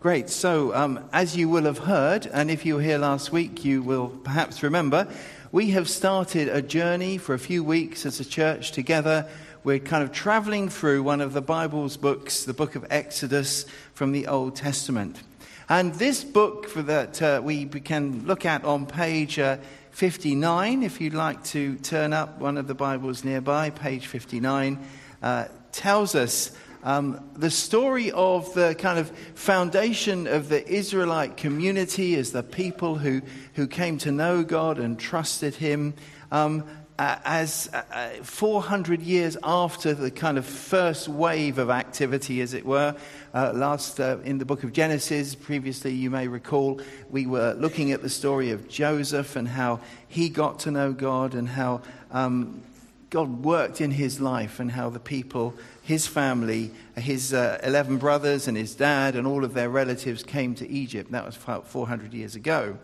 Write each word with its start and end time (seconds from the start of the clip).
Great. 0.00 0.30
So, 0.30 0.74
um, 0.74 1.10
as 1.12 1.36
you 1.36 1.50
will 1.50 1.64
have 1.64 1.76
heard, 1.76 2.24
and 2.24 2.50
if 2.50 2.64
you 2.64 2.76
were 2.76 2.80
here 2.80 2.96
last 2.96 3.32
week, 3.32 3.66
you 3.66 3.82
will 3.82 4.08
perhaps 4.08 4.62
remember, 4.62 5.06
we 5.52 5.72
have 5.72 5.90
started 5.90 6.48
a 6.48 6.62
journey 6.62 7.18
for 7.18 7.34
a 7.34 7.38
few 7.38 7.62
weeks 7.62 8.06
as 8.06 8.18
a 8.18 8.24
church 8.24 8.72
together. 8.72 9.28
We're 9.62 9.78
kind 9.78 10.02
of 10.02 10.10
traveling 10.10 10.70
through 10.70 11.02
one 11.02 11.20
of 11.20 11.34
the 11.34 11.42
Bible's 11.42 11.98
books, 11.98 12.44
the 12.44 12.54
book 12.54 12.76
of 12.76 12.86
Exodus 12.88 13.66
from 13.92 14.12
the 14.12 14.26
Old 14.26 14.56
Testament. 14.56 15.20
And 15.68 15.92
this 15.96 16.24
book 16.24 16.72
that 16.76 17.20
uh, 17.20 17.42
we 17.44 17.66
can 17.66 18.24
look 18.24 18.46
at 18.46 18.64
on 18.64 18.86
page 18.86 19.38
uh, 19.38 19.58
59, 19.90 20.82
if 20.82 20.98
you'd 21.02 21.12
like 21.12 21.44
to 21.44 21.76
turn 21.76 22.14
up 22.14 22.38
one 22.38 22.56
of 22.56 22.68
the 22.68 22.74
Bibles 22.74 23.22
nearby, 23.22 23.68
page 23.68 24.06
59, 24.06 24.78
uh, 25.22 25.44
tells 25.72 26.14
us 26.14 26.52
um, 26.82 27.28
the 27.36 27.50
story 27.50 28.10
of 28.12 28.52
the 28.54 28.74
kind 28.74 28.98
of 28.98 29.10
foundation 29.34 30.26
of 30.26 30.48
the 30.48 30.66
Israelite 30.66 31.36
community 31.36 32.14
as 32.16 32.32
the 32.32 32.42
people 32.42 32.96
who, 32.96 33.22
who 33.54 33.66
came 33.66 33.98
to 33.98 34.12
know 34.12 34.42
God 34.42 34.78
and 34.78 34.98
trusted 34.98 35.54
Him. 35.54 35.94
Um, 36.32 36.64
as 37.00 37.70
uh, 37.72 38.10
400 38.22 39.00
years 39.00 39.36
after 39.42 39.94
the 39.94 40.10
kind 40.10 40.36
of 40.36 40.44
first 40.44 41.08
wave 41.08 41.56
of 41.56 41.70
activity, 41.70 42.42
as 42.42 42.52
it 42.52 42.66
were, 42.66 42.94
uh, 43.32 43.52
last 43.54 43.98
uh, 44.00 44.18
in 44.22 44.36
the 44.36 44.44
book 44.44 44.64
of 44.64 44.72
Genesis, 44.74 45.34
previously 45.34 45.92
you 45.94 46.10
may 46.10 46.28
recall, 46.28 46.78
we 47.08 47.24
were 47.24 47.54
looking 47.54 47.92
at 47.92 48.02
the 48.02 48.10
story 48.10 48.50
of 48.50 48.68
Joseph 48.68 49.34
and 49.34 49.48
how 49.48 49.80
he 50.08 50.28
got 50.28 50.58
to 50.60 50.70
know 50.70 50.92
God 50.92 51.34
and 51.34 51.48
how 51.48 51.80
um, 52.10 52.62
God 53.08 53.44
worked 53.44 53.80
in 53.80 53.90
his 53.90 54.20
life 54.20 54.60
and 54.60 54.70
how 54.70 54.90
the 54.90 55.00
people 55.00 55.54
his 55.90 56.06
family, 56.06 56.70
his 56.94 57.34
uh, 57.34 57.58
11 57.64 57.96
brothers 57.96 58.46
and 58.46 58.56
his 58.56 58.76
dad 58.76 59.16
and 59.16 59.26
all 59.26 59.44
of 59.44 59.54
their 59.54 59.68
relatives 59.68 60.22
came 60.22 60.54
to 60.54 60.68
Egypt. 60.70 61.10
That 61.10 61.26
was 61.26 61.36
about 61.36 61.66
400 61.66 62.14
years 62.14 62.36
ago. 62.36 62.78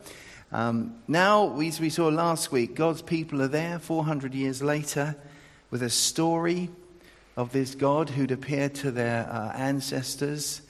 Um, 0.51 0.97
now, 1.07 1.57
as 1.61 1.79
we 1.79 1.89
saw 1.89 2.09
last 2.09 2.51
week, 2.51 2.75
God's 2.75 3.03
people 3.03 3.41
are 3.43 3.49
there 3.49 3.79
400 3.79 4.35
years 4.35 4.61
later 4.61 5.15
with 5.71 5.85
a 5.85 5.89
story 5.89 6.69
of 7.37 7.53
this 7.53 7.77
God 7.77 8.11
who'd 8.11 8.33
appeared 8.33 8.75
to 8.77 8.91
their 8.91 9.29
uh, 9.31 9.53
ancestors 9.53 10.63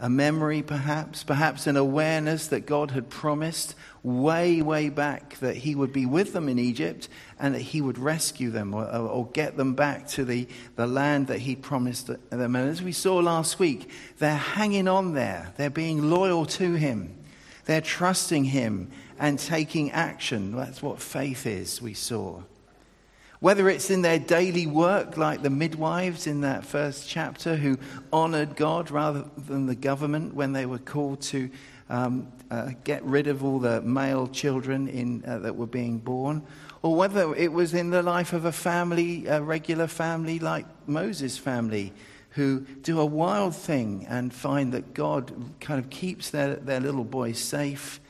a 0.00 0.08
memory 0.08 0.62
perhaps, 0.62 1.24
perhaps 1.24 1.66
an 1.66 1.76
awareness 1.76 2.46
that 2.48 2.66
God 2.66 2.92
had 2.92 3.10
promised 3.10 3.74
way, 4.04 4.62
way 4.62 4.90
back 4.90 5.36
that 5.40 5.56
He 5.56 5.74
would 5.74 5.92
be 5.92 6.06
with 6.06 6.32
them 6.32 6.48
in 6.48 6.58
Egypt 6.58 7.08
and 7.38 7.54
that 7.54 7.60
He 7.60 7.80
would 7.80 7.98
rescue 7.98 8.50
them 8.50 8.74
or, 8.74 8.84
or 8.86 9.26
get 9.28 9.56
them 9.56 9.74
back 9.74 10.06
to 10.08 10.24
the, 10.24 10.46
the 10.76 10.86
land 10.86 11.26
that 11.26 11.40
He 11.40 11.56
promised 11.56 12.06
them. 12.06 12.20
And 12.30 12.68
as 12.68 12.80
we 12.80 12.92
saw 12.92 13.16
last 13.16 13.58
week, 13.58 13.90
they're 14.18 14.36
hanging 14.36 14.86
on 14.86 15.14
there, 15.14 15.52
they're 15.56 15.70
being 15.70 16.10
loyal 16.10 16.46
to 16.46 16.74
Him, 16.74 17.14
they're 17.64 17.80
trusting 17.80 18.44
Him 18.44 18.90
and 19.18 19.38
taking 19.38 19.90
action. 19.90 20.54
That's 20.54 20.80
what 20.80 21.00
faith 21.00 21.44
is, 21.44 21.82
we 21.82 21.94
saw. 21.94 22.42
Whether 23.40 23.68
it's 23.68 23.88
in 23.88 24.02
their 24.02 24.18
daily 24.18 24.66
work, 24.66 25.16
like 25.16 25.42
the 25.42 25.50
midwives 25.50 26.26
in 26.26 26.40
that 26.40 26.64
first 26.64 27.08
chapter 27.08 27.54
who 27.54 27.78
honored 28.12 28.56
God 28.56 28.90
rather 28.90 29.24
than 29.36 29.66
the 29.66 29.76
government 29.76 30.34
when 30.34 30.52
they 30.52 30.66
were 30.66 30.78
called 30.78 31.20
to 31.22 31.48
um, 31.88 32.32
uh, 32.50 32.70
get 32.82 33.04
rid 33.04 33.28
of 33.28 33.44
all 33.44 33.60
the 33.60 33.80
male 33.82 34.26
children 34.26 34.88
in, 34.88 35.22
uh, 35.24 35.38
that 35.38 35.54
were 35.54 35.66
being 35.66 35.98
born, 35.98 36.42
or 36.82 36.96
whether 36.96 37.32
it 37.34 37.52
was 37.52 37.74
in 37.74 37.90
the 37.90 38.02
life 38.02 38.32
of 38.32 38.44
a 38.44 38.52
family, 38.52 39.26
a 39.26 39.40
regular 39.40 39.86
family 39.86 40.40
like 40.40 40.66
Moses' 40.88 41.38
family, 41.38 41.92
who 42.30 42.60
do 42.60 43.00
a 43.00 43.06
wild 43.06 43.54
thing 43.54 44.04
and 44.08 44.34
find 44.34 44.72
that 44.72 44.94
God 44.94 45.32
kind 45.60 45.82
of 45.82 45.90
keeps 45.90 46.30
their, 46.30 46.56
their 46.56 46.80
little 46.80 47.04
boy 47.04 47.32
safe. 47.32 48.00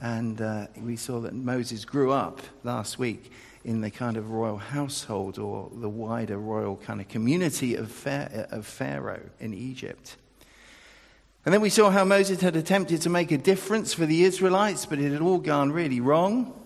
And 0.00 0.40
uh, 0.40 0.66
we 0.76 0.96
saw 0.96 1.20
that 1.20 1.32
Moses 1.32 1.84
grew 1.84 2.10
up 2.10 2.40
last 2.64 2.98
week 2.98 3.30
in 3.64 3.80
the 3.80 3.90
kind 3.90 4.16
of 4.16 4.30
royal 4.30 4.58
household 4.58 5.38
or 5.38 5.70
the 5.74 5.88
wider 5.88 6.38
royal 6.38 6.76
kind 6.76 7.00
of 7.00 7.08
community 7.08 7.74
of, 7.76 7.90
Pharaoh 7.90 9.30
in 9.40 9.54
Egypt. 9.54 10.16
And 11.44 11.52
then 11.52 11.60
we 11.60 11.70
saw 11.70 11.90
how 11.90 12.04
Moses 12.04 12.40
had 12.40 12.56
attempted 12.56 13.02
to 13.02 13.10
make 13.10 13.32
a 13.32 13.38
difference 13.38 13.94
for 13.94 14.06
the 14.06 14.24
Israelites, 14.24 14.86
but 14.86 14.98
it 14.98 15.12
had 15.12 15.20
all 15.20 15.38
gone 15.38 15.72
really 15.72 16.00
wrong. 16.00 16.58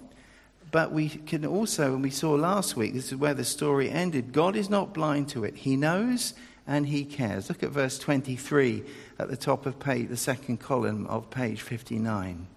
But 0.71 0.93
we 0.93 1.09
can 1.09 1.47
also, 1.47 1.95
and 1.95 2.03
we 2.03 2.11
saw 2.11 2.33
last 2.33 2.77
week, 2.77 2.93
this 2.93 3.07
is 3.07 3.17
where 3.17 3.35
the 3.35 3.45
story 3.45 3.89
ended 3.89 4.33
God 4.33 4.57
is 4.57 4.69
not 4.69 4.93
blind 4.93 5.29
to 5.31 5.45
it. 5.45 5.57
He 5.57 5.77
knows 5.77 6.35
and 6.67 6.87
he 6.87 7.05
cares. 7.05 7.49
Look 7.49 7.63
at 7.63 7.71
verse 7.71 7.99
23 7.99 8.83
at 9.19 9.29
the 9.29 9.37
top 9.37 9.67
of 9.67 9.79
page, 9.79 10.09
the 10.09 10.17
second 10.17 10.59
column 10.59 11.07
of 11.07 11.31
page 11.31 11.63
59. 11.63 12.49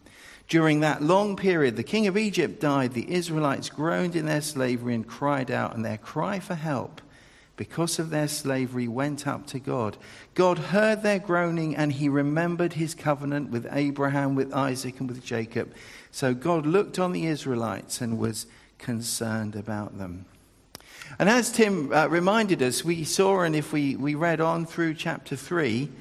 During 0.49 0.79
that 0.79 1.03
long 1.03 1.35
period, 1.35 1.75
the 1.75 1.83
king 1.83 2.07
of 2.07 2.17
Egypt 2.17 2.59
died. 2.59 2.93
The 2.93 3.13
Israelites 3.13 3.69
groaned 3.69 4.15
in 4.15 4.25
their 4.25 4.41
slavery 4.41 4.95
and 4.95 5.07
cried 5.07 5.51
out, 5.51 5.75
and 5.75 5.85
their 5.85 5.99
cry 5.99 6.39
for 6.39 6.55
help 6.55 7.01
because 7.59 7.99
of 7.99 8.09
their 8.09 8.29
slavery 8.29 8.87
went 8.87 9.27
up 9.27 9.45
to 9.45 9.59
God. 9.59 9.97
God 10.33 10.57
heard 10.57 11.03
their 11.03 11.19
groaning 11.19 11.75
and 11.75 11.91
he 11.91 12.07
remembered 12.07 12.71
his 12.71 12.95
covenant 12.95 13.49
with 13.49 13.67
Abraham, 13.69 14.33
with 14.33 14.53
Isaac, 14.53 15.01
and 15.01 15.09
with 15.09 15.25
Jacob. 15.25 15.73
So 16.09 16.33
God 16.33 16.65
looked 16.65 16.97
on 16.99 17.11
the 17.11 17.25
Israelites 17.25 17.99
and 17.99 18.17
was 18.17 18.47
concerned 18.77 19.57
about 19.57 19.97
them. 19.97 20.23
And 21.19 21.27
as 21.27 21.51
Tim 21.51 21.91
uh, 21.91 22.07
reminded 22.07 22.61
us, 22.61 22.85
we 22.85 23.03
saw, 23.03 23.41
and 23.41 23.57
if 23.57 23.73
we, 23.73 23.97
we 23.97 24.15
read 24.15 24.39
on 24.39 24.65
through 24.65 24.93
chapter 24.93 25.35
3, 25.35 25.91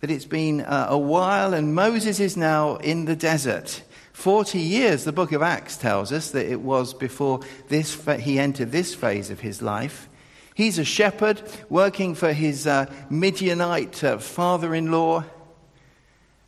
that 0.00 0.10
it's 0.10 0.26
been 0.26 0.60
uh, 0.60 0.88
a 0.90 0.98
while 0.98 1.54
and 1.54 1.74
Moses 1.74 2.20
is 2.20 2.36
now 2.36 2.76
in 2.76 3.06
the 3.06 3.16
desert. 3.16 3.82
40 4.18 4.58
years, 4.58 5.04
the 5.04 5.12
book 5.12 5.30
of 5.30 5.42
Acts 5.42 5.76
tells 5.76 6.10
us 6.10 6.32
that 6.32 6.50
it 6.50 6.60
was 6.60 6.92
before 6.92 7.38
this, 7.68 8.04
he 8.18 8.40
entered 8.40 8.72
this 8.72 8.92
phase 8.92 9.30
of 9.30 9.38
his 9.38 9.62
life. 9.62 10.08
He's 10.56 10.76
a 10.76 10.84
shepherd 10.84 11.40
working 11.70 12.16
for 12.16 12.32
his 12.32 12.66
uh, 12.66 12.92
Midianite 13.10 14.02
uh, 14.02 14.18
father 14.18 14.74
in 14.74 14.90
law. 14.90 15.22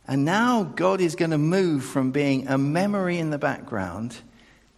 And 0.05 0.25
now 0.25 0.63
God 0.63 0.99
is 0.99 1.15
going 1.15 1.31
to 1.31 1.37
move 1.37 1.85
from 1.85 2.11
being 2.11 2.49
a 2.49 2.57
memory 2.57 3.17
in 3.17 3.29
the 3.29 3.37
background 3.37 4.17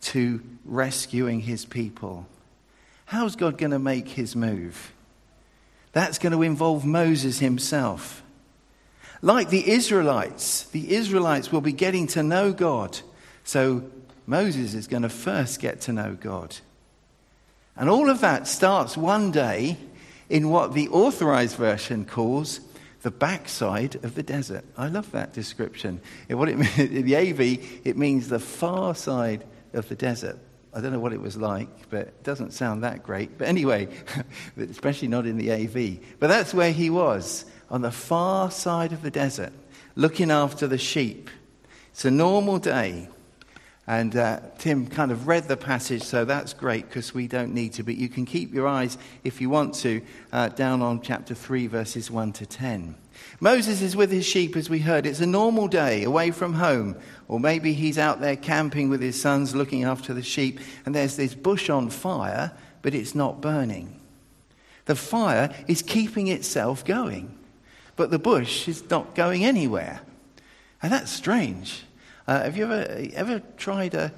to 0.01 0.43
rescuing 0.63 1.39
his 1.41 1.65
people. 1.65 2.27
How's 3.05 3.35
God 3.35 3.57
going 3.57 3.71
to 3.71 3.79
make 3.79 4.07
his 4.09 4.35
move? 4.35 4.93
That's 5.93 6.19
going 6.19 6.33
to 6.33 6.43
involve 6.43 6.85
Moses 6.85 7.39
himself. 7.39 8.21
Like 9.23 9.49
the 9.49 9.71
Israelites, 9.71 10.63
the 10.63 10.93
Israelites 10.95 11.49
will 11.49 11.61
be 11.61 11.71
getting 11.71 12.07
to 12.07 12.21
know 12.21 12.51
God. 12.51 12.99
So 13.45 13.89
Moses 14.27 14.73
is 14.73 14.87
going 14.87 15.03
to 15.03 15.09
first 15.09 15.61
get 15.61 15.79
to 15.81 15.93
know 15.93 16.17
God. 16.19 16.57
And 17.77 17.89
all 17.89 18.09
of 18.09 18.19
that 18.19 18.49
starts 18.49 18.97
one 18.97 19.31
day 19.31 19.77
in 20.29 20.49
what 20.49 20.73
the 20.73 20.89
authorized 20.89 21.55
version 21.55 22.03
calls 22.03 22.59
the 23.03 23.11
backside 23.11 23.95
of 24.03 24.15
the 24.15 24.23
desert. 24.23 24.65
I 24.77 24.89
love 24.89 25.09
that 25.13 25.31
description. 25.31 26.01
In 26.27 26.37
what 26.37 26.49
it 26.49 26.55
in 26.77 27.05
the 27.05 27.15
AV, 27.15 27.85
it 27.85 27.95
means 27.95 28.27
the 28.27 28.39
far 28.39 28.93
side 28.93 29.45
of 29.71 29.87
the 29.87 29.95
desert. 29.95 30.37
I 30.73 30.81
don't 30.81 30.91
know 30.91 30.99
what 30.99 31.13
it 31.13 31.21
was 31.21 31.37
like, 31.37 31.89
but 31.89 32.07
it 32.07 32.23
doesn't 32.23 32.51
sound 32.51 32.83
that 32.83 33.03
great. 33.03 33.37
But 33.37 33.47
anyway, 33.47 33.87
especially 34.57 35.07
not 35.07 35.25
in 35.25 35.37
the 35.37 35.53
AV. 35.53 35.99
But 36.19 36.27
that's 36.27 36.53
where 36.53 36.73
he 36.73 36.89
was 36.89 37.45
on 37.73 37.81
the 37.81 37.91
far 37.91 38.51
side 38.51 38.93
of 38.93 39.01
the 39.01 39.09
desert, 39.09 39.51
looking 39.95 40.29
after 40.29 40.67
the 40.67 40.77
sheep. 40.77 41.27
It's 41.89 42.05
a 42.05 42.11
normal 42.11 42.59
day. 42.59 43.09
And 43.87 44.15
uh, 44.15 44.41
Tim 44.59 44.85
kind 44.85 45.11
of 45.11 45.27
read 45.27 45.47
the 45.47 45.57
passage, 45.57 46.03
so 46.03 46.23
that's 46.23 46.53
great 46.53 46.87
because 46.87 47.15
we 47.15 47.27
don't 47.27 47.51
need 47.51 47.73
to. 47.73 47.83
But 47.83 47.95
you 47.95 48.09
can 48.09 48.25
keep 48.25 48.53
your 48.53 48.67
eyes, 48.67 48.99
if 49.23 49.41
you 49.41 49.49
want 49.49 49.73
to, 49.79 50.03
uh, 50.31 50.49
down 50.49 50.83
on 50.83 51.01
chapter 51.01 51.33
3, 51.33 51.65
verses 51.65 52.11
1 52.11 52.33
to 52.33 52.45
10. 52.45 52.93
Moses 53.39 53.81
is 53.81 53.95
with 53.95 54.11
his 54.11 54.25
sheep, 54.25 54.55
as 54.55 54.69
we 54.69 54.79
heard. 54.79 55.07
It's 55.07 55.19
a 55.19 55.25
normal 55.25 55.67
day 55.67 56.03
away 56.03 56.29
from 56.29 56.53
home. 56.53 56.95
Or 57.27 57.39
maybe 57.39 57.73
he's 57.73 57.97
out 57.97 58.21
there 58.21 58.35
camping 58.35 58.89
with 58.89 59.01
his 59.01 59.19
sons 59.19 59.55
looking 59.55 59.83
after 59.83 60.13
the 60.13 60.21
sheep, 60.21 60.59
and 60.85 60.93
there's 60.93 61.17
this 61.17 61.33
bush 61.33 61.71
on 61.71 61.89
fire, 61.89 62.51
but 62.83 62.93
it's 62.93 63.15
not 63.15 63.41
burning. 63.41 63.99
The 64.85 64.95
fire 64.95 65.49
is 65.67 65.81
keeping 65.81 66.27
itself 66.27 66.85
going 66.85 67.39
but 67.95 68.11
the 68.11 68.19
bush 68.19 68.67
is 68.67 68.89
not 68.89 69.15
going 69.15 69.45
anywhere. 69.45 70.01
And 70.81 70.91
that's 70.91 71.11
strange. 71.11 71.83
Uh, 72.27 72.43
have 72.43 72.57
you 72.57 72.65
ever, 72.65 73.07
ever 73.13 73.41
tried 73.57 73.95
uh, 73.95 74.09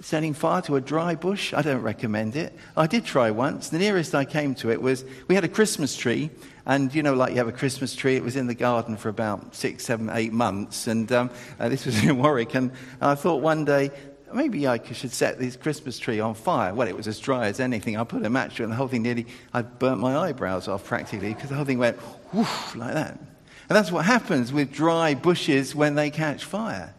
setting 0.00 0.34
fire 0.34 0.62
to 0.62 0.76
a 0.76 0.80
dry 0.80 1.14
bush? 1.14 1.52
I 1.52 1.62
don't 1.62 1.82
recommend 1.82 2.36
it. 2.36 2.56
I 2.76 2.86
did 2.86 3.04
try 3.04 3.30
once. 3.30 3.68
The 3.68 3.78
nearest 3.78 4.14
I 4.14 4.24
came 4.24 4.54
to 4.56 4.70
it 4.70 4.80
was 4.80 5.04
we 5.28 5.34
had 5.34 5.44
a 5.44 5.48
Christmas 5.48 5.96
tree, 5.96 6.30
and 6.66 6.94
you 6.94 7.02
know, 7.02 7.14
like 7.14 7.30
you 7.30 7.36
have 7.36 7.48
a 7.48 7.52
Christmas 7.52 7.94
tree, 7.94 8.16
it 8.16 8.22
was 8.22 8.36
in 8.36 8.46
the 8.46 8.54
garden 8.54 8.96
for 8.96 9.08
about 9.08 9.54
six, 9.54 9.84
seven, 9.84 10.10
eight 10.12 10.32
months. 10.32 10.86
And 10.86 11.10
um, 11.12 11.30
uh, 11.58 11.68
this 11.68 11.86
was 11.86 12.02
in 12.04 12.18
Warwick. 12.18 12.54
And 12.54 12.72
I 13.00 13.14
thought 13.14 13.42
one 13.42 13.64
day, 13.64 13.90
maybe 14.34 14.66
I 14.66 14.82
should 14.92 15.12
set 15.12 15.38
this 15.38 15.56
Christmas 15.56 15.98
tree 15.98 16.20
on 16.20 16.34
fire. 16.34 16.74
Well, 16.74 16.88
it 16.88 16.96
was 16.96 17.08
as 17.08 17.18
dry 17.18 17.46
as 17.46 17.60
anything. 17.60 17.96
I 17.96 18.04
put 18.04 18.24
a 18.24 18.30
match 18.30 18.56
to 18.56 18.62
it, 18.62 18.64
and 18.64 18.72
the 18.72 18.76
whole 18.76 18.88
thing 18.88 19.02
nearly, 19.02 19.26
I 19.52 19.62
burnt 19.62 20.00
my 20.00 20.16
eyebrows 20.16 20.68
off 20.68 20.84
practically 20.84 21.34
because 21.34 21.50
the 21.50 21.56
whole 21.56 21.64
thing 21.64 21.78
went 21.78 21.96
whoosh 22.32 22.74
like 22.74 22.94
that. 22.94 23.12
And 23.12 23.76
that's 23.76 23.92
what 23.92 24.04
happens 24.04 24.52
with 24.52 24.72
dry 24.72 25.14
bushes 25.14 25.74
when 25.74 25.94
they 25.94 26.10
catch 26.10 26.44
fire. 26.44 26.94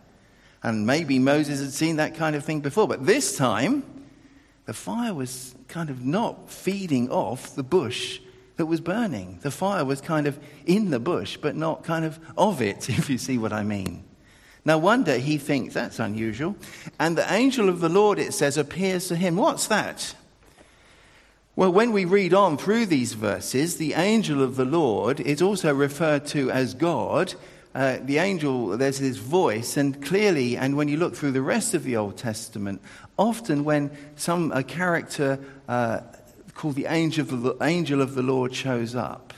And 0.63 0.85
maybe 0.85 1.19
Moses 1.19 1.59
had 1.59 1.73
seen 1.73 1.97
that 1.97 2.15
kind 2.15 2.35
of 2.35 2.45
thing 2.45 2.61
before, 2.61 2.87
but 2.87 3.05
this 3.05 3.35
time, 3.35 3.83
the 4.65 4.73
fire 4.73 5.13
was 5.13 5.55
kind 5.67 5.89
of 5.89 6.05
not 6.05 6.49
feeding 6.49 7.09
off 7.09 7.55
the 7.55 7.63
bush 7.63 8.19
that 8.57 8.67
was 8.67 8.79
burning. 8.79 9.39
The 9.41 9.51
fire 9.51 9.83
was 9.83 10.01
kind 10.01 10.27
of 10.27 10.39
in 10.65 10.91
the 10.91 10.99
bush, 10.99 11.35
but 11.35 11.55
not 11.55 11.83
kind 11.83 12.05
of 12.05 12.19
of 12.37 12.61
it, 12.61 12.89
if 12.97 13.09
you 13.09 13.17
see 13.17 13.37
what 13.37 13.51
I 13.51 13.63
mean. 13.63 14.03
No 14.63 14.77
wonder 14.77 15.17
he 15.17 15.37
thinks 15.37 15.73
that's 15.73 15.99
unusual. 15.99 16.55
And 16.99 17.17
the 17.17 17.31
angel 17.33 17.67
of 17.67 17.79
the 17.79 17.89
Lord, 17.89 18.19
it 18.19 18.33
says, 18.33 18.57
appears 18.57 19.07
to 19.07 19.15
him. 19.15 19.35
What's 19.35 19.67
that? 19.67 20.15
Well, 21.55 21.73
when 21.73 21.91
we 21.91 22.05
read 22.05 22.33
on 22.33 22.57
through 22.57 22.85
these 22.85 23.13
verses, 23.13 23.77
the 23.77 23.93
angel 23.93 24.41
of 24.41 24.55
the 24.55 24.65
Lord 24.65 25.19
is 25.19 25.41
also 25.41 25.73
referred 25.73 26.25
to 26.27 26.49
as 26.51 26.73
God. 26.73 27.33
Uh, 27.73 27.97
the 28.01 28.19
angel, 28.19 28.77
there's 28.77 28.99
this 28.99 29.17
voice, 29.17 29.77
and 29.77 30.03
clearly, 30.03 30.57
and 30.57 30.77
when 30.77 30.87
you 30.87 30.97
look 30.97 31.15
through 31.15 31.31
the 31.31 31.41
rest 31.41 31.73
of 31.73 31.83
the 31.83 31.97
Old 31.97 32.17
Testament, 32.17 32.81
often 33.17 33.63
when 33.63 33.91
some 34.15 34.51
a 34.51 34.63
character 34.63 35.39
uh, 35.67 36.01
called 36.53 36.75
the 36.75 36.85
angel 36.85 37.23
of 37.23 37.41
the, 37.41 37.55
angel 37.61 38.01
of 38.01 38.13
the 38.13 38.23
Lord 38.23 38.53
shows 38.53 38.95
up, 38.95 39.33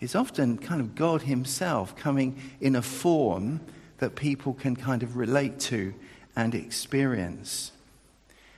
it's 0.00 0.14
often 0.14 0.58
kind 0.58 0.80
of 0.80 0.94
God 0.94 1.22
Himself 1.22 1.96
coming 1.96 2.40
in 2.60 2.76
a 2.76 2.82
form 2.82 3.60
that 3.98 4.16
people 4.16 4.54
can 4.54 4.76
kind 4.76 5.02
of 5.02 5.16
relate 5.16 5.60
to 5.60 5.94
and 6.36 6.54
experience. 6.54 7.72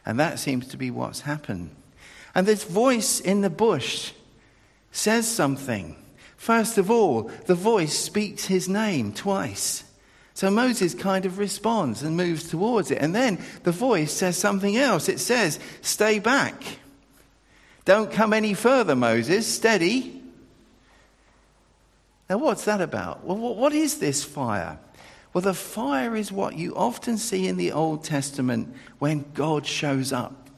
And 0.05 0.19
that 0.21 0.39
seems 0.39 0.69
to 0.69 0.77
be 0.77 0.91
what's 0.91 1.23
happened. 1.23 1.71
And 2.35 2.47
this 2.47 2.65
voice 2.65 3.21
in 3.21 3.41
the 3.41 3.51
bush 3.51 4.13
says 4.93 5.27
something. 5.27 5.97
First 6.37 6.79
of 6.79 6.91
all, 6.91 7.25
the 7.47 7.55
voice 7.55 7.99
speaks 7.99 8.47
his 8.47 8.69
name 8.69 9.13
twice. 9.13 9.85
So 10.35 10.51
Moses 10.51 10.95
kind 10.95 11.27
of 11.27 11.39
responds 11.39 12.03
and 12.03 12.17
moves 12.17 12.49
towards 12.49 12.91
it. 12.91 12.99
And 12.99 13.15
then 13.15 13.39
the 13.65 13.73
voice 13.73 14.13
says 14.13 14.39
something 14.39 14.77
else. 14.77 15.09
It 15.09 15.21
says, 15.21 15.59
Stay 15.83 16.19
back. 16.19 16.63
Don't 17.85 18.11
come 18.11 18.33
any 18.33 18.55
further, 18.55 18.97
Moses. 18.97 19.47
Steady. 19.47 20.23
Now, 22.29 22.39
what's 22.39 22.65
that 22.67 22.81
about? 22.81 23.25
Well, 23.25 23.37
what 23.37 23.73
is 23.73 23.99
this 23.99 24.23
fire? 24.23 24.79
Well, 25.33 25.43
the 25.43 25.55
fire 25.55 26.17
is 26.17 26.33
what 26.33 26.57
you 26.57 26.75
often 26.75 27.17
see 27.17 27.47
in 27.47 27.57
the 27.57 27.73
Old 27.73 28.03
Testament 28.03 28.75
when 28.99 29.25
God 29.33 29.65
shows 29.65 30.13
up, 30.13 30.51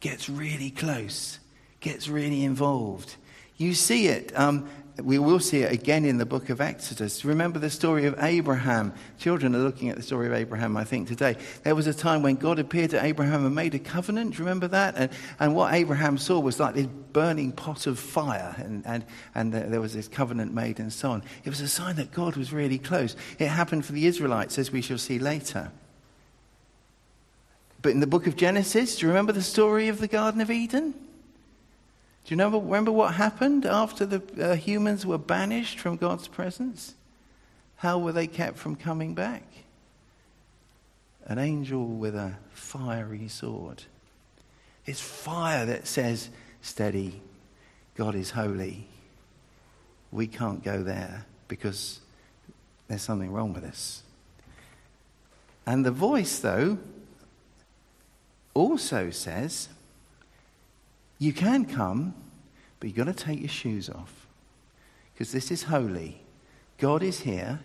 gets 0.00 0.28
really 0.28 0.70
close, 0.70 1.38
gets 1.80 2.08
really 2.08 2.44
involved. 2.44 3.16
You 3.56 3.74
see 3.74 4.06
it 4.06 4.36
um, 4.38 4.68
we 5.02 5.18
will 5.18 5.38
see 5.38 5.60
it 5.62 5.72
again 5.72 6.04
in 6.04 6.18
the 6.18 6.26
book 6.26 6.50
of 6.50 6.60
Exodus. 6.60 7.24
Remember 7.24 7.58
the 7.58 7.70
story 7.70 8.06
of 8.06 8.16
Abraham. 8.18 8.92
Children 9.18 9.54
are 9.54 9.60
looking 9.60 9.90
at 9.90 9.96
the 9.96 10.02
story 10.02 10.26
of 10.26 10.32
Abraham, 10.32 10.76
I 10.76 10.84
think, 10.84 11.06
today. 11.06 11.36
There 11.62 11.74
was 11.74 11.86
a 11.86 11.94
time 11.94 12.22
when 12.22 12.34
God 12.34 12.58
appeared 12.58 12.90
to 12.90 13.04
Abraham 13.04 13.46
and 13.46 13.54
made 13.54 13.74
a 13.74 13.78
covenant. 13.78 14.38
Remember 14.38 14.66
that? 14.68 14.96
And, 14.96 15.10
and 15.38 15.54
what 15.54 15.72
Abraham 15.72 16.18
saw 16.18 16.40
was 16.40 16.58
like 16.58 16.74
this 16.74 16.88
burning 17.12 17.52
pot 17.52 17.86
of 17.86 17.98
fire, 17.98 18.54
and, 18.58 18.84
and, 18.86 19.04
and 19.34 19.52
there 19.52 19.80
was 19.80 19.94
this 19.94 20.08
covenant 20.08 20.52
made 20.52 20.80
and 20.80 20.92
so 20.92 21.12
on. 21.12 21.22
It 21.44 21.50
was 21.50 21.60
a 21.60 21.68
sign 21.68 21.96
that 21.96 22.10
God 22.10 22.36
was 22.36 22.52
really 22.52 22.78
close. 22.78 23.14
It 23.38 23.48
happened 23.48 23.84
for 23.86 23.92
the 23.92 24.06
Israelites, 24.06 24.58
as 24.58 24.72
we 24.72 24.82
shall 24.82 24.98
see 24.98 25.18
later. 25.18 25.70
But 27.82 27.92
in 27.92 28.00
the 28.00 28.06
book 28.08 28.26
of 28.26 28.34
Genesis, 28.34 28.96
do 28.96 29.02
you 29.02 29.08
remember 29.08 29.32
the 29.32 29.42
story 29.42 29.86
of 29.88 30.00
the 30.00 30.08
Garden 30.08 30.40
of 30.40 30.50
Eden? 30.50 30.94
Do 32.28 32.34
you 32.34 32.42
remember, 32.42 32.58
remember 32.58 32.92
what 32.92 33.14
happened 33.14 33.64
after 33.64 34.04
the 34.04 34.50
uh, 34.50 34.54
humans 34.54 35.06
were 35.06 35.16
banished 35.16 35.80
from 35.80 35.96
God's 35.96 36.28
presence? 36.28 36.94
How 37.76 37.98
were 37.98 38.12
they 38.12 38.26
kept 38.26 38.58
from 38.58 38.76
coming 38.76 39.14
back? 39.14 39.44
An 41.24 41.38
angel 41.38 41.86
with 41.86 42.14
a 42.14 42.34
fiery 42.52 43.28
sword. 43.28 43.84
It's 44.84 45.00
fire 45.00 45.64
that 45.64 45.86
says, 45.86 46.28
Steady, 46.60 47.22
God 47.96 48.14
is 48.14 48.32
holy. 48.32 48.86
We 50.12 50.26
can't 50.26 50.62
go 50.62 50.82
there 50.82 51.24
because 51.48 52.00
there's 52.88 53.00
something 53.00 53.32
wrong 53.32 53.54
with 53.54 53.64
us. 53.64 54.02
And 55.64 55.82
the 55.82 55.90
voice, 55.90 56.40
though, 56.40 56.76
also 58.52 59.08
says, 59.08 59.70
you 61.18 61.32
can 61.32 61.64
come, 61.64 62.14
but 62.80 62.88
you've 62.88 62.96
got 62.96 63.04
to 63.04 63.12
take 63.12 63.40
your 63.40 63.48
shoes 63.48 63.90
off 63.90 64.26
because 65.12 65.32
this 65.32 65.50
is 65.50 65.64
holy. 65.64 66.20
God 66.78 67.02
is 67.02 67.20
here. 67.20 67.60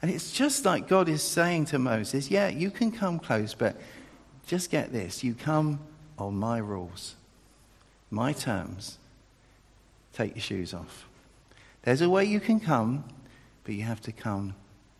And 0.00 0.10
it's 0.10 0.32
just 0.32 0.64
like 0.64 0.88
God 0.88 1.08
is 1.08 1.22
saying 1.22 1.66
to 1.66 1.78
Moses, 1.78 2.28
Yeah, 2.30 2.48
you 2.48 2.70
can 2.70 2.90
come 2.90 3.20
close, 3.20 3.54
but 3.54 3.76
just 4.46 4.70
get 4.70 4.92
this 4.92 5.22
you 5.22 5.34
come 5.34 5.78
on 6.18 6.34
my 6.34 6.58
rules, 6.58 7.14
my 8.10 8.32
terms. 8.32 8.98
Take 10.12 10.34
your 10.34 10.42
shoes 10.42 10.74
off. 10.74 11.08
There's 11.82 12.02
a 12.02 12.10
way 12.10 12.24
you 12.24 12.40
can 12.40 12.60
come, 12.60 13.04
but 13.64 13.74
you 13.74 13.82
have 13.84 14.00
to 14.02 14.12
come 14.12 14.54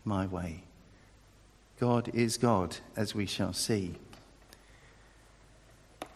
my 0.04 0.26
way. 0.26 0.62
God 1.78 2.10
is 2.14 2.38
God, 2.38 2.76
as 2.96 3.14
we 3.14 3.26
shall 3.26 3.52
see. 3.52 3.96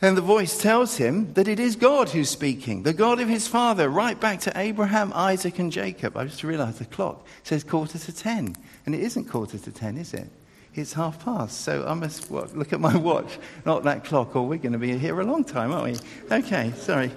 And 0.02 0.14
the 0.14 0.22
voice 0.22 0.58
tells 0.58 0.98
him 0.98 1.32
that 1.34 1.48
it 1.48 1.58
is 1.58 1.74
God 1.74 2.10
who's 2.10 2.28
speaking, 2.28 2.82
the 2.82 2.92
God 2.92 3.18
of 3.18 3.28
his 3.28 3.48
father, 3.48 3.88
right 3.88 4.18
back 4.20 4.40
to 4.40 4.52
Abraham, 4.54 5.10
Isaac, 5.14 5.58
and 5.58 5.72
Jacob. 5.72 6.18
I 6.18 6.24
just 6.24 6.44
realized 6.44 6.78
the 6.78 6.84
clock 6.84 7.26
says 7.44 7.64
quarter 7.64 7.98
to 7.98 8.12
ten. 8.12 8.54
And 8.84 8.94
it 8.94 9.00
isn't 9.00 9.24
quarter 9.24 9.56
to 9.56 9.72
ten, 9.72 9.96
is 9.96 10.12
it? 10.12 10.28
It's 10.74 10.92
half 10.92 11.24
past. 11.24 11.62
So 11.62 11.86
I 11.86 11.94
must 11.94 12.30
what, 12.30 12.54
look 12.54 12.74
at 12.74 12.80
my 12.80 12.94
watch, 13.10 13.38
not 13.64 13.84
that 13.84 14.04
clock, 14.04 14.36
or 14.36 14.46
we're 14.46 14.58
going 14.58 14.72
to 14.72 14.78
be 14.78 14.96
here 14.98 15.18
a 15.18 15.24
long 15.24 15.44
time, 15.44 15.72
aren't 15.72 15.98
we? 16.30 16.36
Okay, 16.36 16.72
sorry. 16.76 17.10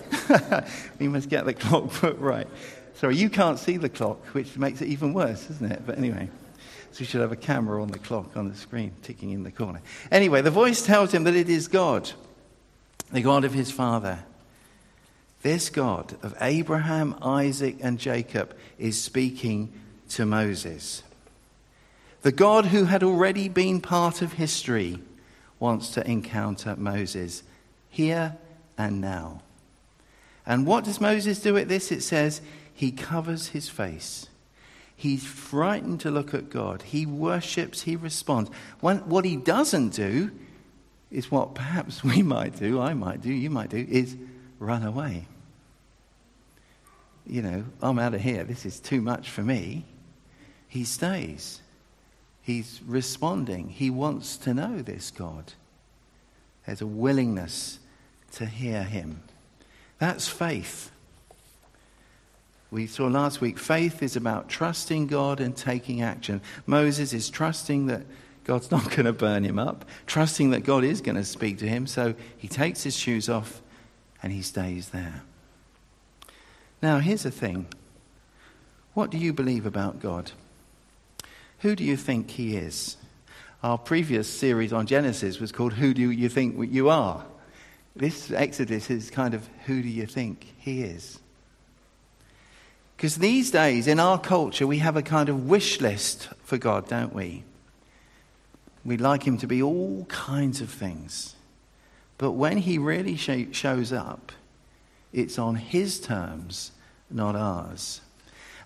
we 1.00 1.10
must 1.10 1.28
get 1.28 1.46
the 1.46 1.54
clock 1.54 1.90
put 1.94 2.18
right. 2.18 2.48
Sorry, 2.96 3.18
you 3.18 3.30
can't 3.30 3.60
see 3.60 3.76
the 3.76 3.90
clock, 3.90 4.26
which 4.28 4.58
makes 4.58 4.82
it 4.82 4.88
even 4.88 5.14
worse, 5.14 5.50
isn't 5.50 5.70
it? 5.70 5.82
But 5.86 5.98
anyway. 5.98 6.30
So 6.92 7.02
we 7.02 7.06
should 7.06 7.22
have 7.22 7.32
a 7.32 7.38
camera 7.38 7.82
on 7.82 7.90
the 7.90 8.00
clock 8.00 8.36
on 8.36 8.50
the 8.50 8.56
screen 8.56 8.94
ticking 9.04 9.32
in 9.32 9.44
the 9.44 9.52
corner. 9.52 9.82
Anyway, 10.12 10.42
the 10.42 10.50
voice 10.50 10.82
tells 10.82 11.14
him 11.14 11.26
that 11.26 11.36
it 11.36 11.50
is 11.50 11.68
God 11.68 12.10
the 13.12 13.22
God 13.22 13.44
of 13.44 13.54
his 13.54 13.72
father. 13.72 14.20
This 15.42 15.70
God 15.70 16.16
of 16.22 16.36
Abraham, 16.42 17.16
Isaac, 17.22 17.78
and 17.82 17.98
Jacob 17.98 18.56
is 18.78 19.02
speaking 19.02 19.72
to 20.10 20.26
Moses. 20.26 21.04
The 22.22 22.32
God 22.32 22.66
who 22.68 22.86
had 22.86 23.04
already 23.04 23.48
been 23.48 23.80
part 23.80 24.22
of 24.22 24.34
history 24.34 25.00
wants 25.60 25.92
to 25.92 26.10
encounter 26.10 26.76
Moses 26.76 27.44
here 27.90 28.36
and 28.78 29.00
now. 29.00 29.42
And 30.46 30.66
what 30.66 30.84
does 30.84 31.00
Moses 31.00 31.42
do 31.42 31.58
at 31.58 31.70
this? 31.70 31.92
It 31.92 32.02
says 32.02 32.42
he 32.74 32.92
covers 32.92 33.50
his 33.50 33.70
face. 33.70 34.28
He's 34.96 35.26
frightened 35.26 36.02
to 36.02 36.12
look 36.12 36.34
at 36.34 36.50
God. 36.50 36.82
He 36.82 37.06
worships, 37.06 37.84
he 37.84 37.96
responds. 37.96 38.50
what 38.82 39.24
he 39.24 39.38
doesn't 39.38 39.94
do 39.94 40.32
is 41.12 41.32
what 41.32 41.56
perhaps 41.56 42.04
we 42.04 42.22
might 42.22 42.58
do, 42.58 42.80
I 42.80 42.94
might 42.94 43.22
do, 43.22 43.32
you 43.32 43.50
might 43.50 43.70
do, 43.70 43.86
is 43.90 44.16
run 44.60 44.84
away. 44.84 45.26
You 47.26 47.42
know, 47.44 47.66
I'm 47.82 48.00
out 48.00 48.16
of 48.16 48.22
here. 48.22 48.44
This 48.44 48.66
is 48.66 48.80
too 48.80 49.02
much 49.02 49.30
for 49.30 49.44
me. 49.44 49.86
He 50.68 50.84
stays. 50.84 51.62
He's 52.42 52.82
responding. 52.88 53.70
He 53.70 53.92
wants 53.92 54.38
to 54.38 54.54
know 54.54 54.82
this 54.82 55.12
God. 55.12 55.54
There's 56.66 56.82
a 56.82 56.88
willingness 56.88 57.80
to 58.34 58.46
hear 58.46 58.84
him. 58.84 59.22
That's 60.00 60.28
faith. 60.28 60.92
We 62.72 62.88
saw 62.88 63.08
last 63.08 63.42
week 63.42 63.58
faith 63.58 64.04
is 64.04 64.16
about 64.16 64.50
trusting 64.50 65.08
God 65.08 65.40
and 65.40 65.56
taking 65.56 66.02
action. 66.02 66.42
Moses 66.66 67.14
is 67.14 67.30
trusting 67.30 67.88
that 67.88 68.04
God's 68.50 68.72
not 68.72 68.90
going 68.96 69.06
to 69.06 69.14
burn 69.14 69.44
him 69.44 69.60
up, 69.60 69.86
trusting 70.08 70.50
that 70.50 70.62
God 70.62 70.84
is 70.84 71.02
going 71.02 71.18
to 71.18 71.24
speak 71.24 71.60
to 71.60 71.68
him. 71.68 71.86
So 71.86 72.16
he 72.36 72.48
takes 72.48 72.82
his 72.82 72.98
shoes 72.98 73.30
off 73.30 73.62
and 74.24 74.34
he 74.34 74.42
stays 74.42 74.90
there. 74.90 75.22
Now, 76.82 76.98
here's 76.98 77.22
the 77.22 77.32
thing 77.32 77.68
what 78.96 79.12
do 79.12 79.20
you 79.20 79.34
believe 79.34 79.68
about 79.68 80.00
God? 80.00 80.32
Who 81.60 81.76
do 81.76 81.84
you 81.84 81.96
think 81.96 82.32
he 82.32 82.58
is? 82.58 82.98
Our 83.62 83.78
previous 83.78 84.28
series 84.28 84.74
on 84.74 84.88
Genesis 84.88 85.40
was 85.40 85.52
called 85.52 85.74
Who 85.74 85.94
Do 85.94 86.10
You 86.10 86.28
Think 86.28 86.74
You 86.74 86.90
Are? 86.90 87.26
This 87.96 88.32
Exodus 88.32 88.90
is 88.90 89.12
kind 89.12 89.36
of 89.36 89.48
Who 89.68 89.84
do 89.84 89.90
you 89.90 90.08
think 90.08 90.56
he 90.58 90.82
is? 90.82 91.20
Because 92.98 93.18
these 93.18 93.52
days 93.52 93.86
in 93.86 94.00
our 94.00 94.18
culture, 94.18 94.66
we 94.66 94.80
have 94.80 94.98
a 94.98 95.04
kind 95.04 95.30
of 95.30 95.48
wish 95.48 95.82
list 95.82 96.30
for 96.44 96.58
God, 96.58 96.88
don't 96.88 97.14
we? 97.14 97.44
We'd 98.86 99.02
like 99.02 99.24
him 99.24 99.38
to 99.40 99.48
be 99.48 99.62
all 99.62 100.06
kinds 100.06 100.62
of 100.62 100.70
things. 100.70 101.36
But 102.18 102.32
when 102.32 102.58
he 102.58 102.78
really 102.78 103.16
shows 103.16 103.94
up, 103.94 104.32
it's 105.12 105.40
on 105.40 105.56
his 105.56 106.00
terms, 106.00 106.72
not 107.10 107.36
ours. 107.36 108.02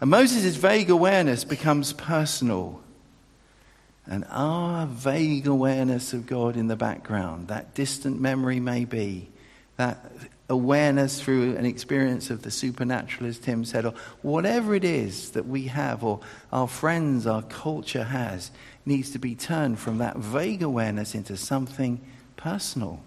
And 0.01 0.09
Moses' 0.09 0.55
vague 0.55 0.89
awareness 0.89 1.43
becomes 1.43 1.93
personal. 1.93 2.81
And 4.05 4.25
our 4.29 4.85
vague 4.85 5.47
awareness 5.47 6.13
of 6.13 6.27
God 6.27 6.57
in 6.57 6.67
the 6.67 6.75
background, 6.75 7.47
that 7.47 7.73
distant 7.73 8.19
memory 8.19 8.59
may 8.59 8.85
be, 8.85 9.29
that 9.77 10.05
awareness 10.53 11.21
through 11.21 11.57
an 11.57 11.65
experience 11.65 12.29
of 12.29 12.43
the 12.43 12.51
supernatural, 12.51 13.29
as 13.29 13.39
Tim 13.39 13.65
said, 13.65 13.85
or 13.85 13.93
whatever 14.21 14.73
it 14.73 14.85
is 14.85 15.31
that 15.31 15.47
we 15.47 15.63
have, 15.67 16.03
or 16.03 16.21
our 16.51 16.67
friends, 16.67 17.27
our 17.27 17.41
culture 17.41 18.05
has, 18.05 18.51
needs 18.85 19.11
to 19.11 19.19
be 19.19 19.35
turned 19.35 19.79
from 19.79 19.97
that 19.97 20.15
vague 20.17 20.63
awareness 20.63 21.15
into 21.15 21.35
something 21.35 21.99
personal, 22.37 23.01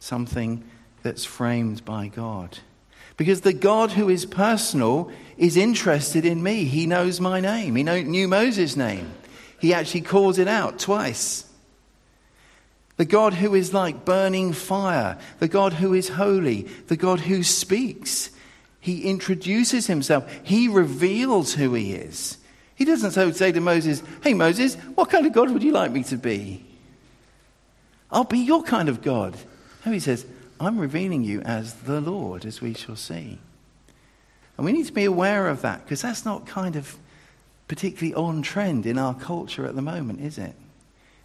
something 0.00 0.64
that's 1.02 1.24
framed 1.24 1.84
by 1.84 2.08
God. 2.08 2.58
Because 3.16 3.42
the 3.42 3.52
God 3.52 3.92
who 3.92 4.08
is 4.08 4.26
personal 4.26 5.10
is 5.36 5.56
interested 5.56 6.24
in 6.24 6.42
me. 6.42 6.64
He 6.64 6.86
knows 6.86 7.20
my 7.20 7.40
name. 7.40 7.76
He 7.76 7.82
knew 7.84 8.26
Moses' 8.26 8.76
name. 8.76 9.12
He 9.60 9.72
actually 9.72 10.00
calls 10.00 10.38
it 10.38 10.48
out 10.48 10.78
twice. 10.78 11.44
The 12.96 13.04
God 13.04 13.34
who 13.34 13.54
is 13.54 13.74
like 13.74 14.04
burning 14.04 14.52
fire, 14.52 15.18
the 15.40 15.48
God 15.48 15.74
who 15.74 15.94
is 15.94 16.10
holy, 16.10 16.62
the 16.86 16.96
God 16.96 17.20
who 17.20 17.42
speaks. 17.42 18.30
He 18.80 19.02
introduces 19.02 19.86
himself, 19.86 20.30
he 20.42 20.68
reveals 20.68 21.54
who 21.54 21.74
he 21.74 21.94
is. 21.94 22.38
He 22.76 22.84
doesn't 22.84 23.34
say 23.34 23.52
to 23.52 23.60
Moses, 23.60 24.02
Hey, 24.22 24.34
Moses, 24.34 24.74
what 24.94 25.10
kind 25.10 25.26
of 25.26 25.32
God 25.32 25.50
would 25.50 25.62
you 25.62 25.72
like 25.72 25.92
me 25.92 26.02
to 26.04 26.16
be? 26.16 26.64
I'll 28.10 28.24
be 28.24 28.38
your 28.38 28.62
kind 28.62 28.88
of 28.88 29.02
God. 29.02 29.36
No, 29.84 29.92
he 29.92 30.00
says, 30.00 30.26
I'm 30.60 30.78
revealing 30.78 31.24
you 31.24 31.40
as 31.42 31.74
the 31.74 32.00
Lord, 32.00 32.44
as 32.44 32.60
we 32.60 32.74
shall 32.74 32.96
see. 32.96 33.38
And 34.56 34.64
we 34.64 34.72
need 34.72 34.86
to 34.86 34.92
be 34.92 35.04
aware 35.04 35.48
of 35.48 35.62
that 35.62 35.84
because 35.84 36.02
that's 36.02 36.24
not 36.24 36.46
kind 36.46 36.76
of 36.76 36.96
particularly 37.66 38.14
on 38.14 38.42
trend 38.42 38.86
in 38.86 38.98
our 38.98 39.14
culture 39.14 39.66
at 39.66 39.74
the 39.74 39.82
moment, 39.82 40.20
is 40.20 40.38
it? 40.38 40.54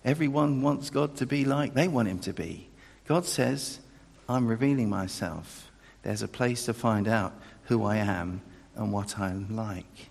Everyone 0.06 0.62
wants 0.62 0.90
God 0.90 1.18
to 1.18 1.26
be 1.26 1.46
like 1.46 1.74
they 1.74 1.88
want 1.88 2.08
him 2.08 2.20
to 2.20 2.34
be. 2.34 2.70
God 3.08 3.26
says, 3.26 3.80
I'm 4.28 4.48
revealing 4.48 4.90
myself. 4.90 5.72
There's 6.04 6.22
a 6.22 6.28
place 6.28 6.66
to 6.66 6.74
find 6.74 7.08
out 7.08 7.34
who 7.66 7.84
I 7.84 7.98
am 7.98 8.42
and 8.76 8.92
what 8.94 9.20
I'm 9.20 9.56
like. 9.56 10.10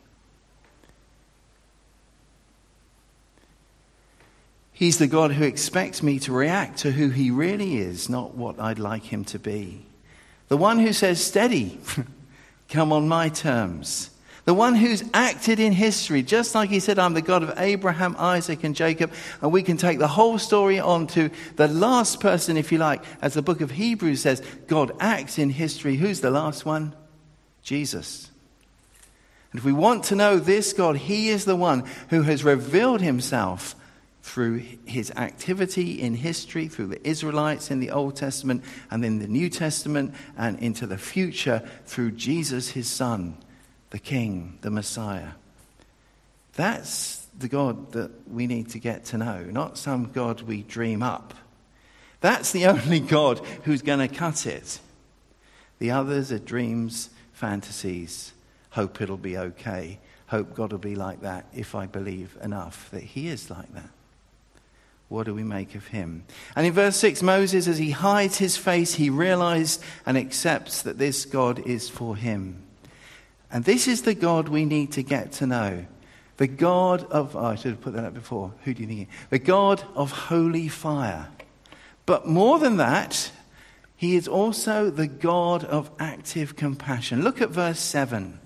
He's 4.73 4.99
the 4.99 5.09
God 5.09 5.33
who 5.33 5.45
expects 5.45 6.05
me 6.05 6.21
to 6.21 6.33
react 6.33 6.79
to 6.81 6.93
who 6.93 7.09
he 7.09 7.33
really 7.33 7.79
is, 7.79 8.09
not 8.09 8.37
what 8.37 8.61
I'd 8.61 8.79
like 8.79 9.03
him 9.05 9.25
to 9.25 9.39
be. 9.39 9.85
The 10.47 10.57
one 10.57 10.79
who 10.79 10.93
says, 10.93 11.25
Steady, 11.25 11.81
come 12.69 12.93
on 12.93 13.09
my 13.09 13.29
terms. 13.29 14.11
The 14.49 14.55
one 14.55 14.77
who's 14.77 15.05
acted 15.13 15.61
in 15.61 15.75
history, 15.75 16.23
just 16.23 16.55
like 16.55 16.71
he 16.71 16.81
said, 16.81 16.99
I'm 16.99 17.13
the 17.13 17.21
God 17.21 17.43
of 17.43 17.53
Abraham, 17.59 18.17
Isaac, 18.19 18.65
and 18.65 18.75
Jacob. 18.75 19.13
And 19.43 19.53
we 19.53 19.63
can 19.63 19.77
take 19.77 19.99
the 19.99 20.09
whole 20.09 20.39
story 20.39 20.81
on 20.81 21.07
to 21.09 21.29
the 21.57 21.69
last 21.69 22.21
person, 22.21 22.57
if 22.57 22.73
you 22.73 22.79
like, 22.79 23.05
as 23.21 23.35
the 23.35 23.43
book 23.43 23.61
of 23.61 23.73
Hebrews 23.73 24.23
says, 24.23 24.41
God 24.67 24.93
acts 25.01 25.39
in 25.39 25.51
history. 25.51 25.97
Who's 25.97 26.23
the 26.23 26.31
last 26.31 26.65
one? 26.65 26.95
Jesus. 27.63 28.31
And 29.53 29.59
if 29.59 29.67
we 29.67 29.73
want 29.75 30.05
to 30.05 30.17
know 30.17 30.39
this 30.39 30.73
God, 30.73 30.97
he 30.97 31.29
is 31.29 31.45
the 31.45 31.55
one 31.55 31.85
who 32.09 32.23
has 32.23 32.43
revealed 32.43 33.03
himself 33.03 33.77
through 34.23 34.63
his 34.87 35.11
activity 35.11 36.01
in 36.01 36.15
history, 36.15 36.69
through 36.69 36.87
the 36.87 37.07
Israelites 37.07 37.71
in 37.71 37.81
the 37.81 37.91
Old 37.91 38.17
Testament 38.17 38.65
and 38.91 39.05
in 39.05 39.19
the 39.19 39.29
New 39.29 39.51
Testament, 39.51 40.15
and 40.39 40.59
into 40.59 40.87
the 40.87 40.97
future 40.97 41.69
through 41.85 42.13
Jesus, 42.13 42.71
his 42.71 42.89
Son, 42.89 43.37
the 43.91 43.99
King, 43.99 44.59
the 44.61 44.71
Messiah. 44.71 45.31
That's 46.55 47.27
the 47.39 47.49
God 47.49 47.93
that 47.93 48.11
we 48.29 48.47
need 48.47 48.71
to 48.71 48.79
get 48.79 49.07
to 49.07 49.19
know, 49.19 49.45
not 49.45 49.79
some 49.79 50.11
God 50.13 50.43
we 50.43 50.63
dream 50.63 51.03
up. 51.03 51.35
That's 52.21 52.53
the 52.53 52.67
only 52.69 53.01
God 53.01 53.39
who's 53.65 53.83
going 53.83 54.07
to 54.07 54.15
cut 54.15 54.47
it. 54.47 54.81
The 55.79 55.93
others 55.93 56.33
are 56.33 56.39
dreams, 56.39 57.11
fantasies, 57.33 58.33
hope 58.71 59.01
it'll 59.01 59.17
be 59.17 59.39
okay, 59.39 59.99
hope 60.27 60.55
God 60.55 60.73
will 60.73 60.79
be 60.79 60.97
like 60.97 61.23
that 61.23 61.47
if 61.55 61.75
I 61.75 61.87
believe 61.87 62.37
enough 62.43 62.91
that 62.91 63.03
He 63.03 63.29
is 63.29 63.51
like 63.51 63.73
that. 63.75 63.91
What 65.09 65.25
do 65.25 65.35
we 65.35 65.43
make 65.43 65.75
of 65.75 65.87
him? 65.87 66.25
And 66.55 66.67
in 66.67 66.73
verse 66.75 66.97
6, 66.97 67.23
Moses, 67.23 67.67
as 67.67 67.79
he 67.79 67.93
hides 67.93 68.37
his 68.37 68.59
face, 68.59 68.95
he 68.95 69.09
realizes 69.09 69.81
and 70.05 70.19
accepts 70.19 70.83
that 70.83 70.99
this 70.99 71.25
God 71.25 71.67
is 71.67 71.89
for 71.89 72.15
him. 72.15 72.63
And 73.51 73.65
this 73.65 73.89
is 73.89 74.03
the 74.03 74.15
God 74.15 74.49
we 74.49 74.65
need 74.65 74.93
to 74.93 75.03
get 75.03 75.33
to 75.33 75.47
know. 75.47 75.87
The 76.37 76.47
God 76.47 77.05
of, 77.11 77.35
oh, 77.35 77.47
I 77.47 77.55
should 77.57 77.73
have 77.73 77.81
put 77.81 77.95
that 77.95 78.05
up 78.05 78.15
before. 78.15 78.53
Who 78.65 78.75
do 78.75 78.83
you 78.83 78.89
think? 78.89 79.09
The 79.31 79.39
God 79.39 79.83
of 79.95 80.13
holy 80.13 80.69
fire. 80.69 81.29
But 82.07 82.27
more 82.27 82.59
than 82.59 82.77
that, 82.77 83.33
he 83.97 84.15
is 84.15 84.29
also 84.29 84.91
the 84.91 85.09
God 85.09 85.65
of 85.65 85.91
active 85.99 86.55
compassion. 86.55 87.23
Look 87.23 87.41
at 87.41 87.51
verse 87.51 87.81
7. 87.81 88.39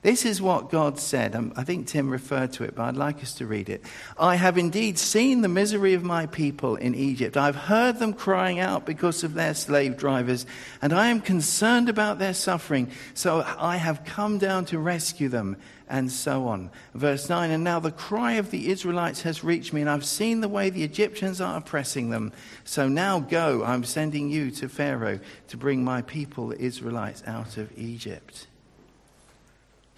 This 0.00 0.24
is 0.24 0.40
what 0.40 0.70
God 0.70 1.00
said. 1.00 1.34
Um, 1.34 1.52
I 1.56 1.64
think 1.64 1.88
Tim 1.88 2.08
referred 2.08 2.52
to 2.54 2.64
it, 2.64 2.76
but 2.76 2.84
I'd 2.84 2.96
like 2.96 3.20
us 3.20 3.34
to 3.34 3.46
read 3.46 3.68
it. 3.68 3.84
I 4.16 4.36
have 4.36 4.56
indeed 4.56 4.96
seen 4.96 5.40
the 5.40 5.48
misery 5.48 5.94
of 5.94 6.04
my 6.04 6.26
people 6.26 6.76
in 6.76 6.94
Egypt. 6.94 7.36
I've 7.36 7.56
heard 7.56 7.98
them 7.98 8.12
crying 8.12 8.60
out 8.60 8.86
because 8.86 9.24
of 9.24 9.34
their 9.34 9.54
slave 9.54 9.96
drivers, 9.96 10.46
and 10.80 10.92
I 10.92 11.08
am 11.08 11.20
concerned 11.20 11.88
about 11.88 12.20
their 12.20 12.34
suffering. 12.34 12.92
So 13.14 13.44
I 13.58 13.76
have 13.76 14.04
come 14.04 14.38
down 14.38 14.66
to 14.66 14.78
rescue 14.78 15.28
them, 15.28 15.56
and 15.88 16.12
so 16.12 16.46
on. 16.46 16.70
Verse 16.94 17.28
9 17.28 17.50
And 17.50 17.64
now 17.64 17.80
the 17.80 17.90
cry 17.90 18.34
of 18.34 18.52
the 18.52 18.70
Israelites 18.70 19.22
has 19.22 19.42
reached 19.42 19.72
me, 19.72 19.80
and 19.80 19.90
I've 19.90 20.04
seen 20.04 20.40
the 20.40 20.48
way 20.48 20.70
the 20.70 20.84
Egyptians 20.84 21.40
are 21.40 21.56
oppressing 21.56 22.10
them. 22.10 22.32
So 22.62 22.88
now 22.88 23.18
go, 23.18 23.64
I'm 23.64 23.82
sending 23.82 24.30
you 24.30 24.52
to 24.52 24.68
Pharaoh 24.68 25.18
to 25.48 25.56
bring 25.56 25.82
my 25.82 26.02
people, 26.02 26.48
the 26.48 26.60
Israelites, 26.60 27.24
out 27.26 27.56
of 27.56 27.76
Egypt. 27.76 28.47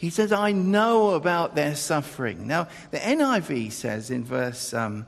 He 0.01 0.09
says, 0.09 0.33
I 0.33 0.53
know 0.53 1.11
about 1.11 1.55
their 1.55 1.77
suffering. 1.77 2.47
Now, 2.47 2.69
the 2.91 2.97
NIV 2.97 3.71
says 3.71 4.11
in 4.11 4.25
verse 4.25 4.73
um, 4.73 5.05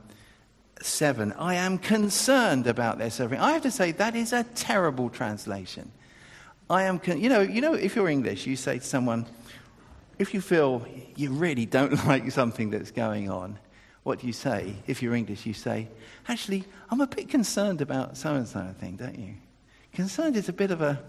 7, 0.83 1.33
I 1.33 1.55
am 1.55 1.79
concerned 1.79 2.67
about 2.67 2.99
their 2.99 3.09
suffering. 3.09 3.39
I 3.39 3.53
have 3.53 3.63
to 3.63 3.71
say, 3.71 3.91
that 3.93 4.15
is 4.15 4.33
a 4.33 4.43
terrible 4.43 5.09
translation. 5.09 5.91
I 6.69 6.83
am, 6.83 6.99
con- 6.99 7.19
you 7.19 7.27
know, 7.27 7.41
you 7.41 7.59
know, 7.59 7.73
if 7.73 7.95
you're 7.95 8.07
English, 8.07 8.45
you 8.45 8.55
say 8.55 8.77
to 8.77 8.85
someone, 8.85 9.25
if 10.19 10.31
you 10.31 10.41
feel 10.41 10.85
you 11.15 11.31
really 11.31 11.65
don't 11.65 12.05
like 12.05 12.29
something 12.29 12.69
that's 12.69 12.91
going 12.91 13.31
on, 13.31 13.57
what 14.03 14.19
do 14.19 14.27
you 14.27 14.33
say? 14.33 14.75
If 14.85 15.01
you're 15.01 15.15
English, 15.15 15.47
you 15.47 15.55
say, 15.55 15.87
actually, 16.27 16.65
I'm 16.91 17.01
a 17.01 17.07
bit 17.07 17.29
concerned 17.29 17.81
about 17.81 18.15
so 18.15 18.35
and 18.35 18.47
so 18.47 18.75
thing, 18.79 18.97
don't 18.97 19.17
you? 19.17 19.33
Concerned 19.91 20.37
is 20.37 20.49
a 20.49 20.53
bit 20.53 20.69
of 20.69 20.83
a, 20.83 21.01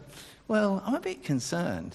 well, 0.48 0.82
I'm 0.86 0.94
a 0.94 1.00
bit 1.00 1.22
concerned. 1.22 1.94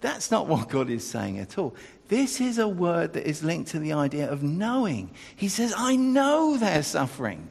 That's 0.00 0.30
not 0.30 0.46
what 0.46 0.68
God 0.68 0.90
is 0.90 1.06
saying 1.06 1.38
at 1.38 1.58
all. 1.58 1.74
This 2.08 2.40
is 2.40 2.58
a 2.58 2.66
word 2.66 3.12
that 3.12 3.28
is 3.28 3.44
linked 3.44 3.70
to 3.70 3.78
the 3.78 3.92
idea 3.92 4.30
of 4.30 4.42
knowing. 4.42 5.10
He 5.36 5.48
says, 5.48 5.72
I 5.76 5.96
know 5.96 6.56
they're 6.56 6.82
suffering. 6.82 7.48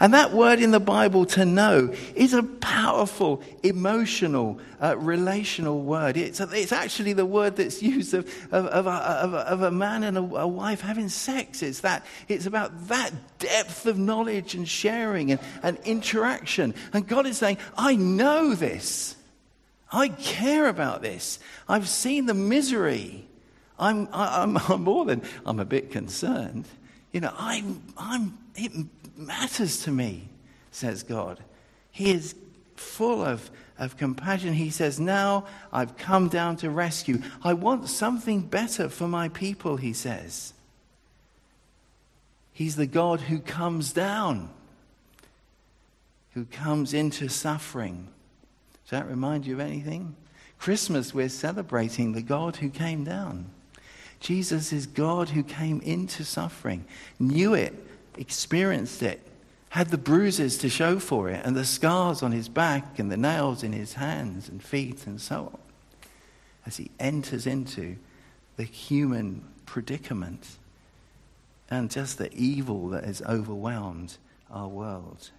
And 0.00 0.12
that 0.14 0.32
word 0.32 0.60
in 0.60 0.70
the 0.70 0.80
Bible, 0.80 1.24
to 1.26 1.44
know, 1.44 1.94
is 2.14 2.34
a 2.34 2.42
powerful, 2.42 3.42
emotional, 3.62 4.58
uh, 4.82 4.96
relational 4.98 5.82
word. 5.82 6.16
It's, 6.16 6.40
it's 6.40 6.72
actually 6.72 7.12
the 7.12 7.26
word 7.26 7.56
that's 7.56 7.82
used 7.82 8.14
of, 8.14 8.26
of, 8.50 8.66
of, 8.66 8.86
a, 8.86 8.90
of, 8.90 9.34
a, 9.34 9.38
of 9.38 9.62
a, 9.62 9.70
man 9.70 10.02
and 10.02 10.18
a, 10.18 10.20
a, 10.20 10.48
wife 10.48 10.80
having 10.80 11.08
sex. 11.08 11.62
It's, 11.62 11.80
that, 11.80 12.04
it's 12.26 12.46
about 12.46 12.88
that 12.88 13.12
depth 13.38 13.86
of 13.86 13.98
knowledge 13.98 14.54
and 14.54 14.68
sharing 14.68 15.30
and, 15.30 15.40
and 15.62 15.78
interaction. 15.84 16.74
And 16.92 17.06
God 17.06 17.26
is 17.26 17.38
saying, 17.38 17.58
I 17.76 17.94
know 17.94 18.54
this. 18.54 19.16
I 19.94 20.08
care 20.08 20.68
about 20.68 21.02
this. 21.02 21.38
I've 21.68 21.88
seen 21.88 22.26
the 22.26 22.34
misery. 22.34 23.26
I'm, 23.78 24.08
I'm, 24.12 24.58
I'm 24.68 24.82
more 24.82 25.04
than, 25.04 25.22
I'm 25.46 25.60
a 25.60 25.64
bit 25.64 25.92
concerned. 25.92 26.66
You 27.12 27.20
know, 27.20 27.32
I'm, 27.38 27.80
I'm, 27.96 28.36
it 28.56 28.72
matters 29.16 29.84
to 29.84 29.92
me, 29.92 30.28
says 30.72 31.04
God. 31.04 31.38
He 31.92 32.10
is 32.10 32.34
full 32.74 33.22
of, 33.22 33.52
of 33.78 33.96
compassion. 33.96 34.54
He 34.54 34.70
says, 34.70 34.98
Now 34.98 35.46
I've 35.72 35.96
come 35.96 36.28
down 36.28 36.56
to 36.56 36.70
rescue. 36.70 37.22
I 37.44 37.54
want 37.54 37.88
something 37.88 38.42
better 38.42 38.88
for 38.88 39.06
my 39.06 39.28
people, 39.28 39.76
he 39.76 39.92
says. 39.92 40.54
He's 42.52 42.74
the 42.74 42.86
God 42.86 43.20
who 43.20 43.38
comes 43.38 43.92
down, 43.92 44.50
who 46.32 46.46
comes 46.46 46.92
into 46.92 47.28
suffering 47.28 48.08
does 48.84 48.90
that 48.90 49.08
remind 49.08 49.46
you 49.46 49.54
of 49.54 49.60
anything? 49.60 50.14
Christmas, 50.58 51.14
we're 51.14 51.28
celebrating 51.28 52.12
the 52.12 52.22
God 52.22 52.56
who 52.56 52.68
came 52.70 53.04
down. 53.04 53.46
Jesus 54.20 54.72
is 54.72 54.86
God 54.86 55.30
who 55.30 55.42
came 55.42 55.80
into 55.80 56.24
suffering, 56.24 56.84
knew 57.18 57.54
it, 57.54 57.74
experienced 58.16 59.02
it, 59.02 59.20
had 59.70 59.90
the 59.90 59.98
bruises 59.98 60.56
to 60.58 60.68
show 60.68 60.98
for 60.98 61.28
it, 61.28 61.44
and 61.44 61.56
the 61.56 61.64
scars 61.64 62.22
on 62.22 62.32
his 62.32 62.48
back, 62.48 62.98
and 62.98 63.10
the 63.10 63.16
nails 63.16 63.62
in 63.62 63.72
his 63.72 63.94
hands 63.94 64.48
and 64.48 64.62
feet, 64.62 65.06
and 65.06 65.20
so 65.20 65.50
on, 65.52 65.58
as 66.64 66.76
he 66.76 66.90
enters 67.00 67.46
into 67.46 67.96
the 68.56 68.64
human 68.64 69.44
predicament 69.66 70.58
and 71.70 71.90
just 71.90 72.18
the 72.18 72.32
evil 72.34 72.88
that 72.90 73.04
has 73.04 73.20
overwhelmed 73.22 74.16
our 74.50 74.68
world. 74.68 75.30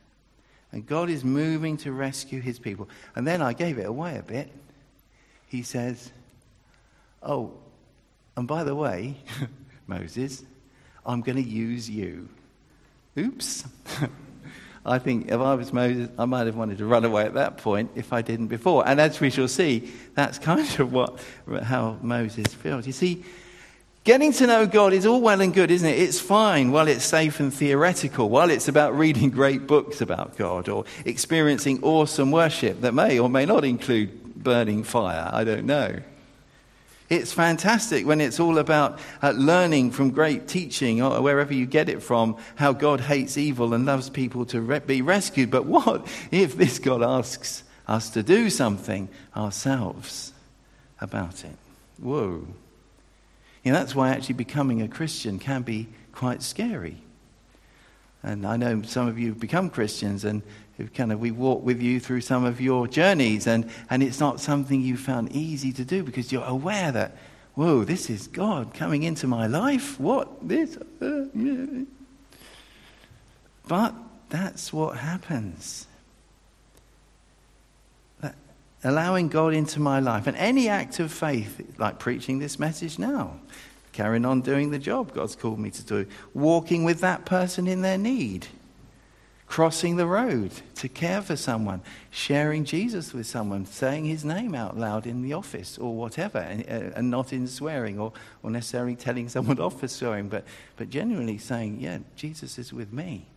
And 0.75 0.85
God 0.85 1.09
is 1.09 1.23
moving 1.23 1.77
to 1.77 1.93
rescue 1.93 2.41
his 2.41 2.59
people. 2.59 2.89
And 3.15 3.25
then 3.25 3.41
I 3.41 3.53
gave 3.53 3.77
it 3.77 3.85
away 3.85 4.17
a 4.17 4.21
bit. 4.21 4.51
He 5.47 5.63
says, 5.63 6.11
Oh, 7.23 7.53
and 8.35 8.45
by 8.45 8.65
the 8.65 8.75
way, 8.75 9.15
Moses, 9.87 10.43
I'm 11.05 11.21
going 11.21 11.41
to 11.41 11.49
use 11.49 11.89
you. 11.89 12.27
Oops. 13.17 13.63
I 14.85 14.99
think 14.99 15.31
if 15.31 15.39
I 15.39 15.55
was 15.55 15.71
Moses, 15.71 16.09
I 16.19 16.25
might 16.25 16.45
have 16.45 16.57
wanted 16.57 16.79
to 16.79 16.85
run 16.85 17.05
away 17.05 17.23
at 17.23 17.35
that 17.35 17.55
point 17.55 17.91
if 17.95 18.11
I 18.11 18.21
didn't 18.21 18.47
before. 18.47 18.85
And 18.85 18.99
as 18.99 19.21
we 19.21 19.29
shall 19.29 19.47
see, 19.47 19.93
that's 20.13 20.37
kind 20.37 20.67
of 20.81 20.91
what, 20.91 21.23
how 21.63 21.97
Moses 22.01 22.53
feels. 22.53 22.85
You 22.85 22.91
see, 22.91 23.23
getting 24.05 24.31
to 24.31 24.47
know 24.47 24.65
God 24.65 24.93
is 24.93 25.05
all 25.05 25.19
well 25.19 25.41
and 25.41 25.53
good, 25.53 25.69
isn't 25.69 25.87
it? 25.87 25.99
It's 25.99 26.21
fine 26.21 26.71
while 26.71 26.87
it's 26.87 27.03
safe 27.03 27.41
and 27.41 27.53
theoretical, 27.53 28.29
while 28.29 28.49
it's 28.49 28.69
about 28.69 28.97
reading 28.97 29.29
great 29.29 29.67
books 29.67 29.99
about 29.99 30.37
God 30.37 30.69
or 30.69 30.85
experiencing 31.03 31.83
awesome 31.83 32.31
worship 32.31 32.79
that 32.81 32.93
may 32.93 33.19
or 33.19 33.29
may 33.29 33.45
not 33.45 33.65
include 33.65 34.35
burning 34.35 34.85
fire. 34.85 35.29
I 35.33 35.43
don't 35.43 35.65
know. 35.65 35.99
It's 37.07 37.31
fantastic 37.31 38.05
when 38.07 38.19
it's 38.19 38.39
all 38.39 38.57
about 38.57 38.99
uh, 39.21 39.31
learning 39.31 39.91
from 39.91 40.09
great 40.09 40.47
teaching 40.47 41.03
or 41.03 41.21
wherever 41.21 41.53
you 41.53 41.67
get 41.67 41.87
it 41.87 42.01
from, 42.01 42.37
how 42.55 42.73
God 42.73 42.99
hates 42.99 43.37
evil 43.37 43.75
and 43.75 43.85
loves 43.85 44.09
people 44.09 44.45
to 44.47 44.61
re- 44.61 44.79
be 44.79 45.01
rescued. 45.03 45.51
But 45.51 45.65
what 45.65 46.07
if 46.31 46.55
this 46.55 46.79
God 46.79 47.03
asks 47.03 47.63
us 47.87 48.11
to 48.11 48.23
do 48.23 48.49
something 48.49 49.09
ourselves 49.35 50.31
about 50.99 51.43
it? 51.43 51.57
Whoa. 51.99 52.47
You 53.65 53.73
know, 53.73 53.79
that's 53.79 53.95
why 53.95 54.11
actually 54.11 54.35
becoming 54.35 54.81
a 54.81 54.87
Christian 54.87 55.39
can 55.39 55.63
be 55.63 55.87
quite 56.13 56.41
scary. 56.41 56.97
And 58.23 58.45
I 58.45 58.57
know 58.57 58.83
some 58.83 59.07
of 59.07 59.19
you 59.19 59.29
have 59.29 59.39
become 59.39 59.69
Christians, 59.69 60.23
and 60.23 60.41
kind 60.93 61.11
of 61.11 61.19
we 61.19 61.31
walk 61.31 61.63
with 61.63 61.81
you 61.81 61.99
through 61.99 62.21
some 62.21 62.45
of 62.45 62.61
your 62.61 62.87
journeys 62.87 63.47
and, 63.47 63.69
and 63.89 64.03
it's 64.03 64.19
not 64.19 64.39
something 64.39 64.81
you 64.81 64.97
found 64.97 65.31
easy 65.31 65.71
to 65.71 65.85
do 65.85 66.03
because 66.03 66.31
you're 66.31 66.43
aware 66.43 66.91
that 66.91 67.15
whoa 67.53 67.85
this 67.85 68.09
is 68.09 68.27
god 68.27 68.73
coming 68.73 69.03
into 69.03 69.25
my 69.25 69.47
life. 69.47 69.97
What? 69.99 70.47
This? 70.47 70.77
Uh, 71.01 71.25
but 73.67 73.95
that's 74.29 74.73
what 74.73 74.97
happens 74.97 75.87
allowing 78.85 79.27
god 79.27 79.53
into 79.53 79.79
my 79.79 79.99
life. 79.99 80.27
And 80.27 80.37
any 80.37 80.69
act 80.69 80.99
of 80.99 81.11
faith 81.11 81.75
like 81.77 81.99
preaching 81.99 82.39
this 82.39 82.59
message 82.59 82.99
now 82.99 83.39
carrying 83.91 84.25
on 84.25 84.41
doing 84.41 84.71
the 84.71 84.79
job 84.79 85.13
god's 85.13 85.37
called 85.37 85.57
me 85.57 85.71
to 85.71 85.81
do 85.81 86.05
walking 86.33 86.83
with 86.83 86.99
that 86.99 87.23
person 87.23 87.65
in 87.65 87.81
their 87.81 87.97
need 87.97 88.45
crossing 89.47 89.95
the 89.95 90.07
road 90.07 90.51
to 90.75 90.89
care 90.89 91.21
for 91.21 91.35
someone, 91.35 91.81
sharing 92.09 92.65
Jesus 92.65 93.13
with 93.13 93.27
someone, 93.27 93.65
saying 93.65 94.05
his 94.05 94.25
name 94.25 94.55
out 94.55 94.77
loud 94.77 95.05
in 95.05 95.21
the 95.21 95.33
office 95.33 95.77
or 95.77 95.93
whatever, 95.95 96.39
and, 96.39 96.61
uh, 96.63 96.95
and 96.95 97.11
not 97.11 97.31
in 97.31 97.47
swearing 97.47 97.99
or, 97.99 98.11
or 98.43 98.49
necessarily 98.49 98.95
telling 98.95 99.29
someone 99.29 99.59
off 99.61 99.79
for 99.79 99.87
swearing, 99.87 100.27
but, 100.27 100.43
but 100.77 100.89
genuinely 100.89 101.37
saying, 101.37 101.79
Yeah, 101.79 101.99
Jesus 102.15 102.57
is 102.57 102.73
with 102.73 102.91
me. 102.91 103.27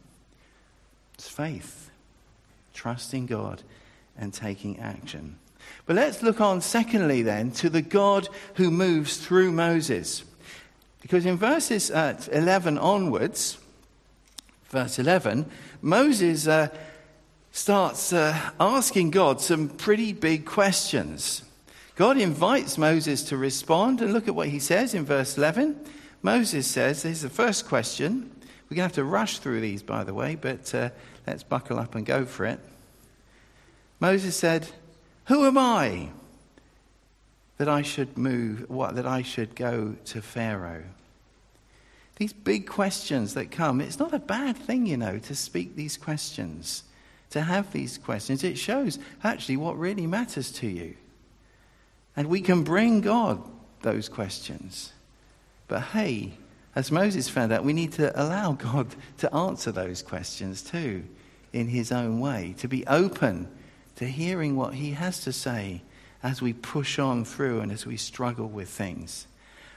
It's 1.14 1.28
faith, 1.28 1.90
trusting 2.72 3.26
God 3.26 3.62
and 4.18 4.34
taking 4.34 4.78
action. 4.78 5.38
But 5.86 5.96
let's 5.96 6.22
look 6.22 6.40
on, 6.40 6.60
secondly, 6.60 7.22
then, 7.22 7.50
to 7.52 7.70
the 7.70 7.82
God 7.82 8.28
who 8.54 8.70
moves 8.70 9.16
through 9.16 9.52
Moses. 9.52 10.24
Because 11.00 11.24
in 11.24 11.36
verses 11.36 11.90
uh, 11.90 12.20
11 12.30 12.78
onwards, 12.78 13.58
verse 14.68 14.98
11, 14.98 15.46
Moses 15.80 16.46
uh, 16.46 16.68
starts 17.52 18.12
uh, 18.12 18.50
asking 18.60 19.10
God 19.10 19.40
some 19.40 19.68
pretty 19.68 20.12
big 20.12 20.44
questions. 20.44 21.42
God 21.94 22.18
invites 22.18 22.78
Moses 22.78 23.22
to 23.24 23.36
respond, 23.36 24.00
and 24.00 24.12
look 24.12 24.28
at 24.28 24.34
what 24.34 24.48
he 24.48 24.58
says 24.58 24.94
in 24.94 25.04
verse 25.04 25.36
11. 25.36 25.78
Moses 26.22 26.66
says, 26.66 27.02
Here's 27.02 27.22
the 27.22 27.30
first 27.30 27.66
question. 27.66 28.30
We're 28.68 28.76
going 28.76 28.76
to 28.76 28.82
have 28.82 28.92
to 28.92 29.04
rush 29.04 29.38
through 29.38 29.62
these, 29.62 29.82
by 29.82 30.04
the 30.04 30.12
way, 30.12 30.34
but 30.34 30.74
uh, 30.74 30.90
let's 31.26 31.42
buckle 31.42 31.78
up 31.78 31.94
and 31.94 32.04
go 32.04 32.26
for 32.26 32.44
it. 32.44 32.60
Moses 34.00 34.36
said, 34.36 34.68
Who 35.26 35.46
am 35.46 35.58
I 35.58 36.10
that 37.56 37.68
I 37.68 37.82
should 37.82 38.16
move, 38.16 38.68
what, 38.68 38.94
that 38.94 39.06
I 39.06 39.22
should 39.22 39.56
go 39.56 39.96
to 40.06 40.22
Pharaoh? 40.22 40.84
These 42.16 42.32
big 42.32 42.66
questions 42.66 43.34
that 43.34 43.50
come, 43.50 43.80
it's 43.80 43.98
not 43.98 44.12
a 44.12 44.18
bad 44.18 44.56
thing, 44.56 44.86
you 44.86 44.96
know, 44.96 45.18
to 45.18 45.34
speak 45.34 45.76
these 45.76 45.96
questions, 45.96 46.82
to 47.30 47.42
have 47.42 47.72
these 47.72 47.98
questions. 47.98 48.42
It 48.42 48.58
shows 48.58 48.98
actually 49.22 49.56
what 49.56 49.78
really 49.78 50.06
matters 50.06 50.50
to 50.52 50.66
you. 50.66 50.96
And 52.16 52.26
we 52.28 52.40
can 52.40 52.64
bring 52.64 53.00
God 53.00 53.40
those 53.82 54.08
questions. 54.08 54.92
But 55.68 55.82
hey, 55.82 56.32
as 56.74 56.90
Moses 56.90 57.28
found 57.28 57.52
out, 57.52 57.64
we 57.64 57.72
need 57.72 57.92
to 57.92 58.20
allow 58.20 58.52
God 58.52 58.94
to 59.18 59.32
answer 59.32 59.70
those 59.70 60.02
questions 60.02 60.62
too 60.62 61.04
in 61.52 61.68
his 61.68 61.92
own 61.92 62.18
way, 62.18 62.54
to 62.58 62.68
be 62.68 62.86
open 62.86 63.48
to 63.98 64.06
hearing 64.06 64.54
what 64.54 64.74
he 64.74 64.92
has 64.92 65.20
to 65.24 65.32
say 65.32 65.82
as 66.22 66.40
we 66.40 66.52
push 66.52 67.00
on 67.00 67.24
through 67.24 67.58
and 67.58 67.72
as 67.72 67.84
we 67.84 67.96
struggle 67.96 68.46
with 68.46 68.68
things. 68.68 69.26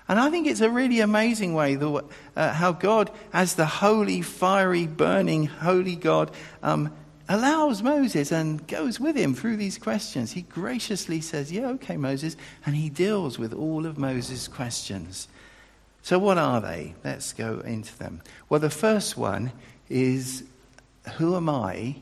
And 0.08 0.20
I 0.20 0.30
think 0.30 0.46
it's 0.46 0.62
a 0.62 0.70
really 0.70 1.00
amazing 1.00 1.56
way 1.56 1.74
the, 1.74 2.06
uh, 2.36 2.54
how 2.54 2.72
God, 2.72 3.10
as 3.34 3.56
the 3.56 3.66
holy, 3.66 4.22
fiery, 4.22 4.86
burning, 4.86 5.48
holy 5.48 5.96
God, 5.96 6.30
um, 6.62 6.94
allows 7.28 7.82
Moses 7.82 8.32
and 8.32 8.68
goes 8.68 9.00
with 9.00 9.16
him 9.16 9.34
through 9.34 9.58
these 9.58 9.80
questions. 9.80 10.34
He 10.34 10.44
graciously 10.44 11.20
says, 11.20 11.52
Yeah, 11.52 11.70
okay, 11.70 11.98
Moses. 11.98 12.38
And 12.64 12.76
he 12.76 12.90
deals 12.90 13.40
with 13.40 13.54
all 13.54 13.88
of 13.88 13.98
Moses' 13.98 14.48
questions. 14.48 15.30
So, 16.04 16.20
what 16.20 16.38
are 16.38 16.62
they? 16.62 16.94
Let's 17.04 17.34
go 17.34 17.60
into 17.60 17.98
them. 17.98 18.22
Well, 18.50 18.60
the 18.60 18.70
first 18.70 19.18
one 19.18 19.52
is 19.90 20.44
Who 21.16 21.36
am 21.36 21.50
I 21.50 21.96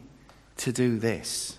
to 0.58 0.73
do 0.73 0.99
this? 0.99 1.55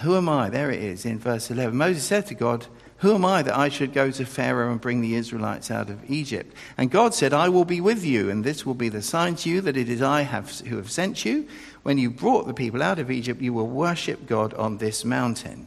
Who 0.00 0.16
am 0.16 0.28
I? 0.28 0.50
There 0.50 0.70
it 0.70 0.82
is 0.82 1.04
in 1.04 1.18
verse 1.18 1.50
11. 1.50 1.76
Moses 1.76 2.04
said 2.04 2.26
to 2.26 2.34
God, 2.34 2.66
who 2.98 3.14
am 3.14 3.26
I 3.26 3.42
that 3.42 3.56
I 3.56 3.68
should 3.68 3.92
go 3.92 4.10
to 4.10 4.24
Pharaoh 4.24 4.72
and 4.72 4.80
bring 4.80 5.02
the 5.02 5.16
Israelites 5.16 5.70
out 5.70 5.90
of 5.90 6.10
Egypt? 6.10 6.54
And 6.78 6.90
God 6.90 7.12
said, 7.14 7.34
I 7.34 7.50
will 7.50 7.66
be 7.66 7.80
with 7.80 8.04
you, 8.04 8.30
and 8.30 8.42
this 8.42 8.64
will 8.64 8.74
be 8.74 8.88
the 8.88 9.02
sign 9.02 9.36
to 9.36 9.50
you 9.50 9.60
that 9.62 9.76
it 9.76 9.90
is 9.90 10.00
I 10.00 10.22
have, 10.22 10.60
who 10.60 10.76
have 10.76 10.90
sent 10.90 11.24
you. 11.24 11.46
When 11.82 11.98
you 11.98 12.10
brought 12.10 12.46
the 12.46 12.54
people 12.54 12.82
out 12.82 12.98
of 12.98 13.10
Egypt, 13.10 13.42
you 13.42 13.52
will 13.52 13.66
worship 13.66 14.26
God 14.26 14.54
on 14.54 14.78
this 14.78 15.04
mountain. 15.04 15.66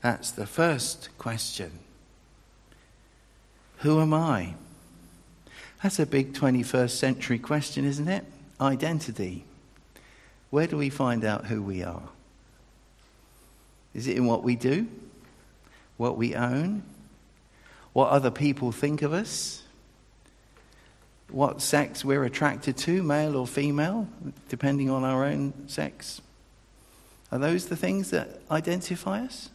That's 0.00 0.30
the 0.30 0.46
first 0.46 1.08
question. 1.18 1.80
Who 3.78 4.00
am 4.00 4.14
I? 4.14 4.54
That's 5.82 5.98
a 5.98 6.06
big 6.06 6.34
21st 6.34 6.90
century 6.90 7.40
question, 7.40 7.84
isn't 7.84 8.08
it? 8.08 8.24
Identity. 8.60 9.44
Where 10.50 10.68
do 10.68 10.76
we 10.76 10.88
find 10.88 11.24
out 11.24 11.46
who 11.46 11.60
we 11.60 11.82
are? 11.82 12.08
Is 13.94 14.06
it 14.06 14.16
in 14.16 14.26
what 14.26 14.42
we 14.42 14.56
do? 14.56 14.86
what 16.02 16.16
we 16.16 16.34
own, 16.34 16.82
what 17.92 18.08
other 18.08 18.30
people 18.30 18.72
think 18.72 19.02
of 19.02 19.12
us, 19.12 19.62
what 21.30 21.62
sex 21.62 22.04
we're 22.04 22.24
attracted 22.24 22.76
to, 22.76 23.04
male 23.04 23.36
or 23.36 23.46
female, 23.46 24.08
depending 24.48 24.90
on 24.90 25.04
our 25.04 25.24
own 25.24 25.52
sex. 25.68 26.20
Are 27.30 27.38
those 27.38 27.66
the 27.66 27.76
things 27.76 28.10
that 28.10 28.40
identify 28.50 29.20
us? 29.20 29.48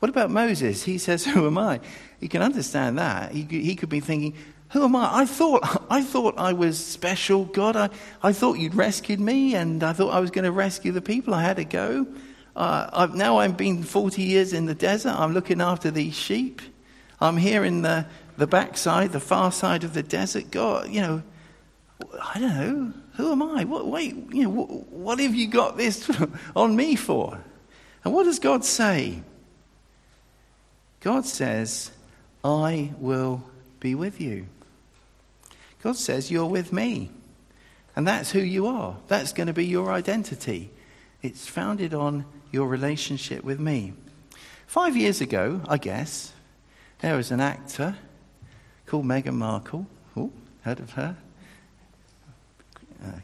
What 0.00 0.10
about 0.10 0.30
Moses? 0.30 0.84
He 0.84 0.98
says, 0.98 1.24
Who 1.32 1.46
am 1.46 1.56
I? 1.56 1.80
You 2.20 2.28
can 2.28 2.42
understand 2.42 2.98
that. 2.98 3.32
He, 3.32 3.42
he 3.42 3.74
could 3.74 3.88
be 3.88 4.00
thinking, 4.00 4.34
Who 4.70 4.84
am 4.84 4.96
I? 4.96 5.20
I 5.20 5.26
thought 5.26 5.86
I, 5.90 6.02
thought 6.02 6.34
I 6.38 6.52
was 6.52 6.78
special, 6.84 7.44
God. 7.44 7.76
I, 7.76 7.90
I 8.22 8.32
thought 8.32 8.58
you'd 8.58 8.74
rescued 8.74 9.20
me, 9.20 9.54
and 9.54 9.82
I 9.82 9.92
thought 9.92 10.10
I 10.10 10.20
was 10.20 10.30
going 10.30 10.44
to 10.44 10.52
rescue 10.52 10.92
the 10.92 11.02
people. 11.02 11.34
I 11.34 11.42
had 11.42 11.56
to 11.56 11.64
go. 11.64 12.06
Uh, 12.54 13.08
now 13.14 13.38
I've 13.38 13.56
been 13.56 13.84
40 13.84 14.20
years 14.20 14.52
in 14.52 14.66
the 14.66 14.74
desert. 14.74 15.12
I'm 15.12 15.32
looking 15.32 15.60
after 15.60 15.90
these 15.90 16.14
sheep. 16.14 16.60
I'm 17.20 17.36
here 17.36 17.64
in 17.64 17.82
the, 17.82 18.06
the 18.36 18.46
backside, 18.46 19.12
the 19.12 19.20
far 19.20 19.52
side 19.52 19.84
of 19.84 19.94
the 19.94 20.02
desert. 20.02 20.50
God, 20.50 20.88
you 20.88 21.00
know, 21.00 21.22
I 22.20 22.40
don't 22.40 22.58
know. 22.58 22.92
Who 23.16 23.32
am 23.32 23.42
I? 23.42 23.64
What, 23.64 23.86
wait, 23.86 24.14
you 24.32 24.44
know, 24.44 24.50
what, 24.50 24.68
what 24.88 25.18
have 25.20 25.34
you 25.34 25.48
got 25.48 25.76
this 25.76 26.10
on 26.56 26.74
me 26.74 26.96
for? 26.96 27.38
And 28.04 28.14
what 28.14 28.24
does 28.24 28.38
God 28.38 28.64
say? 28.64 29.22
God 31.00 31.26
says, 31.26 31.90
I 32.44 32.92
will 32.98 33.42
be 33.80 33.94
with 33.94 34.20
you. 34.20 34.46
God 35.82 35.96
says, 35.96 36.30
You're 36.30 36.46
with 36.46 36.72
me. 36.72 37.10
And 37.96 38.06
that's 38.06 38.30
who 38.30 38.40
you 38.40 38.66
are. 38.66 38.96
That's 39.08 39.32
going 39.32 39.48
to 39.48 39.52
be 39.52 39.66
your 39.66 39.90
identity. 39.90 40.70
It's 41.20 41.48
founded 41.48 41.94
on 41.94 42.24
your 42.52 42.68
relationship 42.68 43.42
with 43.42 43.58
me. 43.58 43.92
Five 44.66 44.96
years 44.96 45.20
ago, 45.20 45.60
I 45.68 45.78
guess, 45.78 46.32
there 47.00 47.16
was 47.16 47.30
an 47.30 47.40
actor 47.40 47.96
called 48.86 49.04
Meghan 49.04 49.34
Markle. 49.34 49.86
Oh, 50.16 50.30
heard 50.62 50.78
of 50.80 50.92
her? 50.92 51.16
Uh, 53.04 53.20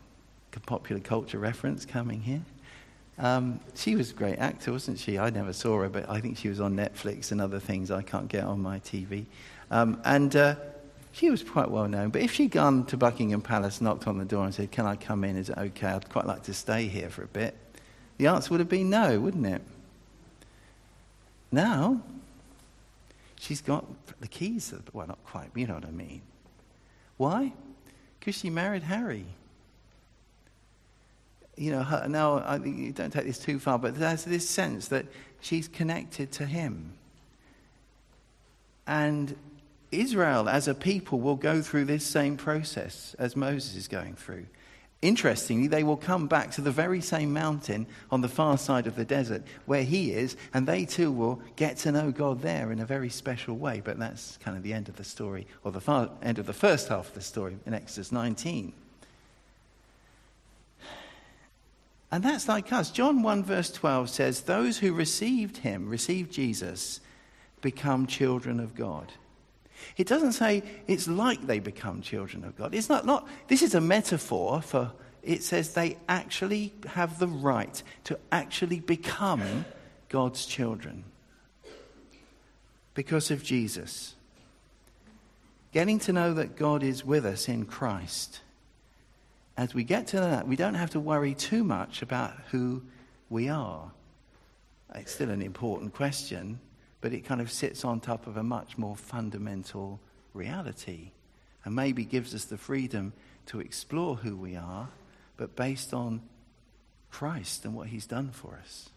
popular 0.66 1.00
culture 1.00 1.38
reference 1.38 1.84
coming 1.84 2.20
here. 2.20 2.42
Um, 3.18 3.60
she 3.74 3.94
was 3.94 4.10
a 4.10 4.14
great 4.14 4.38
actor, 4.38 4.72
wasn't 4.72 4.98
she? 4.98 5.18
I 5.18 5.30
never 5.30 5.52
saw 5.52 5.80
her, 5.82 5.88
but 5.88 6.08
I 6.08 6.20
think 6.20 6.36
she 6.36 6.48
was 6.48 6.60
on 6.60 6.74
Netflix 6.74 7.30
and 7.30 7.40
other 7.40 7.60
things 7.60 7.90
I 7.90 8.02
can't 8.02 8.28
get 8.28 8.44
on 8.44 8.60
my 8.60 8.80
TV. 8.80 9.26
Um, 9.70 10.00
and 10.04 10.34
uh, 10.34 10.56
she 11.14 11.30
was 11.30 11.44
quite 11.44 11.70
well 11.70 11.86
known. 11.86 12.10
But 12.10 12.22
if 12.22 12.32
she'd 12.32 12.50
gone 12.50 12.86
to 12.86 12.96
Buckingham 12.96 13.40
Palace, 13.40 13.80
knocked 13.80 14.08
on 14.08 14.18
the 14.18 14.24
door, 14.24 14.44
and 14.44 14.52
said, 14.52 14.72
Can 14.72 14.84
I 14.84 14.96
come 14.96 15.22
in? 15.22 15.36
Is 15.36 15.48
it 15.48 15.56
okay? 15.56 15.86
I'd 15.86 16.10
quite 16.10 16.26
like 16.26 16.42
to 16.44 16.54
stay 16.54 16.88
here 16.88 17.08
for 17.08 17.22
a 17.22 17.28
bit. 17.28 17.56
The 18.18 18.26
answer 18.26 18.50
would 18.50 18.60
have 18.60 18.68
been 18.68 18.90
no, 18.90 19.20
wouldn't 19.20 19.46
it? 19.46 19.62
Now, 21.52 22.00
she's 23.38 23.60
got 23.60 23.86
the 24.20 24.26
keys. 24.26 24.74
well, 24.92 25.06
not 25.06 25.22
quite, 25.24 25.50
but 25.52 25.60
you 25.60 25.68
know 25.68 25.74
what 25.74 25.86
I 25.86 25.92
mean. 25.92 26.20
Why? 27.16 27.52
Because 28.18 28.36
she 28.36 28.50
married 28.50 28.82
Harry. 28.82 29.26
You 31.56 31.70
know, 31.70 31.84
her, 31.84 32.08
now, 32.08 32.40
I, 32.40 32.58
don't 32.58 33.12
take 33.12 33.26
this 33.26 33.38
too 33.38 33.60
far, 33.60 33.78
but 33.78 33.96
there's 33.96 34.24
this 34.24 34.48
sense 34.48 34.88
that 34.88 35.06
she's 35.40 35.68
connected 35.68 36.32
to 36.32 36.46
him. 36.46 36.94
And 38.88 39.36
Israel 40.00 40.48
as 40.48 40.68
a 40.68 40.74
people 40.74 41.20
will 41.20 41.36
go 41.36 41.62
through 41.62 41.86
this 41.86 42.04
same 42.04 42.36
process 42.36 43.14
as 43.18 43.36
Moses 43.36 43.76
is 43.76 43.88
going 43.88 44.14
through. 44.14 44.46
Interestingly, 45.02 45.66
they 45.66 45.84
will 45.84 45.98
come 45.98 46.28
back 46.28 46.50
to 46.52 46.62
the 46.62 46.70
very 46.70 47.02
same 47.02 47.30
mountain 47.30 47.86
on 48.10 48.22
the 48.22 48.28
far 48.28 48.56
side 48.56 48.86
of 48.86 48.96
the 48.96 49.04
desert 49.04 49.42
where 49.66 49.82
he 49.82 50.12
is, 50.12 50.34
and 50.54 50.66
they 50.66 50.86
too 50.86 51.12
will 51.12 51.42
get 51.56 51.76
to 51.78 51.92
know 51.92 52.10
God 52.10 52.40
there 52.40 52.72
in 52.72 52.80
a 52.80 52.86
very 52.86 53.10
special 53.10 53.54
way. 53.56 53.82
But 53.84 53.98
that's 53.98 54.38
kind 54.38 54.56
of 54.56 54.62
the 54.62 54.72
end 54.72 54.88
of 54.88 54.96
the 54.96 55.04
story, 55.04 55.46
or 55.62 55.72
the 55.72 55.80
far, 55.80 56.08
end 56.22 56.38
of 56.38 56.46
the 56.46 56.54
first 56.54 56.88
half 56.88 57.08
of 57.08 57.14
the 57.14 57.20
story 57.20 57.58
in 57.66 57.74
Exodus 57.74 58.12
19. 58.12 58.72
And 62.10 62.22
that's 62.22 62.48
like 62.48 62.72
us. 62.72 62.90
John 62.90 63.22
1, 63.22 63.44
verse 63.44 63.70
12 63.72 64.08
says, 64.08 64.40
Those 64.42 64.78
who 64.78 64.94
received 64.94 65.58
him, 65.58 65.88
received 65.88 66.32
Jesus, 66.32 67.00
become 67.60 68.06
children 68.06 68.58
of 68.58 68.74
God. 68.74 69.12
It 69.96 70.06
doesn't 70.06 70.32
say 70.32 70.62
it's 70.86 71.08
like 71.08 71.46
they 71.46 71.58
become 71.58 72.02
children 72.02 72.44
of 72.44 72.56
God. 72.56 72.74
It's 72.74 72.88
not, 72.88 73.04
not 73.06 73.28
this 73.48 73.62
is 73.62 73.74
a 73.74 73.80
metaphor 73.80 74.62
for 74.62 74.92
it 75.22 75.42
says 75.42 75.72
they 75.72 75.96
actually 76.08 76.74
have 76.86 77.18
the 77.18 77.28
right 77.28 77.82
to 78.04 78.18
actually 78.30 78.80
become 78.80 79.64
God's 80.08 80.46
children 80.46 81.04
because 82.94 83.30
of 83.30 83.42
Jesus. 83.42 84.14
Getting 85.72 85.98
to 86.00 86.12
know 86.12 86.34
that 86.34 86.56
God 86.56 86.82
is 86.82 87.04
with 87.04 87.26
us 87.26 87.48
in 87.48 87.64
Christ. 87.64 88.40
As 89.56 89.74
we 89.74 89.82
get 89.82 90.08
to 90.08 90.20
that, 90.20 90.46
we 90.46 90.56
don't 90.56 90.74
have 90.74 90.90
to 90.90 91.00
worry 91.00 91.34
too 91.34 91.64
much 91.64 92.02
about 92.02 92.34
who 92.50 92.82
we 93.28 93.48
are. 93.48 93.90
It's 94.94 95.12
still 95.12 95.30
an 95.30 95.42
important 95.42 95.94
question, 95.94 96.60
but 97.04 97.12
it 97.12 97.22
kind 97.22 97.42
of 97.42 97.52
sits 97.52 97.84
on 97.84 98.00
top 98.00 98.26
of 98.26 98.38
a 98.38 98.42
much 98.42 98.78
more 98.78 98.96
fundamental 98.96 100.00
reality 100.32 101.10
and 101.62 101.74
maybe 101.74 102.02
gives 102.02 102.34
us 102.34 102.46
the 102.46 102.56
freedom 102.56 103.12
to 103.44 103.60
explore 103.60 104.16
who 104.16 104.34
we 104.34 104.56
are, 104.56 104.88
but 105.36 105.54
based 105.54 105.92
on 105.92 106.22
Christ 107.10 107.66
and 107.66 107.74
what 107.74 107.88
he's 107.88 108.06
done 108.06 108.30
for 108.30 108.58
us. 108.58 108.88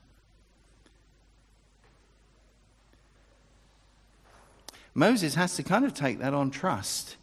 Moses 4.95 5.35
has 5.35 5.57
to 5.57 5.63
kind 5.63 5.83
of 5.83 5.93
take 5.93 6.19
that 6.19 6.33
on 6.33 6.49
trust. 6.49 7.17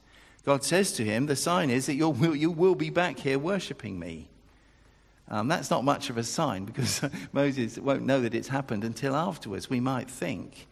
God 0.45 0.65
says 0.65 0.93
to 0.93 1.03
him, 1.03 1.25
The 1.25 1.35
sign 1.35 1.71
is 1.71 1.87
that 1.87 1.95
you'll, 1.95 2.37
you 2.37 2.51
will 2.51 2.75
be 2.75 2.91
back 2.91 3.19
here 3.21 3.39
worshipping 3.39 3.99
me. 3.99 4.29
Um, 5.31 5.49
that's 5.49 5.71
not 5.71 5.83
much 5.83 6.11
of 6.11 6.19
a 6.19 6.25
sign 6.25 6.67
because 6.67 7.01
Moses 7.33 7.79
won't 7.79 8.05
know 8.05 8.21
that 8.21 8.35
it's 8.35 8.49
happened 8.49 8.85
until 8.85 9.17
afterwards, 9.17 9.71
we 9.71 9.81
might 9.81 10.11
think. 10.11 10.67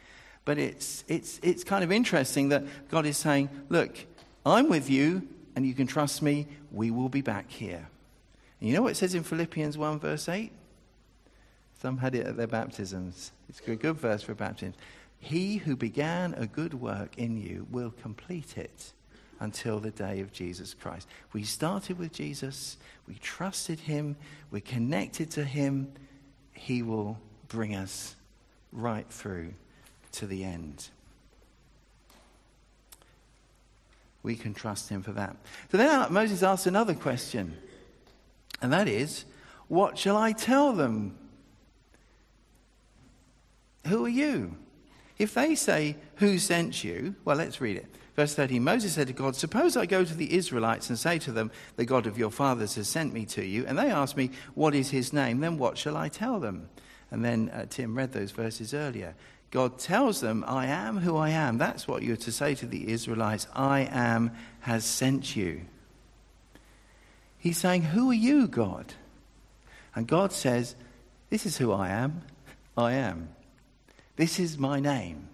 But 0.44 0.58
it's, 0.58 1.04
it's, 1.08 1.38
it's 1.42 1.64
kind 1.64 1.84
of 1.84 1.92
interesting 1.92 2.48
that 2.48 2.64
God 2.90 3.06
is 3.06 3.16
saying, 3.16 3.48
Look, 3.68 3.96
I'm 4.44 4.68
with 4.68 4.90
you, 4.90 5.28
and 5.54 5.64
you 5.64 5.74
can 5.74 5.86
trust 5.86 6.22
me. 6.22 6.46
We 6.72 6.90
will 6.90 7.08
be 7.08 7.20
back 7.20 7.50
here. 7.50 7.88
And 8.60 8.68
you 8.68 8.74
know 8.74 8.82
what 8.82 8.92
it 8.92 8.96
says 8.96 9.14
in 9.14 9.22
Philippians 9.22 9.78
1, 9.78 10.00
verse 10.00 10.28
8? 10.28 10.50
Some 11.80 11.98
had 11.98 12.14
it 12.14 12.26
at 12.26 12.36
their 12.36 12.46
baptisms. 12.46 13.32
It's 13.48 13.60
a 13.66 13.76
good 13.76 13.96
verse 13.96 14.22
for 14.22 14.34
baptism. 14.34 14.74
He 15.18 15.56
who 15.56 15.76
began 15.76 16.34
a 16.34 16.46
good 16.46 16.74
work 16.74 17.18
in 17.18 17.36
you 17.36 17.66
will 17.70 17.92
complete 18.02 18.56
it 18.56 18.92
until 19.38 19.80
the 19.80 19.90
day 19.90 20.20
of 20.20 20.32
Jesus 20.32 20.74
Christ. 20.74 21.08
We 21.32 21.42
started 21.42 21.98
with 21.98 22.12
Jesus, 22.12 22.76
we 23.08 23.14
trusted 23.14 23.80
him, 23.80 24.16
we're 24.50 24.60
connected 24.60 25.30
to 25.32 25.44
him. 25.44 25.92
He 26.52 26.82
will 26.82 27.18
bring 27.48 27.74
us 27.74 28.14
right 28.72 29.06
through 29.10 29.54
to 30.12 30.26
the 30.26 30.44
end. 30.44 30.88
We 34.22 34.36
can 34.36 34.54
trust 34.54 34.88
him 34.88 35.02
for 35.02 35.12
that. 35.12 35.36
So 35.70 35.78
then 35.78 36.12
Moses 36.12 36.42
asks 36.42 36.66
another 36.66 36.94
question, 36.94 37.56
and 38.60 38.72
that 38.72 38.86
is, 38.86 39.24
What 39.68 39.98
shall 39.98 40.16
I 40.16 40.32
tell 40.32 40.72
them? 40.72 41.16
Who 43.88 44.04
are 44.04 44.10
you? 44.10 44.56
If 45.18 45.34
they 45.34 45.54
say, 45.54 45.96
Who 46.16 46.38
sent 46.38 46.84
you? 46.84 47.16
Well, 47.24 47.36
let's 47.36 47.60
read 47.60 47.76
it. 47.76 47.86
Verse 48.14 48.34
13 48.34 48.62
Moses 48.62 48.92
said 48.92 49.08
to 49.08 49.12
God, 49.12 49.34
Suppose 49.34 49.76
I 49.76 49.86
go 49.86 50.04
to 50.04 50.14
the 50.14 50.34
Israelites 50.34 50.88
and 50.88 50.98
say 50.98 51.18
to 51.20 51.32
them, 51.32 51.50
The 51.76 51.84
God 51.84 52.06
of 52.06 52.18
your 52.18 52.30
fathers 52.30 52.76
has 52.76 52.88
sent 52.88 53.12
me 53.12 53.24
to 53.26 53.44
you, 53.44 53.64
and 53.66 53.76
they 53.78 53.90
ask 53.90 54.16
me, 54.16 54.30
What 54.54 54.74
is 54.74 54.90
his 54.90 55.12
name? 55.12 55.40
Then 55.40 55.58
what 55.58 55.78
shall 55.78 55.96
I 55.96 56.08
tell 56.08 56.38
them? 56.38 56.68
And 57.10 57.24
then 57.24 57.50
uh, 57.50 57.66
Tim 57.68 57.96
read 57.96 58.12
those 58.12 58.30
verses 58.30 58.72
earlier. 58.72 59.14
God 59.52 59.78
tells 59.78 60.22
them, 60.22 60.44
I 60.48 60.64
am 60.64 60.96
who 60.96 61.14
I 61.14 61.28
am. 61.28 61.58
That's 61.58 61.86
what 61.86 62.02
you're 62.02 62.16
to 62.16 62.32
say 62.32 62.54
to 62.54 62.66
the 62.66 62.90
Israelites. 62.90 63.46
I 63.54 63.86
am 63.92 64.32
has 64.60 64.82
sent 64.82 65.36
you. 65.36 65.60
He's 67.36 67.58
saying, 67.58 67.82
Who 67.82 68.10
are 68.10 68.14
you, 68.14 68.48
God? 68.48 68.94
And 69.94 70.06
God 70.06 70.32
says, 70.32 70.74
This 71.28 71.44
is 71.44 71.58
who 71.58 71.70
I 71.70 71.90
am. 71.90 72.22
I 72.78 72.94
am. 72.94 73.28
This 74.16 74.40
is 74.40 74.56
my 74.56 74.80
name. 74.80 75.28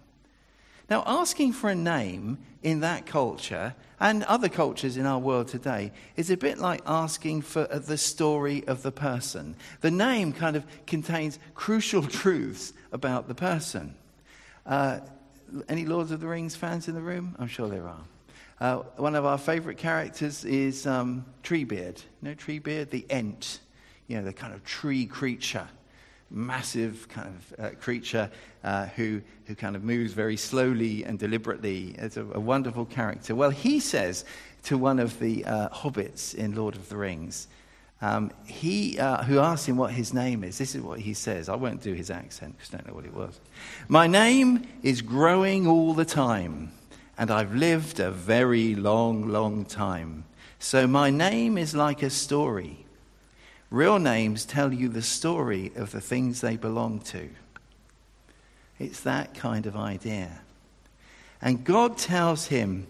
Now, 0.90 1.04
asking 1.06 1.52
for 1.52 1.70
a 1.70 1.76
name 1.76 2.38
in 2.60 2.80
that 2.80 3.06
culture 3.06 3.76
and 4.00 4.24
other 4.24 4.48
cultures 4.48 4.96
in 4.96 5.06
our 5.06 5.20
world 5.20 5.46
today 5.46 5.92
is 6.16 6.28
a 6.28 6.36
bit 6.36 6.58
like 6.58 6.82
asking 6.86 7.42
for 7.42 7.72
uh, 7.72 7.78
the 7.78 7.98
story 7.98 8.66
of 8.66 8.82
the 8.82 8.90
person. 8.90 9.54
The 9.80 9.92
name 9.92 10.32
kind 10.32 10.56
of 10.56 10.64
contains 10.88 11.38
crucial 11.54 12.02
truths 12.08 12.72
about 12.90 13.28
the 13.28 13.34
person. 13.36 13.94
Uh, 14.68 15.00
any 15.70 15.86
Lords 15.86 16.10
of 16.10 16.20
the 16.20 16.26
Rings 16.26 16.54
fans 16.54 16.88
in 16.88 16.94
the 16.94 17.00
room? 17.00 17.34
I'm 17.38 17.48
sure 17.48 17.68
there 17.68 17.88
are. 17.88 18.04
Uh, 18.60 18.76
one 18.96 19.14
of 19.14 19.24
our 19.24 19.38
favourite 19.38 19.78
characters 19.78 20.44
is 20.44 20.86
um, 20.86 21.24
Treebeard. 21.42 22.02
You 22.20 22.28
know 22.28 22.34
Treebeard? 22.34 22.90
The 22.90 23.06
Ent. 23.08 23.60
You 24.08 24.18
know, 24.18 24.24
the 24.24 24.32
kind 24.34 24.52
of 24.52 24.62
tree 24.64 25.06
creature. 25.06 25.66
Massive 26.30 27.08
kind 27.08 27.28
of 27.28 27.64
uh, 27.64 27.70
creature 27.80 28.30
uh, 28.62 28.86
who, 28.88 29.22
who 29.46 29.54
kind 29.54 29.74
of 29.74 29.84
moves 29.84 30.12
very 30.12 30.36
slowly 30.36 31.02
and 31.04 31.18
deliberately. 31.18 31.94
It's 31.96 32.18
a, 32.18 32.26
a 32.32 32.40
wonderful 32.40 32.84
character. 32.84 33.34
Well, 33.34 33.48
he 33.48 33.80
says 33.80 34.26
to 34.64 34.76
one 34.76 34.98
of 34.98 35.18
the 35.18 35.46
uh, 35.46 35.70
hobbits 35.70 36.34
in 36.34 36.54
Lord 36.54 36.76
of 36.76 36.90
the 36.90 36.98
Rings, 36.98 37.48
um, 38.00 38.30
he, 38.46 38.98
uh, 38.98 39.24
who 39.24 39.40
asked 39.40 39.68
him 39.68 39.76
what 39.76 39.92
his 39.92 40.14
name 40.14 40.44
is, 40.44 40.58
this 40.58 40.74
is 40.74 40.82
what 40.82 41.00
he 41.00 41.14
says. 41.14 41.48
I 41.48 41.56
won't 41.56 41.82
do 41.82 41.94
his 41.94 42.10
accent 42.10 42.56
because 42.56 42.72
I 42.72 42.76
don't 42.76 42.88
know 42.88 42.94
what 42.94 43.04
it 43.04 43.14
was. 43.14 43.40
My 43.88 44.06
name 44.06 44.68
is 44.82 45.02
growing 45.02 45.66
all 45.66 45.94
the 45.94 46.04
time, 46.04 46.70
and 47.16 47.30
I've 47.30 47.54
lived 47.54 47.98
a 47.98 48.10
very 48.10 48.76
long, 48.76 49.28
long 49.28 49.64
time. 49.64 50.24
So 50.60 50.86
my 50.86 51.10
name 51.10 51.58
is 51.58 51.74
like 51.74 52.02
a 52.02 52.10
story. 52.10 52.84
Real 53.70 53.98
names 53.98 54.44
tell 54.44 54.72
you 54.72 54.88
the 54.88 55.02
story 55.02 55.72
of 55.74 55.90
the 55.90 56.00
things 56.00 56.40
they 56.40 56.56
belong 56.56 57.00
to. 57.00 57.28
It's 58.78 59.00
that 59.00 59.34
kind 59.34 59.66
of 59.66 59.76
idea. 59.76 60.40
And 61.42 61.64
God 61.64 61.98
tells 61.98 62.46
him, 62.46 62.86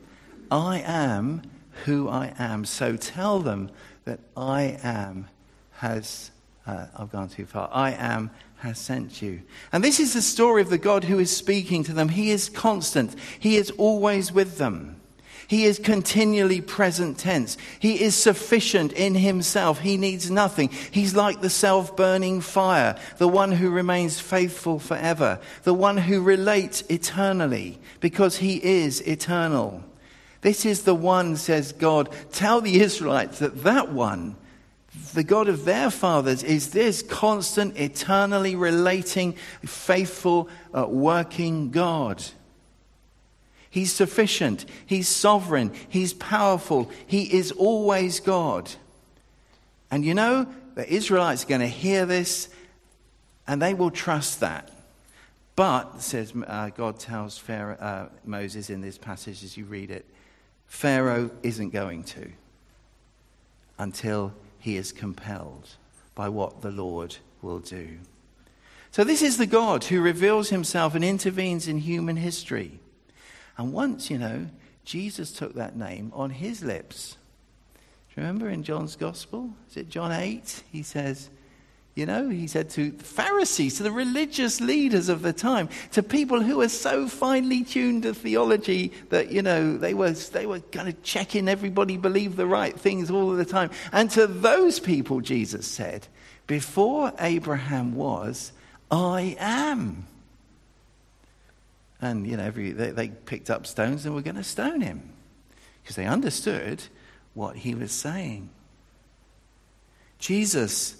I 0.50 0.80
am 0.80 1.42
who 1.84 2.08
I 2.08 2.34
am. 2.38 2.64
So 2.64 2.96
tell 2.96 3.40
them 3.40 3.70
that 4.08 4.20
I 4.38 4.78
am 4.82 5.28
has, 5.72 6.30
uh, 6.66 6.86
I've 6.96 7.12
gone 7.12 7.28
too 7.28 7.44
far, 7.44 7.68
I 7.70 7.90
am 7.90 8.30
has 8.56 8.78
sent 8.78 9.20
you. 9.20 9.42
And 9.70 9.84
this 9.84 10.00
is 10.00 10.14
the 10.14 10.22
story 10.22 10.62
of 10.62 10.70
the 10.70 10.78
God 10.78 11.04
who 11.04 11.18
is 11.18 11.30
speaking 11.34 11.84
to 11.84 11.92
them. 11.92 12.08
He 12.08 12.30
is 12.30 12.48
constant, 12.48 13.14
He 13.38 13.56
is 13.56 13.70
always 13.72 14.32
with 14.32 14.56
them. 14.56 14.98
He 15.46 15.64
is 15.64 15.78
continually 15.78 16.60
present 16.60 17.18
tense. 17.18 17.56
He 17.78 18.02
is 18.02 18.14
sufficient 18.14 18.92
in 18.92 19.14
himself. 19.14 19.80
He 19.80 19.96
needs 19.96 20.30
nothing. 20.30 20.68
He's 20.90 21.14
like 21.14 21.40
the 21.40 21.48
self 21.48 21.96
burning 21.96 22.42
fire, 22.42 22.98
the 23.16 23.28
one 23.28 23.52
who 23.52 23.70
remains 23.70 24.20
faithful 24.20 24.78
forever, 24.78 25.38
the 25.62 25.72
one 25.72 25.96
who 25.96 26.22
relates 26.22 26.82
eternally 26.90 27.78
because 28.00 28.38
he 28.38 28.62
is 28.62 29.00
eternal. 29.02 29.82
This 30.40 30.64
is 30.64 30.82
the 30.82 30.94
one, 30.94 31.36
says 31.36 31.72
God. 31.72 32.10
Tell 32.32 32.60
the 32.60 32.80
Israelites 32.80 33.40
that 33.40 33.62
that 33.64 33.90
one, 33.90 34.36
the 35.14 35.24
God 35.24 35.48
of 35.48 35.64
their 35.64 35.90
fathers, 35.90 36.42
is 36.42 36.70
this 36.70 37.02
constant, 37.02 37.76
eternally 37.76 38.54
relating, 38.54 39.32
faithful, 39.64 40.48
uh, 40.72 40.86
working 40.88 41.70
God. 41.70 42.22
He's 43.70 43.92
sufficient. 43.92 44.64
He's 44.86 45.08
sovereign. 45.08 45.72
He's 45.88 46.14
powerful. 46.14 46.90
He 47.06 47.34
is 47.34 47.52
always 47.52 48.20
God. 48.20 48.70
And 49.90 50.04
you 50.04 50.14
know, 50.14 50.46
the 50.74 50.90
Israelites 50.92 51.44
are 51.44 51.48
going 51.48 51.60
to 51.60 51.66
hear 51.66 52.06
this 52.06 52.48
and 53.46 53.60
they 53.60 53.74
will 53.74 53.90
trust 53.90 54.40
that. 54.40 54.70
But, 55.56 56.02
says 56.02 56.32
uh, 56.46 56.68
God 56.68 57.00
tells 57.00 57.36
Pharaoh, 57.36 57.76
uh, 57.80 58.08
Moses 58.24 58.70
in 58.70 58.80
this 58.80 58.96
passage 58.96 59.42
as 59.42 59.56
you 59.56 59.64
read 59.64 59.90
it, 59.90 60.06
Pharaoh 60.68 61.30
isn't 61.42 61.70
going 61.70 62.04
to 62.04 62.30
until 63.78 64.32
he 64.58 64.76
is 64.76 64.92
compelled 64.92 65.70
by 66.14 66.28
what 66.28 66.62
the 66.62 66.70
Lord 66.70 67.16
will 67.42 67.58
do. 67.58 67.98
So, 68.90 69.04
this 69.04 69.22
is 69.22 69.36
the 69.36 69.46
God 69.46 69.84
who 69.84 70.00
reveals 70.00 70.48
himself 70.48 70.94
and 70.94 71.04
intervenes 71.04 71.68
in 71.68 71.78
human 71.78 72.16
history. 72.16 72.80
And 73.56 73.72
once, 73.72 74.10
you 74.10 74.18
know, 74.18 74.46
Jesus 74.84 75.32
took 75.32 75.54
that 75.54 75.76
name 75.76 76.10
on 76.14 76.30
his 76.30 76.62
lips. 76.62 77.16
Remember 78.16 78.48
in 78.48 78.64
John's 78.64 78.96
Gospel? 78.96 79.50
Is 79.70 79.76
it 79.76 79.90
John 79.90 80.10
8? 80.10 80.64
He 80.72 80.82
says, 80.82 81.30
you 81.98 82.06
know, 82.06 82.28
he 82.28 82.46
said 82.46 82.70
to 82.70 82.92
Pharisees, 82.92 83.78
to 83.78 83.82
the 83.82 83.90
religious 83.90 84.60
leaders 84.60 85.08
of 85.08 85.22
the 85.22 85.32
time, 85.32 85.68
to 85.90 86.00
people 86.00 86.40
who 86.40 86.58
were 86.58 86.68
so 86.68 87.08
finely 87.08 87.64
tuned 87.64 88.04
to 88.04 88.14
theology 88.14 88.92
that, 89.08 89.32
you 89.32 89.42
know, 89.42 89.76
they 89.76 89.94
were, 89.94 90.12
they 90.12 90.46
were 90.46 90.60
kind 90.60 90.88
of 90.88 91.02
checking 91.02 91.48
everybody 91.48 91.96
believed 91.96 92.36
the 92.36 92.46
right 92.46 92.78
things 92.78 93.10
all 93.10 93.32
the 93.32 93.44
time. 93.44 93.70
And 93.92 94.08
to 94.12 94.28
those 94.28 94.78
people, 94.78 95.20
Jesus 95.20 95.66
said, 95.66 96.06
Before 96.46 97.12
Abraham 97.18 97.96
was, 97.96 98.52
I 98.92 99.36
am. 99.40 100.06
And, 102.00 102.28
you 102.28 102.36
know, 102.36 102.44
every, 102.44 102.70
they, 102.70 102.92
they 102.92 103.08
picked 103.08 103.50
up 103.50 103.66
stones 103.66 104.06
and 104.06 104.14
were 104.14 104.22
going 104.22 104.36
to 104.36 104.44
stone 104.44 104.82
him 104.82 105.02
because 105.82 105.96
they 105.96 106.06
understood 106.06 106.80
what 107.34 107.56
he 107.56 107.74
was 107.74 107.90
saying. 107.90 108.50
Jesus, 110.20 110.94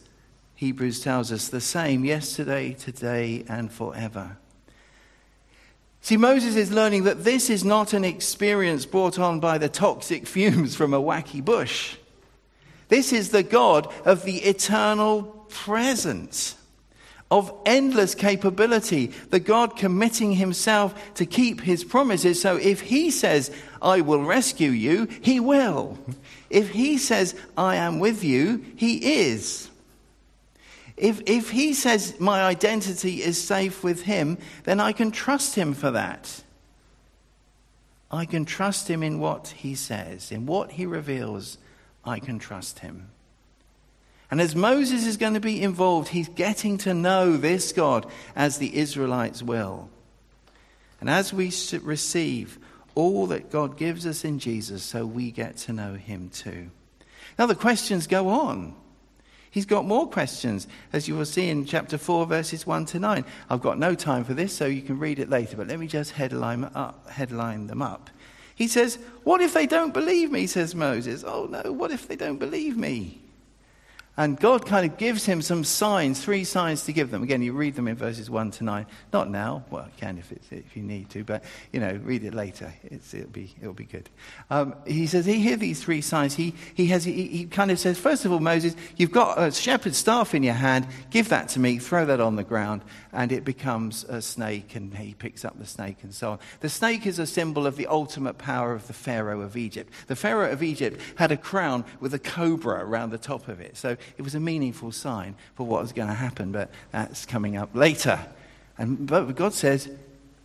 Hebrews 0.59 0.99
tells 0.99 1.31
us, 1.31 1.47
the 1.47 1.61
same 1.61 2.05
yesterday, 2.05 2.73
today, 2.73 3.45
and 3.49 3.71
forever. 3.71 4.39
See, 6.01 6.17
Moses 6.17 6.57
is 6.57 6.73
learning 6.73 7.05
that 7.05 7.23
this 7.23 7.49
is 7.49 7.65
not 7.65 7.93
an 7.93 8.05
experience 8.05 8.85
brought 8.85 9.21
on 9.21 9.39
by 9.39 9.59
the 9.59 9.69
toxic 9.69 10.27
fumes 10.27 10.75
from 10.75 10.93
a 10.93 11.01
wacky 11.01 11.45
bush. 11.45 11.97
This 12.89 13.13
is 13.13 13.31
the 13.31 13.45
God 13.45 13.87
of 14.05 14.25
the 14.25 14.39
eternal 14.39 15.47
presence, 15.49 16.57
of 17.31 17.57
endless 17.65 18.17
capability, 18.17 19.13
the 19.31 19.39
God 19.39 19.77
committing 19.77 20.33
himself 20.33 21.15
to 21.15 21.25
keep 21.25 21.61
his 21.61 21.85
promises. 21.85 22.43
So 22.43 22.57
if 22.57 22.81
he 22.81 23.13
says, 23.13 23.53
I 23.81 24.01
will 24.01 24.25
rescue 24.25 24.71
you, 24.71 25.07
he 25.21 25.39
will. 25.39 26.01
If 26.51 26.71
he 26.71 26.99
says, 26.99 27.37
I 27.57 27.77
am 27.77 28.01
with 28.01 28.25
you, 28.25 28.65
he 28.75 29.21
is. 29.21 29.71
If, 31.01 31.23
if 31.27 31.51
he 31.51 31.75
says 31.75 32.19
my 32.19 32.43
identity 32.43 33.23
is 33.23 33.41
safe 33.41 33.85
with 33.85 34.03
him, 34.03 34.39
then 34.65 34.81
I 34.81 34.93
can 34.93 35.11
trust 35.11 35.55
him 35.55 35.75
for 35.75 35.91
that. 35.93 36.43
I 38.11 38.25
can 38.25 38.45
trust 38.45 38.89
him 38.89 39.03
in 39.03 39.21
what 39.21 39.49
he 39.49 39.75
says, 39.75 40.33
in 40.33 40.47
what 40.47 40.73
he 40.73 40.87
reveals, 40.87 41.59
I 42.05 42.19
can 42.21 42.39
trust 42.39 42.79
him. 42.79 43.11
And 44.31 44.41
as 44.41 44.55
Moses 44.55 45.07
is 45.07 45.17
going 45.17 45.35
to 45.35 45.41
be 45.41 45.63
involved, 45.63 46.09
he's 46.09 46.29
getting 46.29 46.79
to 46.79 46.95
know 46.95 47.37
this 47.37 47.73
God 47.73 48.07
as 48.37 48.59
the 48.59 48.77
Israelites 48.77 49.43
will. 49.43 49.89
And 51.01 51.09
as 51.09 51.33
we 51.33 51.53
receive 51.83 52.59
all 52.95 53.27
that 53.29 53.51
God 53.51 53.77
gives 53.77 54.07
us 54.07 54.25
in 54.25 54.39
Jesus, 54.39 54.83
so 54.83 55.07
we 55.07 55.31
get 55.31 55.57
to 55.59 55.73
know 55.73 55.95
him 55.95 56.31
too. 56.31 56.71
Now 57.39 57.47
the 57.47 57.55
questions 57.55 58.07
go 58.07 58.29
on. 58.29 58.75
He's 59.51 59.67
got 59.67 59.87
more 59.87 60.09
questions, 60.09 60.69
as 60.93 61.09
you 61.09 61.15
will 61.15 61.25
see 61.25 61.49
in 61.49 61.65
chapter 61.65 61.97
4, 61.97 62.27
verses 62.27 62.67
1 62.67 62.87
to 62.87 62.99
9. 62.99 63.25
I've 63.49 63.63
got 63.63 63.79
no 63.79 63.95
time 63.95 64.25
for 64.25 64.35
this, 64.35 64.55
so 64.55 64.67
you 64.67 64.83
can 64.83 64.99
read 64.99 65.19
it 65.19 65.31
later, 65.31 65.57
but 65.57 65.69
let 65.69 65.79
me 65.79 65.87
just 65.87 66.13
headline, 66.13 66.65
up, 66.75 67.09
headline 67.09 67.67
them 67.67 67.81
up. 67.81 68.11
He 68.55 68.69
says, 68.69 68.99
What 69.25 69.41
if 69.41 69.55
they 69.55 69.67
don't 69.67 69.95
believe 69.95 70.31
me? 70.31 70.47
says 70.47 70.75
Moses. 70.75 71.25
Oh 71.25 71.47
no, 71.47 71.73
what 71.73 71.93
if 71.93 72.09
they 72.09 72.17
don't 72.17 72.39
believe 72.39 72.77
me? 72.77 73.21
And 74.19 74.37
God 74.37 74.67
kind 74.67 74.85
of 74.85 74.99
gives 74.99 75.25
him 75.25 75.41
some 75.43 75.63
signs, 75.63 76.21
three 76.21 76.43
signs 76.43 76.85
to 76.87 76.93
give 76.93 77.13
them. 77.13 77.23
Again, 77.23 77.41
you 77.41 77.53
read 77.53 77.77
them 77.77 77.87
in 77.87 77.95
verses 77.95 78.29
1 78.29 78.51
to 78.51 78.65
9. 78.65 78.85
Not 79.13 79.31
now. 79.31 79.65
Well, 79.71 79.85
you 79.85 79.93
can 79.97 80.19
if, 80.19 80.33
if 80.51 80.77
you 80.77 80.83
need 80.83 81.09
to, 81.11 81.23
but, 81.23 81.45
you 81.73 81.79
know, 81.79 82.01
read 82.03 82.25
it 82.25 82.35
later. 82.35 82.75
It's, 82.83 83.15
it'll, 83.15 83.31
be, 83.31 83.55
it'll 83.61 83.75
be 83.75 83.85
good. 83.85 84.11
Um, 84.51 84.75
he 84.85 85.07
says, 85.07 85.25
he 85.25 85.39
hear 85.39 85.57
these 85.57 85.81
three 85.81 86.01
signs. 86.01 86.35
He, 86.35 86.55
he, 86.75 86.87
has, 86.87 87.05
he, 87.05 87.29
he 87.29 87.45
kind 87.45 87.71
of 87.71 87.79
says, 87.79 87.97
first 87.97 88.25
of 88.25 88.33
all, 88.33 88.41
Moses, 88.41 88.75
you've 88.97 89.13
got 89.13 89.41
a 89.41 89.53
shepherd's 89.53 89.99
staff 89.99 90.35
in 90.35 90.43
your 90.43 90.55
hand. 90.55 90.89
Give 91.11 91.29
that 91.29 91.51
to 91.51 91.61
me. 91.61 91.79
Throw 91.79 92.05
that 92.07 92.19
on 92.19 92.35
the 92.35 92.43
ground. 92.43 92.83
And 93.13 93.31
it 93.31 93.45
becomes 93.45 94.03
a 94.03 94.21
snake, 94.21 94.75
and 94.75 94.93
he 94.97 95.15
picks 95.15 95.45
up 95.45 95.57
the 95.61 95.67
snake 95.67 95.99
and 96.03 96.13
so 96.13 96.33
on. 96.33 96.39
The 96.59 96.69
snake 96.69 97.07
is 97.07 97.21
a 97.21 97.27
symbol 97.27 97.69
of 97.69 97.77
the 97.77 97.87
ultimate 97.87 98.37
power 98.37 98.73
of 98.75 98.89
the 98.89 98.93
Pharaoh 98.93 99.43
of 99.43 99.57
Egypt. 99.57 99.93
The 100.09 100.17
Pharaoh 100.17 100.51
of 100.51 100.61
Egypt 100.61 101.01
had 101.15 101.31
a 101.31 101.37
crown 101.37 101.85
with 102.01 102.15
a 102.15 102.19
cobra 102.19 102.85
around 102.85 103.11
the 103.11 103.19
top 103.19 103.47
of 103.47 103.61
it. 103.61 103.77
So 103.77 103.97
it 104.17 104.23
was 104.23 104.35
a 104.35 104.41
meaningful 104.41 104.93
sign 104.93 105.35
for 105.55 105.67
what 105.67 105.83
was 105.83 105.93
going 105.93 106.09
to 106.09 106.15
happen, 106.15 106.53
but 106.53 106.71
that's 106.91 107.27
coming 107.27 107.57
up 107.57 107.75
later. 107.75 108.19
And 108.79 109.07
but 109.07 109.35
God 109.35 109.53
says, 109.53 109.91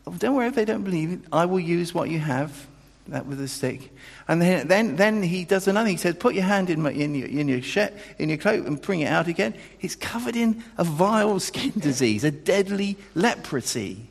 oh, 0.08 0.14
Don't 0.14 0.36
worry 0.36 0.48
if 0.48 0.56
they 0.56 0.66
don't 0.66 0.84
believe 0.84 1.12
it. 1.12 1.20
I 1.32 1.46
will 1.46 1.60
use 1.60 1.94
what 1.94 2.10
you 2.10 2.20
have, 2.20 2.68
that 3.08 3.26
with 3.26 3.40
a 3.42 3.48
stick. 3.48 3.92
And 4.28 4.42
then, 4.42 4.68
then, 4.68 4.96
then 4.96 5.24
he 5.24 5.46
does 5.46 5.68
another. 5.68 5.90
He 5.90 5.98
says, 5.98 6.16
Put 6.16 6.36
your 6.36 6.44
hand 6.44 6.70
in, 6.70 6.82
my, 6.82 6.92
in, 6.92 7.16
your, 7.16 7.28
in, 7.28 7.48
your 7.48 7.62
shirt, 7.62 7.94
in 8.18 8.30
your 8.30 8.38
cloak 8.38 8.66
and 8.66 8.82
bring 8.82 9.02
it 9.02 9.08
out 9.08 9.28
again. 9.28 9.56
It's 9.82 9.96
covered 9.96 10.36
in 10.36 10.64
a 10.78 10.84
vile 10.84 11.40
skin 11.40 11.74
disease, 11.78 12.24
a 12.24 12.32
deadly 12.32 12.98
leprosy. 13.16 14.08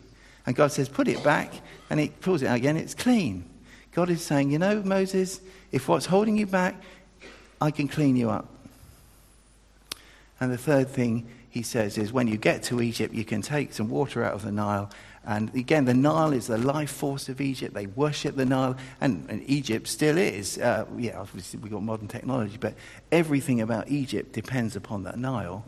And 0.46 0.56
God 0.56 0.72
says, 0.72 0.88
Put 0.88 1.08
it 1.08 1.22
back. 1.24 1.52
And 1.90 2.00
he 2.00 2.08
pulls 2.08 2.42
it 2.42 2.46
out 2.46 2.56
again. 2.56 2.76
It's 2.76 2.94
clean. 2.94 3.44
God 3.92 4.08
is 4.08 4.22
saying, 4.22 4.50
You 4.50 4.58
know, 4.58 4.82
Moses, 4.82 5.40
if 5.70 5.88
what's 5.88 6.06
holding 6.06 6.36
you 6.36 6.46
back, 6.46 6.74
I 7.60 7.70
can 7.70 7.88
clean 7.88 8.16
you 8.16 8.30
up. 8.30 8.51
And 10.42 10.52
the 10.52 10.58
third 10.58 10.88
thing 10.88 11.28
he 11.48 11.62
says 11.62 11.96
is 11.96 12.12
when 12.12 12.26
you 12.26 12.36
get 12.36 12.64
to 12.64 12.82
Egypt, 12.82 13.14
you 13.14 13.24
can 13.24 13.42
take 13.42 13.72
some 13.72 13.88
water 13.88 14.24
out 14.24 14.32
of 14.32 14.42
the 14.42 14.50
Nile. 14.50 14.90
And 15.24 15.54
again, 15.54 15.84
the 15.84 15.94
Nile 15.94 16.32
is 16.32 16.48
the 16.48 16.58
life 16.58 16.90
force 16.90 17.28
of 17.28 17.40
Egypt. 17.40 17.74
They 17.74 17.86
worship 17.86 18.34
the 18.34 18.44
Nile, 18.44 18.76
and, 19.00 19.24
and 19.30 19.48
Egypt 19.48 19.86
still 19.86 20.18
is. 20.18 20.58
Uh, 20.58 20.86
yeah, 20.98 21.20
obviously 21.20 21.60
we've 21.60 21.70
got 21.70 21.84
modern 21.84 22.08
technology, 22.08 22.56
but 22.58 22.74
everything 23.12 23.60
about 23.60 23.88
Egypt 23.88 24.32
depends 24.32 24.74
upon 24.74 25.04
that 25.04 25.16
Nile. 25.16 25.64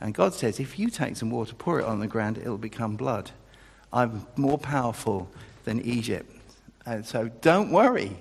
And 0.00 0.12
God 0.12 0.34
says, 0.34 0.58
if 0.58 0.76
you 0.76 0.90
take 0.90 1.16
some 1.16 1.30
water, 1.30 1.54
pour 1.54 1.78
it 1.78 1.84
on 1.84 2.00
the 2.00 2.08
ground, 2.08 2.36
it'll 2.36 2.58
become 2.58 2.96
blood. 2.96 3.30
I'm 3.92 4.26
more 4.34 4.58
powerful 4.58 5.30
than 5.62 5.80
Egypt. 5.82 6.28
And 6.84 7.06
so 7.06 7.28
don't 7.42 7.70
worry 7.70 8.16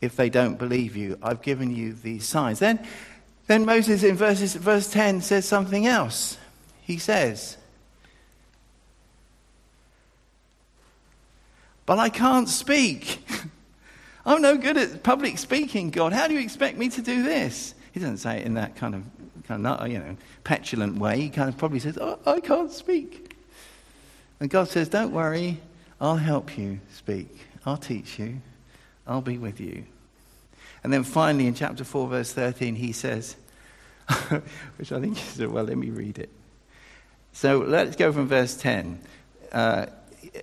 if 0.00 0.14
they 0.14 0.30
don't 0.30 0.58
believe 0.58 0.94
you. 0.94 1.18
I've 1.20 1.42
given 1.42 1.74
you 1.74 1.92
these 1.92 2.24
signs. 2.24 2.60
Then 2.60 2.86
then 3.46 3.64
Moses 3.64 4.02
in 4.02 4.16
verses, 4.16 4.54
verse 4.54 4.90
10 4.90 5.20
says 5.20 5.46
something 5.46 5.86
else. 5.86 6.38
He 6.82 6.98
says, 6.98 7.56
But 11.86 11.98
I 11.98 12.08
can't 12.08 12.48
speak. 12.48 13.26
I'm 14.26 14.40
no 14.40 14.56
good 14.56 14.78
at 14.78 15.02
public 15.02 15.36
speaking, 15.36 15.90
God. 15.90 16.14
How 16.14 16.26
do 16.28 16.34
you 16.34 16.40
expect 16.40 16.78
me 16.78 16.88
to 16.90 17.02
do 17.02 17.22
this? 17.22 17.74
He 17.92 18.00
doesn't 18.00 18.18
say 18.18 18.38
it 18.38 18.46
in 18.46 18.54
that 18.54 18.74
kind 18.74 18.94
of, 18.94 19.04
kind 19.46 19.66
of 19.66 19.88
you 19.88 19.98
know, 19.98 20.16
petulant 20.44 20.98
way. 20.98 21.20
He 21.20 21.28
kind 21.28 21.48
of 21.48 21.58
probably 21.58 21.78
says, 21.78 21.98
oh, 22.00 22.18
I 22.24 22.40
can't 22.40 22.72
speak. 22.72 23.36
And 24.40 24.50
God 24.50 24.68
says, 24.68 24.88
Don't 24.88 25.12
worry, 25.12 25.60
I'll 26.00 26.16
help 26.16 26.58
you 26.58 26.80
speak. 26.92 27.28
I'll 27.64 27.76
teach 27.76 28.18
you. 28.18 28.40
I'll 29.06 29.20
be 29.20 29.38
with 29.38 29.60
you. 29.60 29.84
And 30.84 30.92
then 30.92 31.02
finally, 31.02 31.46
in 31.46 31.54
chapter 31.54 31.82
4, 31.82 32.08
verse 32.08 32.32
13, 32.32 32.76
he 32.76 32.92
says, 32.92 33.36
which 34.76 34.92
I 34.92 35.00
think 35.00 35.18
is, 35.18 35.44
well, 35.46 35.64
let 35.64 35.78
me 35.78 35.90
read 35.90 36.18
it. 36.18 36.30
So 37.32 37.58
let's 37.58 37.96
go 37.96 38.12
from 38.12 38.28
verse 38.28 38.54
10. 38.56 39.00
Uh, 39.50 39.86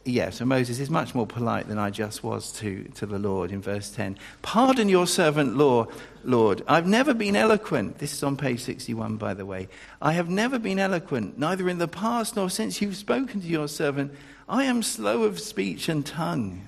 yeah, 0.04 0.30
so 0.30 0.46
Moses 0.46 0.80
is 0.80 0.90
much 0.90 1.14
more 1.14 1.28
polite 1.28 1.68
than 1.68 1.78
I 1.78 1.90
just 1.90 2.24
was 2.24 2.52
to, 2.54 2.84
to 2.96 3.06
the 3.06 3.20
Lord 3.20 3.52
in 3.52 3.62
verse 3.62 3.92
10. 3.92 4.18
Pardon 4.42 4.90
your 4.90 5.06
servant, 5.06 5.58
Lord, 5.58 5.90
Lord. 6.24 6.64
I've 6.68 6.88
never 6.88 7.14
been 7.14 7.36
eloquent. 7.36 8.00
This 8.00 8.14
is 8.14 8.24
on 8.24 8.36
page 8.36 8.62
61, 8.62 9.18
by 9.18 9.34
the 9.34 9.46
way. 9.46 9.68
I 10.02 10.14
have 10.14 10.30
never 10.30 10.58
been 10.58 10.80
eloquent, 10.80 11.38
neither 11.38 11.70
in 11.70 11.78
the 11.78 11.88
past 11.88 12.36
nor 12.36 12.50
since 12.50 12.82
you've 12.82 12.98
spoken 12.98 13.42
to 13.42 13.48
your 13.48 13.68
servant. 13.68 14.14
I 14.50 14.64
am 14.64 14.82
slow 14.82 15.24
of 15.24 15.40
speech 15.40 15.88
and 15.88 16.06
tongue. 16.06 16.62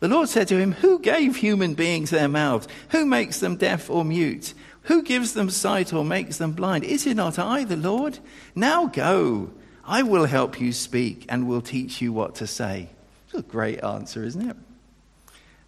The 0.00 0.08
Lord 0.08 0.28
said 0.28 0.48
to 0.48 0.58
him, 0.58 0.72
Who 0.72 1.00
gave 1.00 1.36
human 1.36 1.74
beings 1.74 2.10
their 2.10 2.28
mouths? 2.28 2.68
Who 2.90 3.04
makes 3.04 3.40
them 3.40 3.56
deaf 3.56 3.90
or 3.90 4.04
mute? 4.04 4.54
Who 4.82 5.02
gives 5.02 5.34
them 5.34 5.50
sight 5.50 5.92
or 5.92 6.04
makes 6.04 6.38
them 6.38 6.52
blind? 6.52 6.84
Is 6.84 7.06
it 7.06 7.14
not 7.14 7.38
I, 7.38 7.64
the 7.64 7.76
Lord? 7.76 8.18
Now 8.54 8.86
go. 8.86 9.50
I 9.84 10.02
will 10.02 10.26
help 10.26 10.60
you 10.60 10.72
speak 10.72 11.26
and 11.28 11.48
will 11.48 11.62
teach 11.62 12.00
you 12.00 12.12
what 12.12 12.36
to 12.36 12.46
say. 12.46 12.90
It's 13.26 13.34
a 13.34 13.42
great 13.42 13.82
answer, 13.82 14.22
isn't 14.22 14.50
it? 14.50 14.56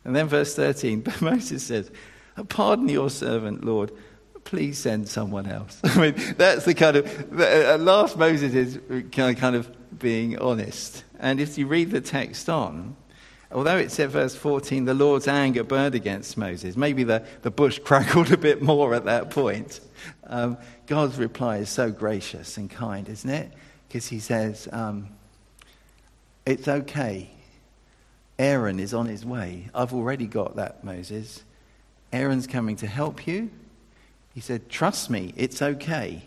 And 0.04 0.14
then 0.14 0.28
verse 0.28 0.54
13, 0.54 1.00
but 1.02 1.20
Moses 1.20 1.62
says, 1.62 1.90
Pardon 2.48 2.88
your 2.88 3.10
servant, 3.10 3.64
Lord. 3.64 3.92
Please 4.44 4.78
send 4.78 5.08
someone 5.08 5.46
else. 5.46 5.80
I 5.84 6.00
mean, 6.00 6.34
that's 6.36 6.64
the 6.64 6.74
kind 6.74 6.96
of, 6.96 7.36
the, 7.36 7.46
uh, 7.46 7.74
at 7.74 7.80
last 7.80 8.16
Moses 8.16 8.54
is 8.54 8.78
uh, 8.90 9.02
kind 9.10 9.56
of 9.56 9.98
being 9.98 10.38
honest. 10.38 11.04
And 11.18 11.40
if 11.40 11.58
you 11.58 11.66
read 11.66 11.90
the 11.90 12.00
text 12.00 12.48
on, 12.48 12.96
although 13.52 13.76
it 13.76 13.90
said, 13.90 14.10
verse 14.10 14.34
14, 14.34 14.84
the 14.84 14.94
Lord's 14.94 15.28
anger 15.28 15.64
burned 15.64 15.94
against 15.94 16.36
Moses, 16.36 16.76
maybe 16.76 17.04
the, 17.04 17.24
the 17.42 17.50
bush 17.50 17.78
crackled 17.84 18.32
a 18.32 18.36
bit 18.36 18.62
more 18.62 18.94
at 18.94 19.04
that 19.04 19.30
point. 19.30 19.80
Um, 20.24 20.56
God's 20.86 21.18
reply 21.18 21.58
is 21.58 21.68
so 21.68 21.90
gracious 21.90 22.56
and 22.56 22.70
kind, 22.70 23.08
isn't 23.08 23.30
it? 23.30 23.52
Because 23.88 24.06
he 24.08 24.18
says, 24.20 24.68
um, 24.72 25.08
It's 26.46 26.68
okay. 26.68 27.30
Aaron 28.38 28.80
is 28.80 28.94
on 28.94 29.06
his 29.06 29.24
way. 29.24 29.68
I've 29.74 29.92
already 29.92 30.26
got 30.26 30.56
that, 30.56 30.82
Moses. 30.82 31.42
Aaron's 32.12 32.46
coming 32.46 32.76
to 32.76 32.86
help 32.86 33.26
you. 33.26 33.50
He 34.34 34.40
said, 34.40 34.68
Trust 34.68 35.10
me, 35.10 35.34
it's 35.36 35.60
okay. 35.60 36.22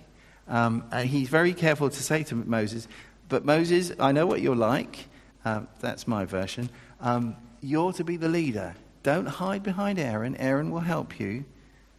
Um, 0.48 0.84
and 0.92 1.10
he's 1.10 1.30
very 1.30 1.54
careful 1.54 1.90
to 1.90 2.04
say 2.04 2.24
to 2.24 2.36
Moses, 2.36 2.88
But 3.30 3.46
Moses, 3.46 3.92
I 4.00 4.12
know 4.12 4.26
what 4.26 4.42
you're 4.42 4.56
like. 4.56 5.08
Um, 5.46 5.68
that's 5.80 6.08
my 6.08 6.26
version. 6.26 6.70
Um, 7.04 7.36
you're 7.62 7.94
to 7.94 8.04
be 8.04 8.18
the 8.18 8.30
leader. 8.30 8.76
Don't 9.04 9.26
hide 9.26 9.62
behind 9.62 10.00
Aaron. 10.00 10.38
Aaron 10.38 10.72
will 10.72 10.80
help 10.80 11.20
you, 11.20 11.44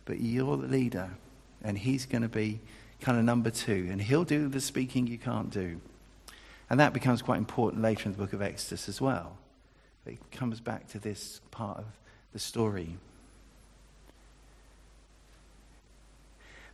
but 0.07 0.19
you're 0.19 0.57
the 0.57 0.67
leader. 0.67 1.11
And 1.63 1.79
he's 1.79 2.07
going 2.07 2.23
to 2.23 2.29
be 2.29 2.61
kind 3.01 3.19
of 3.19 3.25
number 3.25 3.51
two. 3.51 3.89
And 3.91 4.01
he'll 4.01 4.25
do 4.25 4.49
the 4.49 4.61
speaking 4.61 5.07
you 5.07 5.19
can't 5.19 5.51
do. 5.51 5.81
And 6.71 6.81
that 6.81 6.95
becomes 6.95 7.21
quite 7.21 7.37
important 7.37 7.83
later 7.83 8.07
in 8.07 8.13
the 8.13 8.19
book 8.19 8.33
of 8.33 8.41
Exodus 8.41 8.89
as 8.89 9.01
well. 9.01 9.37
It 10.07 10.19
comes 10.33 10.61
back 10.61 10.89
to 10.89 10.99
this 10.99 11.41
part 11.51 11.79
of 11.79 11.85
the 12.33 12.39
story. 12.39 12.97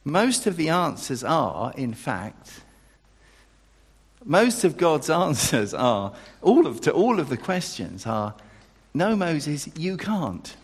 Most 0.05 0.47
of 0.47 0.57
the 0.57 0.69
answers 0.69 1.25
are, 1.25 1.73
in 1.77 1.95
fact, 1.95 2.63
most 4.25 4.65
of 4.65 4.77
God's 4.77 5.11
answers 5.11 5.75
are, 5.75 6.13
all 6.43 6.67
of, 6.67 6.81
to 6.83 6.93
all 6.93 7.21
of 7.21 7.29
the 7.29 7.37
questions 7.37 8.07
are, 8.07 8.35
no, 8.93 9.15
Moses, 9.15 9.69
you 9.77 9.97
can't. 9.97 10.57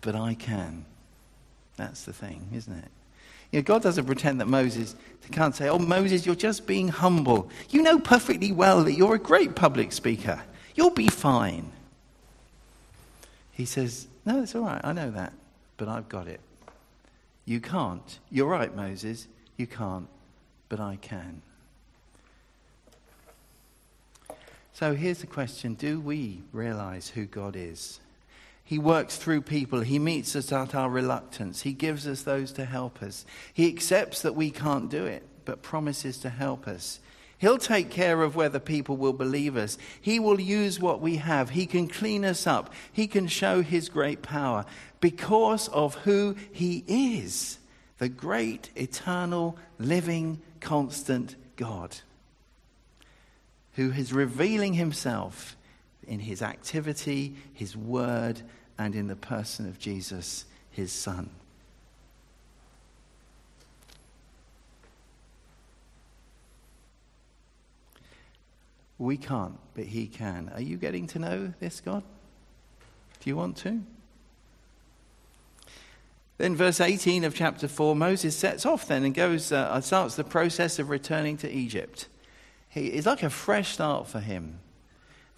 But 0.00 0.14
I 0.14 0.34
can. 0.34 0.84
That's 1.76 2.04
the 2.04 2.12
thing, 2.12 2.48
isn't 2.54 2.72
it? 2.72 2.90
You 3.50 3.60
know, 3.60 3.62
God 3.62 3.82
doesn't 3.82 4.04
pretend 4.04 4.40
that 4.40 4.46
Moses 4.46 4.94
can't 5.30 5.54
say, 5.54 5.68
Oh, 5.68 5.78
Moses, 5.78 6.26
you're 6.26 6.34
just 6.34 6.66
being 6.66 6.88
humble. 6.88 7.50
You 7.70 7.82
know 7.82 7.98
perfectly 7.98 8.52
well 8.52 8.84
that 8.84 8.92
you're 8.92 9.14
a 9.14 9.18
great 9.18 9.54
public 9.54 9.92
speaker. 9.92 10.42
You'll 10.74 10.90
be 10.90 11.08
fine. 11.08 11.72
He 13.52 13.64
says, 13.64 14.06
No, 14.24 14.42
it's 14.42 14.54
all 14.54 14.62
right. 14.62 14.80
I 14.84 14.92
know 14.92 15.10
that. 15.10 15.32
But 15.76 15.88
I've 15.88 16.08
got 16.08 16.28
it. 16.28 16.40
You 17.44 17.60
can't. 17.60 18.18
You're 18.30 18.48
right, 18.48 18.74
Moses. 18.74 19.26
You 19.56 19.66
can't. 19.66 20.06
But 20.68 20.80
I 20.80 20.96
can. 20.96 21.42
So 24.72 24.94
here's 24.94 25.18
the 25.18 25.26
question 25.26 25.74
Do 25.74 25.98
we 25.98 26.42
realize 26.52 27.08
who 27.08 27.24
God 27.24 27.56
is? 27.56 27.98
He 28.62 28.78
works 28.78 29.16
through 29.16 29.42
people. 29.42 29.80
He 29.80 29.98
meets 29.98 30.36
us 30.36 30.52
at 30.52 30.74
our 30.74 30.90
reluctance. 30.90 31.62
He 31.62 31.72
gives 31.72 32.06
us 32.06 32.22
those 32.22 32.52
to 32.52 32.64
help 32.64 33.02
us. 33.02 33.24
He 33.52 33.66
accepts 33.66 34.22
that 34.22 34.36
we 34.36 34.50
can't 34.50 34.90
do 34.90 35.06
it, 35.06 35.26
but 35.46 35.62
promises 35.62 36.18
to 36.18 36.28
help 36.28 36.68
us. 36.68 37.00
He'll 37.38 37.58
take 37.58 37.90
care 37.90 38.22
of 38.22 38.36
whether 38.36 38.58
people 38.58 38.96
will 38.96 39.12
believe 39.12 39.56
us. 39.56 39.78
He 40.00 40.20
will 40.20 40.40
use 40.40 40.78
what 40.78 41.00
we 41.00 41.16
have. 41.16 41.50
He 41.50 41.66
can 41.66 41.88
clean 41.88 42.24
us 42.24 42.46
up. 42.46 42.72
He 42.92 43.06
can 43.06 43.26
show 43.26 43.62
His 43.62 43.88
great 43.88 44.22
power 44.22 44.64
because 45.00 45.68
of 45.68 45.94
who 45.96 46.36
He 46.52 46.84
is 46.86 47.57
the 47.98 48.08
great, 48.08 48.70
eternal, 48.76 49.56
living, 49.78 50.40
constant 50.60 51.36
God 51.56 51.96
who 53.74 53.92
is 53.92 54.12
revealing 54.12 54.74
Himself 54.74 55.56
in 56.06 56.20
His 56.20 56.42
activity, 56.42 57.36
His 57.52 57.76
word, 57.76 58.42
and 58.78 58.94
in 58.94 59.08
the 59.08 59.16
person 59.16 59.68
of 59.68 59.78
Jesus, 59.78 60.44
his 60.70 60.92
son. 60.92 61.30
We 68.96 69.16
can't, 69.16 69.58
but 69.74 69.84
he 69.84 70.06
can. 70.06 70.50
Are 70.54 70.60
you 70.60 70.76
getting 70.76 71.06
to 71.08 71.18
know 71.18 71.52
this 71.60 71.80
God? 71.80 72.02
Do 73.20 73.30
you 73.30 73.36
want 73.36 73.56
to? 73.58 73.80
Then, 76.38 76.54
verse 76.54 76.80
18 76.80 77.24
of 77.24 77.34
chapter 77.34 77.66
4, 77.66 77.96
Moses 77.96 78.36
sets 78.36 78.64
off 78.64 78.86
then 78.86 79.04
and 79.04 79.12
goes, 79.12 79.50
uh, 79.50 79.80
starts 79.80 80.14
the 80.14 80.24
process 80.24 80.78
of 80.78 80.88
returning 80.88 81.36
to 81.38 81.50
Egypt. 81.50 82.06
He, 82.68 82.86
it's 82.86 83.06
like 83.06 83.24
a 83.24 83.30
fresh 83.30 83.72
start 83.72 84.06
for 84.06 84.20
him. 84.20 84.60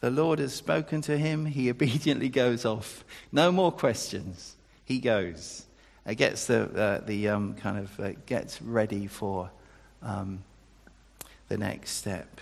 The 0.01 0.11
Lord 0.11 0.39
has 0.39 0.55
spoken 0.55 1.01
to 1.03 1.17
him. 1.17 1.47
He 1.47 1.71
obediently 1.71 2.29
goes 2.29 2.67
off. 2.67 3.05
No 3.33 3.51
more 3.51 3.73
questions. 3.73 4.57
He 4.85 4.99
goes. 4.99 5.65
Uh, 6.07 6.15
gets 6.15 6.47
the, 6.47 6.65
uh, 6.65 7.01
the 7.05 7.29
um, 7.29 7.55
kind 7.55 7.79
of 7.79 8.01
uh, 8.01 8.13
gets 8.27 8.61
ready 8.61 9.07
for 9.07 9.51
um, 10.03 10.43
the 11.49 11.57
next 11.57 11.93
step. 11.93 12.41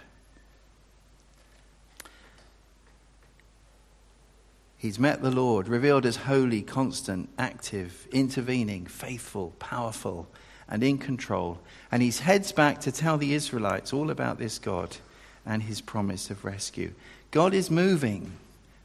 He's 4.79 4.99
met 4.99 5.23
the 5.23 5.33
Lord, 5.33 5.67
revealed 5.67 6.07
as 6.07 6.17
holy, 6.17 6.63
constant, 6.63 7.29
active, 7.37 8.07
intervening, 8.13 8.87
faithful, 8.87 9.53
powerful, 9.59 10.29
and 10.69 10.85
in 10.85 10.99
control. 10.99 11.59
And 11.91 12.01
he 12.01 12.13
heads 12.13 12.53
back 12.53 12.81
to 12.83 12.93
tell 12.93 13.19
the 13.19 13.35
Israelites 13.35 13.93
all 13.93 14.09
about 14.09 14.39
this 14.39 14.61
God 14.61 14.97
and 15.45 15.65
his 15.65 15.81
promise 15.81 16.31
of 16.31 16.45
rescue. 16.45 16.93
God 17.33 17.55
is 17.55 17.73
moving, 17.73 18.33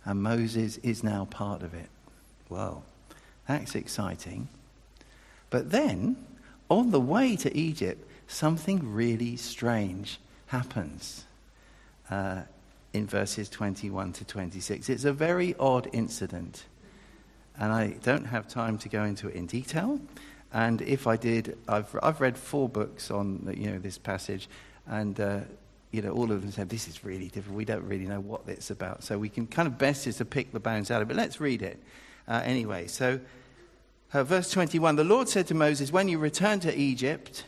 and 0.03 0.23
Moses 0.23 0.77
is 0.77 1.03
now 1.03 1.25
part 1.25 1.61
of 1.61 1.75
it. 1.75 1.89
Well, 2.49 2.83
that's 3.47 3.75
exciting. 3.75 4.47
But 5.51 5.69
then, 5.69 6.17
on 6.69 6.89
the 6.89 6.99
way 6.99 7.35
to 7.35 7.55
Egypt, 7.55 8.03
something 8.27 8.91
really 8.93 9.37
strange 9.37 10.19
happens 10.47 11.25
uh, 12.09 12.41
in 12.93 13.07
verses 13.07 13.49
21 13.49 14.13
to 14.13 14.25
26. 14.25 14.87
It's 14.87 15.03
a 15.03 15.13
very 15.13 15.55
odd 15.59 15.89
incident, 15.91 16.65
and 17.59 17.73
I 17.73 17.95
don't 18.03 18.25
have 18.25 18.47
time 18.47 18.77
to 18.79 18.89
go 18.89 19.03
into 19.03 19.27
it 19.27 19.35
in 19.35 19.47
detail. 19.47 19.99
And 20.53 20.81
if 20.83 21.07
I 21.07 21.17
did, 21.17 21.57
I've, 21.67 21.95
I've 22.03 22.21
read 22.21 22.37
four 22.37 22.69
books 22.69 23.09
on 23.09 23.51
you 23.57 23.71
know, 23.71 23.79
this 23.79 23.97
passage, 23.97 24.47
and 24.87 25.19
uh, 25.19 25.39
you 25.91 26.01
know, 26.01 26.11
all 26.11 26.31
of 26.31 26.41
them 26.41 26.51
said, 26.51 26.69
this 26.69 26.87
is 26.87 27.03
really 27.03 27.27
difficult. 27.27 27.55
We 27.55 27.65
don't 27.65 27.87
really 27.87 28.05
know 28.05 28.19
what 28.19 28.41
it's 28.47 28.71
about. 28.71 29.03
So 29.03 29.17
we 29.17 29.29
can 29.29 29.47
kind 29.47 29.67
of 29.67 29.77
best 29.77 30.07
is 30.07 30.17
to 30.17 30.25
pick 30.25 30.51
the 30.51 30.59
bones 30.59 30.89
out 30.89 31.01
of 31.01 31.09
it. 31.09 31.15
Let's 31.15 31.39
read 31.39 31.61
it 31.61 31.81
uh, 32.27 32.41
anyway. 32.43 32.87
So, 32.87 33.19
uh, 34.13 34.23
verse 34.23 34.49
21 34.51 34.95
The 34.95 35.03
Lord 35.03 35.29
said 35.29 35.47
to 35.47 35.53
Moses, 35.53 35.91
When 35.91 36.07
you 36.07 36.17
return 36.17 36.59
to 36.61 36.75
Egypt, 36.75 37.45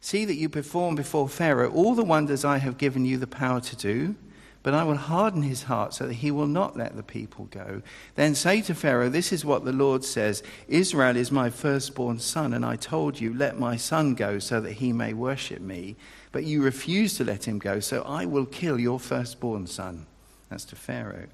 see 0.00 0.24
that 0.24 0.34
you 0.34 0.48
perform 0.48 0.94
before 0.94 1.28
Pharaoh 1.28 1.70
all 1.70 1.94
the 1.94 2.04
wonders 2.04 2.44
I 2.44 2.58
have 2.58 2.78
given 2.78 3.04
you 3.04 3.16
the 3.16 3.26
power 3.26 3.60
to 3.60 3.76
do. 3.76 4.14
But 4.62 4.74
I 4.74 4.84
will 4.84 4.96
harden 4.96 5.42
his 5.42 5.62
heart 5.62 5.94
so 5.94 6.06
that 6.06 6.14
he 6.14 6.30
will 6.30 6.46
not 6.46 6.76
let 6.76 6.94
the 6.94 7.02
people 7.02 7.46
go. 7.50 7.80
Then 8.14 8.34
say 8.34 8.60
to 8.62 8.74
Pharaoh, 8.74 9.08
This 9.08 9.32
is 9.32 9.44
what 9.44 9.64
the 9.64 9.72
Lord 9.72 10.04
says 10.04 10.42
Israel 10.68 11.16
is 11.16 11.32
my 11.32 11.48
firstborn 11.48 12.18
son, 12.18 12.52
and 12.52 12.64
I 12.64 12.76
told 12.76 13.18
you, 13.18 13.32
Let 13.32 13.58
my 13.58 13.76
son 13.76 14.14
go 14.14 14.38
so 14.38 14.60
that 14.60 14.74
he 14.74 14.92
may 14.92 15.14
worship 15.14 15.62
me. 15.62 15.96
But 16.30 16.44
you 16.44 16.62
refuse 16.62 17.16
to 17.16 17.24
let 17.24 17.48
him 17.48 17.58
go, 17.58 17.80
so 17.80 18.02
I 18.02 18.26
will 18.26 18.46
kill 18.46 18.78
your 18.78 19.00
firstborn 19.00 19.66
son. 19.66 20.06
That's 20.50 20.66
to 20.66 20.76
Pharaoh. 20.76 21.26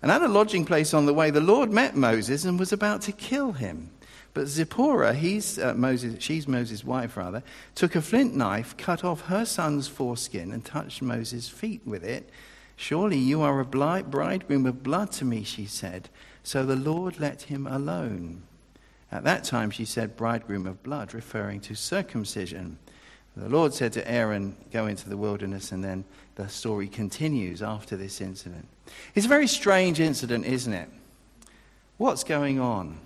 And 0.00 0.12
at 0.12 0.22
a 0.22 0.28
lodging 0.28 0.64
place 0.64 0.94
on 0.94 1.06
the 1.06 1.14
way, 1.14 1.30
the 1.30 1.40
Lord 1.40 1.72
met 1.72 1.96
Moses 1.96 2.44
and 2.44 2.58
was 2.58 2.72
about 2.72 3.02
to 3.02 3.12
kill 3.12 3.52
him. 3.52 3.90
But 4.34 4.46
Zipporah, 4.46 5.14
he's 5.14 5.58
uh, 5.58 5.74
Moses, 5.74 6.22
she's 6.22 6.46
Moses' 6.46 6.84
wife, 6.84 7.16
rather, 7.16 7.42
took 7.74 7.96
a 7.96 8.02
flint 8.02 8.36
knife, 8.36 8.76
cut 8.76 9.02
off 9.02 9.22
her 9.22 9.44
son's 9.44 9.88
foreskin, 9.88 10.52
and 10.52 10.64
touched 10.64 11.02
Moses' 11.02 11.48
feet 11.48 11.82
with 11.84 12.04
it. 12.04 12.30
Surely 12.80 13.18
you 13.18 13.42
are 13.42 13.58
a 13.58 13.64
bridegroom 13.64 14.64
of 14.64 14.84
blood 14.84 15.10
to 15.10 15.24
me, 15.24 15.42
she 15.42 15.66
said. 15.66 16.08
So 16.44 16.64
the 16.64 16.76
Lord 16.76 17.18
let 17.18 17.42
him 17.42 17.66
alone. 17.66 18.44
At 19.10 19.24
that 19.24 19.42
time, 19.42 19.72
she 19.72 19.84
said, 19.84 20.16
bridegroom 20.16 20.64
of 20.64 20.84
blood, 20.84 21.12
referring 21.12 21.58
to 21.62 21.74
circumcision. 21.74 22.78
The 23.36 23.48
Lord 23.48 23.74
said 23.74 23.92
to 23.94 24.08
Aaron, 24.08 24.54
Go 24.72 24.86
into 24.86 25.08
the 25.08 25.16
wilderness, 25.16 25.72
and 25.72 25.82
then 25.82 26.04
the 26.36 26.48
story 26.48 26.86
continues 26.86 27.64
after 27.64 27.96
this 27.96 28.20
incident. 28.20 28.68
It's 29.16 29.26
a 29.26 29.28
very 29.28 29.48
strange 29.48 29.98
incident, 29.98 30.46
isn't 30.46 30.72
it? 30.72 30.88
What's 31.96 32.22
going 32.22 32.60
on? 32.60 33.00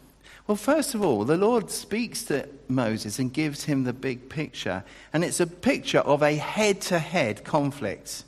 Well, 0.47 0.57
first 0.57 0.95
of 0.95 1.03
all, 1.03 1.25
the 1.25 1.39
Lord 1.39 1.71
speaks 1.71 2.25
to 2.25 2.47
Moses 2.69 3.19
and 3.19 3.33
gives 3.33 3.65
him 3.65 3.85
the 3.85 3.95
big 3.95 4.29
picture, 4.29 4.85
and 5.15 5.25
it's 5.25 5.41
a 5.41 5.47
picture 5.47 6.01
of 6.01 6.23
a 6.23 6.35
head 6.35 6.83
to 6.83 6.99
head 6.99 7.43
conflict 7.43 8.25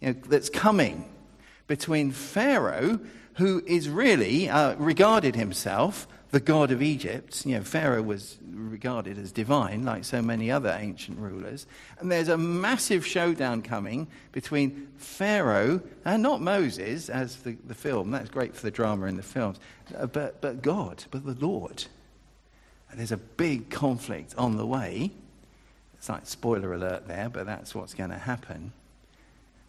you 0.00 0.08
know, 0.08 0.14
that's 0.28 0.48
coming 0.48 1.10
between 1.66 2.10
Pharaoh, 2.10 3.00
who 3.34 3.62
is 3.66 3.88
really 3.88 4.48
uh, 4.48 4.74
regarded 4.76 5.34
himself 5.34 6.06
the 6.34 6.40
god 6.40 6.72
of 6.72 6.82
Egypt. 6.82 7.46
You 7.46 7.56
know, 7.58 7.62
Pharaoh 7.62 8.02
was 8.02 8.38
regarded 8.52 9.18
as 9.18 9.30
divine, 9.30 9.84
like 9.84 10.04
so 10.04 10.20
many 10.20 10.50
other 10.50 10.76
ancient 10.78 11.18
rulers. 11.18 11.64
And 11.98 12.10
there's 12.10 12.28
a 12.28 12.36
massive 12.36 13.06
showdown 13.06 13.62
coming 13.62 14.08
between 14.32 14.88
Pharaoh 14.96 15.80
and 16.04 16.22
not 16.24 16.40
Moses, 16.40 17.08
as 17.08 17.36
the, 17.36 17.56
the 17.66 17.74
film. 17.74 18.10
That's 18.10 18.30
great 18.30 18.54
for 18.54 18.62
the 18.62 18.72
drama 18.72 19.06
in 19.06 19.16
the 19.16 19.22
films, 19.22 19.58
uh, 19.96 20.06
but, 20.06 20.40
but 20.40 20.60
God, 20.60 21.04
but 21.12 21.24
the 21.24 21.36
Lord. 21.46 21.84
And 22.90 22.98
there's 22.98 23.12
a 23.12 23.16
big 23.16 23.70
conflict 23.70 24.34
on 24.36 24.56
the 24.56 24.66
way. 24.66 25.12
It's 25.94 26.08
like 26.08 26.26
spoiler 26.26 26.74
alert 26.74 27.06
there, 27.06 27.28
but 27.28 27.46
that's 27.46 27.76
what's 27.76 27.94
going 27.94 28.10
to 28.10 28.18
happen. 28.18 28.72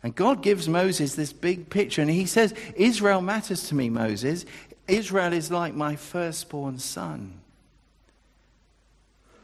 And 0.06 0.14
God 0.14 0.44
gives 0.44 0.70
Moses 0.70 1.16
this 1.16 1.34
big 1.34 1.72
picture, 1.72 2.00
and 2.00 2.12
he 2.12 2.28
says, 2.28 2.54
Israel 2.76 3.22
matters 3.22 3.70
to 3.70 3.76
me, 3.76 3.90
Moses. 3.90 4.46
Israel 4.88 5.34
is 5.34 5.50
like 5.50 5.74
my 5.74 5.96
firstborn 5.96 6.78
son. 6.78 7.42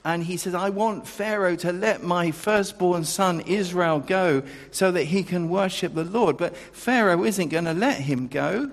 And 0.05 0.23
he 0.23 0.37
says, 0.37 0.53
I 0.53 0.69
want 0.69 1.07
Pharaoh 1.07 1.55
to 1.55 1.73
let 1.73 2.03
my 2.03 2.29
firstborn 2.29 3.05
son 3.05 3.41
Israel 3.41 4.01
go 4.01 4.43
so 4.69 4.91
that 4.91 5.05
he 5.05 5.23
can 5.23 5.49
worship 5.49 5.95
the 5.95 6.03
Lord. 6.03 6.37
But 6.37 6.55
Pharaoh 6.55 7.23
isn't 7.23 7.49
going 7.49 7.65
to 7.65 7.73
let 7.73 7.99
him 8.01 8.27
go. 8.27 8.69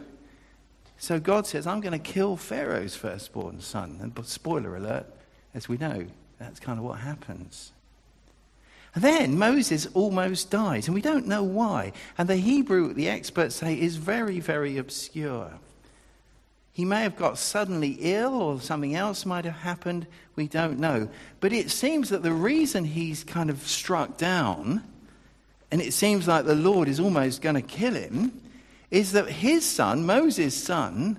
So 0.99 1.19
God 1.19 1.47
says, 1.47 1.67
I'm 1.67 1.81
going 1.81 1.99
to 1.99 1.99
kill 1.99 2.37
Pharaoh's 2.37 2.97
firstborn 2.97 3.63
son. 3.63 3.99
And 4.03 4.27
spoiler 4.27 4.77
alert, 4.77 5.07
as 5.55 5.71
we 5.71 5.79
know, 5.79 6.05
that's 6.39 6.61
kind 6.61 6.79
of 6.79 6.85
what 6.85 6.99
happens. 6.99 7.73
Then 8.95 9.39
Moses 9.39 9.87
almost 9.95 10.51
dies, 10.51 10.87
and 10.87 10.95
we 10.95 11.03
don't 11.03 11.27
know 11.27 11.43
why. 11.43 11.93
And 12.17 12.29
the 12.29 12.37
Hebrew, 12.37 12.93
the 12.95 13.09
experts 13.09 13.57
say, 13.57 13.79
is 13.79 13.97
very, 13.97 14.41
very 14.41 14.79
obscure. 14.79 15.53
He 16.73 16.85
may 16.85 17.03
have 17.03 17.17
got 17.17 17.39
suddenly 17.39 17.97
ill 18.01 18.41
or 18.41 18.61
something 18.61 18.95
else 18.95 19.27
might 19.27 19.45
have 19.45 19.55
happened. 19.55 20.07
We 20.37 20.47
don't 20.47 20.79
know. 20.79 21.09
But 21.41 21.53
it 21.53 21.71
seems 21.71 22.11
that 22.11 22.23
the 22.23 22.33
reason 22.33 22.85
he's 22.85 23.25
kind 23.25 23.51
of 23.51 23.67
struck 23.67 24.17
down, 24.17 24.85
and 25.71 25.81
it 25.81 25.93
seems 25.93 26.29
like 26.29 26.45
the 26.45 26.55
Lord 26.55 26.89
is 26.89 27.01
almost 27.01 27.43
going 27.43 27.57
to 27.57 27.63
kill 27.63 27.95
him, 27.95 28.41
is 28.91 29.13
that 29.13 29.29
his 29.29 29.65
son, 29.65 30.07
Moses' 30.07 30.57
son, 30.57 31.19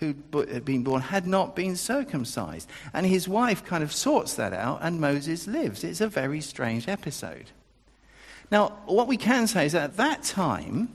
who 0.00 0.14
had 0.32 0.64
been 0.64 0.84
born, 0.84 1.00
had 1.00 1.26
not 1.26 1.56
been 1.56 1.76
circumcised. 1.76 2.68
And 2.92 3.06
his 3.06 3.28
wife 3.28 3.64
kind 3.64 3.82
of 3.82 3.92
sorts 3.92 4.34
that 4.34 4.52
out, 4.52 4.78
and 4.82 5.00
Moses 5.00 5.46
lives. 5.46 5.84
It's 5.84 6.00
a 6.00 6.08
very 6.08 6.40
strange 6.40 6.88
episode. 6.88 7.46
Now, 8.50 8.78
what 8.86 9.08
we 9.08 9.16
can 9.16 9.46
say 9.46 9.66
is 9.66 9.72
that 9.72 9.84
at 9.84 9.96
that 9.96 10.22
time, 10.22 10.94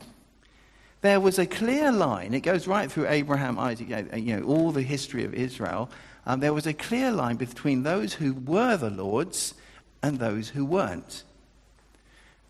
there 1.01 1.19
was 1.19 1.37
a 1.37 1.45
clear 1.45 1.91
line. 1.91 2.33
It 2.33 2.41
goes 2.41 2.65
right 2.65 2.89
through 2.89 3.07
Abraham, 3.09 3.59
Isaac, 3.59 3.89
you 4.15 4.39
know, 4.39 4.43
all 4.43 4.71
the 4.71 4.81
history 4.81 5.25
of 5.25 5.33
Israel. 5.33 5.89
Um, 6.25 6.39
there 6.39 6.53
was 6.53 6.65
a 6.65 6.73
clear 6.73 7.11
line 7.11 7.35
between 7.35 7.83
those 7.83 8.13
who 8.13 8.33
were 8.33 8.77
the 8.77 8.89
Lord's 8.89 9.53
and 10.01 10.17
those 10.17 10.49
who 10.49 10.65
weren't. 10.65 11.23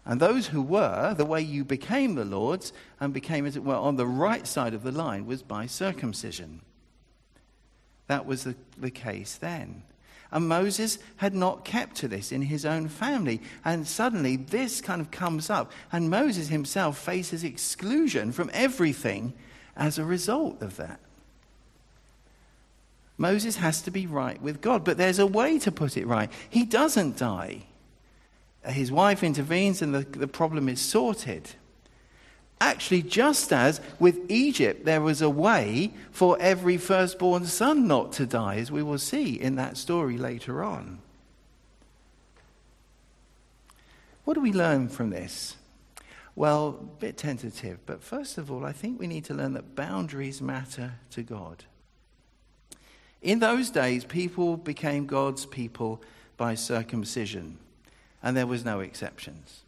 And 0.05 0.19
those 0.19 0.47
who 0.47 0.61
were, 0.61 1.13
the 1.13 1.25
way 1.25 1.41
you 1.41 1.63
became 1.63 2.15
the 2.15 2.25
Lord's 2.25 2.73
and 2.99 3.13
became, 3.13 3.45
as 3.45 3.55
it 3.55 3.63
were, 3.63 3.75
on 3.75 3.95
the 3.95 4.05
right 4.05 4.45
side 4.45 4.73
of 4.73 4.83
the 4.83 4.91
line 4.91 5.25
was 5.25 5.41
by 5.41 5.65
circumcision. 5.65 6.61
That 8.07 8.25
was 8.25 8.43
the, 8.43 8.55
the 8.77 8.91
case 8.91 9.35
then. 9.35 9.83
And 10.29 10.49
Moses 10.49 10.97
had 11.17 11.33
not 11.33 11.63
kept 11.63 11.95
to 11.97 12.07
this 12.07 12.31
in 12.31 12.41
his 12.41 12.65
own 12.65 12.89
family. 12.89 13.39
And 13.63 13.87
suddenly 13.87 14.35
this 14.35 14.81
kind 14.81 14.99
of 14.99 15.11
comes 15.11 15.49
up. 15.49 15.71
And 15.91 16.09
Moses 16.09 16.49
himself 16.49 16.97
faces 16.97 17.43
exclusion 17.43 18.31
from 18.31 18.49
everything 18.51 19.33
as 19.77 19.97
a 19.97 20.03
result 20.03 20.61
of 20.61 20.75
that. 20.77 20.99
Moses 23.17 23.57
has 23.57 23.81
to 23.83 23.91
be 23.91 24.07
right 24.07 24.41
with 24.41 24.59
God, 24.59 24.83
but 24.83 24.97
there's 24.97 25.19
a 25.19 25.27
way 25.27 25.59
to 25.59 25.71
put 25.71 25.97
it 25.97 26.07
right. 26.07 26.31
He 26.49 26.65
doesn't 26.65 27.15
die. 27.15 27.63
His 28.65 28.91
wife 28.91 29.23
intervenes 29.23 29.81
and 29.81 29.93
the, 29.93 30.01
the 30.01 30.27
problem 30.27 30.69
is 30.69 30.79
sorted. 30.79 31.49
Actually, 32.61 33.01
just 33.01 33.51
as 33.51 33.81
with 33.99 34.19
Egypt, 34.29 34.85
there 34.85 35.01
was 35.01 35.21
a 35.21 35.29
way 35.29 35.93
for 36.11 36.37
every 36.39 36.77
firstborn 36.77 37.45
son 37.45 37.87
not 37.87 38.13
to 38.13 38.25
die, 38.25 38.55
as 38.55 38.71
we 38.71 38.81
will 38.81 38.97
see 38.97 39.33
in 39.33 39.55
that 39.55 39.75
story 39.75 40.17
later 40.17 40.63
on. 40.63 40.99
What 44.23 44.35
do 44.35 44.39
we 44.41 44.53
learn 44.53 44.87
from 44.87 45.09
this? 45.09 45.57
Well, 46.35 46.79
a 46.79 46.83
bit 46.99 47.17
tentative, 47.17 47.79
but 47.85 48.01
first 48.01 48.37
of 48.37 48.49
all, 48.49 48.65
I 48.65 48.71
think 48.71 48.99
we 48.99 49.07
need 49.07 49.25
to 49.25 49.33
learn 49.33 49.53
that 49.53 49.75
boundaries 49.75 50.41
matter 50.41 50.93
to 51.11 51.21
God. 51.21 51.65
In 53.21 53.39
those 53.39 53.69
days, 53.69 54.03
people 54.03 54.57
became 54.57 55.05
God's 55.05 55.45
people 55.45 56.01
by 56.37 56.55
circumcision, 56.55 57.57
and 58.23 58.35
there 58.35 58.47
was 58.47 58.63
no 58.63 58.79
exceptions. 58.79 59.61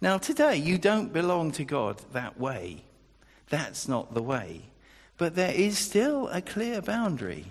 Now, 0.00 0.18
today, 0.18 0.56
you 0.56 0.78
don't 0.78 1.12
belong 1.12 1.52
to 1.52 1.64
God 1.64 2.02
that 2.12 2.38
way. 2.38 2.82
That's 3.48 3.86
not 3.86 4.12
the 4.12 4.22
way. 4.22 4.62
But 5.16 5.36
there 5.36 5.54
is 5.54 5.78
still 5.78 6.26
a 6.28 6.42
clear 6.42 6.82
boundary 6.82 7.46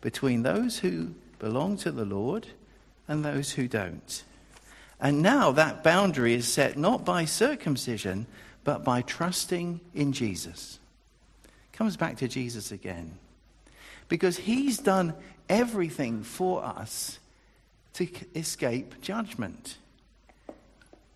between 0.00 0.44
those 0.44 0.78
who 0.78 1.14
belong 1.40 1.76
to 1.78 1.90
the 1.90 2.04
Lord 2.04 2.46
and 3.08 3.24
those 3.24 3.52
who 3.52 3.66
don't. 3.66 4.22
And 5.00 5.20
now 5.20 5.50
that 5.52 5.82
boundary 5.82 6.34
is 6.34 6.46
set 6.46 6.78
not 6.78 7.04
by 7.04 7.24
circumcision, 7.24 8.26
but 8.62 8.84
by 8.84 9.02
trusting 9.02 9.80
in 9.94 10.12
Jesus. 10.12 10.78
Comes 11.72 11.96
back 11.96 12.18
to 12.18 12.28
Jesus 12.28 12.70
again. 12.70 13.18
Because 14.08 14.36
he's 14.36 14.78
done 14.78 15.14
everything 15.48 16.22
for 16.22 16.64
us 16.64 17.18
to 17.96 18.08
escape 18.34 19.00
judgment. 19.00 19.78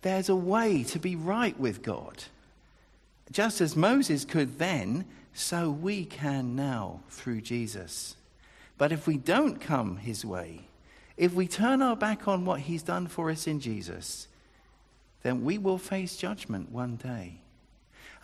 There's 0.01 0.29
a 0.29 0.35
way 0.35 0.83
to 0.85 0.99
be 0.99 1.15
right 1.15 1.57
with 1.59 1.83
God. 1.83 2.23
Just 3.31 3.61
as 3.61 3.75
Moses 3.75 4.25
could 4.25 4.57
then, 4.57 5.05
so 5.33 5.69
we 5.69 6.05
can 6.05 6.55
now 6.55 7.01
through 7.09 7.41
Jesus. 7.41 8.15
But 8.77 8.91
if 8.91 9.07
we 9.07 9.17
don't 9.17 9.61
come 9.61 9.97
his 9.97 10.25
way, 10.25 10.61
if 11.17 11.33
we 11.33 11.47
turn 11.47 11.81
our 11.81 11.95
back 11.95 12.27
on 12.27 12.45
what 12.45 12.61
he's 12.61 12.83
done 12.83 13.07
for 13.07 13.29
us 13.29 13.45
in 13.45 13.59
Jesus, 13.59 14.27
then 15.21 15.43
we 15.43 15.57
will 15.57 15.77
face 15.77 16.17
judgment 16.17 16.71
one 16.71 16.95
day. 16.95 17.41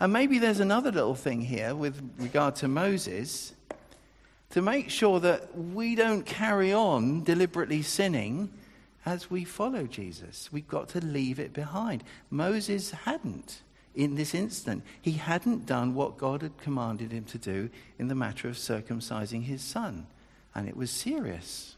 And 0.00 0.12
maybe 0.12 0.38
there's 0.38 0.60
another 0.60 0.90
little 0.90 1.14
thing 1.14 1.42
here 1.42 1.74
with 1.74 2.02
regard 2.18 2.56
to 2.56 2.68
Moses 2.68 3.52
to 4.50 4.62
make 4.62 4.90
sure 4.90 5.20
that 5.20 5.56
we 5.56 5.94
don't 5.94 6.24
carry 6.24 6.72
on 6.72 7.22
deliberately 7.24 7.82
sinning 7.82 8.50
as 9.04 9.30
we 9.30 9.44
follow 9.44 9.84
Jesus. 9.84 10.50
We've 10.52 10.68
got 10.68 10.88
to 10.90 11.04
leave 11.04 11.38
it 11.38 11.52
behind. 11.52 12.04
Moses 12.30 12.90
hadn't 12.90 13.62
in 13.94 14.14
this 14.14 14.34
instant. 14.34 14.84
He 15.00 15.12
hadn't 15.12 15.66
done 15.66 15.94
what 15.94 16.18
God 16.18 16.42
had 16.42 16.56
commanded 16.58 17.12
him 17.12 17.24
to 17.24 17.38
do 17.38 17.68
in 17.98 18.08
the 18.08 18.14
matter 18.14 18.48
of 18.48 18.56
circumcising 18.56 19.42
his 19.44 19.62
son, 19.62 20.06
and 20.54 20.68
it 20.68 20.76
was 20.76 20.90
serious. 20.90 21.76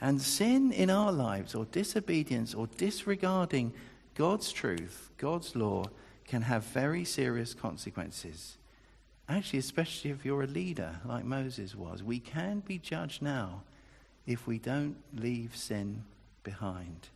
And 0.00 0.20
sin 0.20 0.72
in 0.72 0.90
our 0.90 1.12
lives, 1.12 1.54
or 1.54 1.66
disobedience, 1.66 2.54
or 2.54 2.66
disregarding 2.76 3.72
God's 4.14 4.50
truth, 4.50 5.10
God's 5.18 5.54
law, 5.54 5.84
can 6.26 6.42
have 6.42 6.64
very 6.64 7.04
serious 7.04 7.54
consequences. 7.54 8.56
Actually, 9.32 9.60
especially 9.60 10.10
if 10.10 10.26
you're 10.26 10.42
a 10.42 10.46
leader 10.46 11.00
like 11.06 11.24
Moses 11.24 11.74
was, 11.74 12.02
we 12.02 12.20
can 12.20 12.60
be 12.60 12.76
judged 12.76 13.22
now 13.22 13.62
if 14.26 14.46
we 14.46 14.58
don't 14.58 14.96
leave 15.16 15.56
sin 15.56 16.04
behind. 16.44 17.08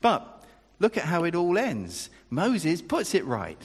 But 0.00 0.44
look 0.78 0.96
at 0.96 1.04
how 1.04 1.24
it 1.24 1.34
all 1.34 1.58
ends. 1.58 2.10
Moses 2.30 2.80
puts 2.80 3.12
it 3.16 3.24
right. 3.24 3.60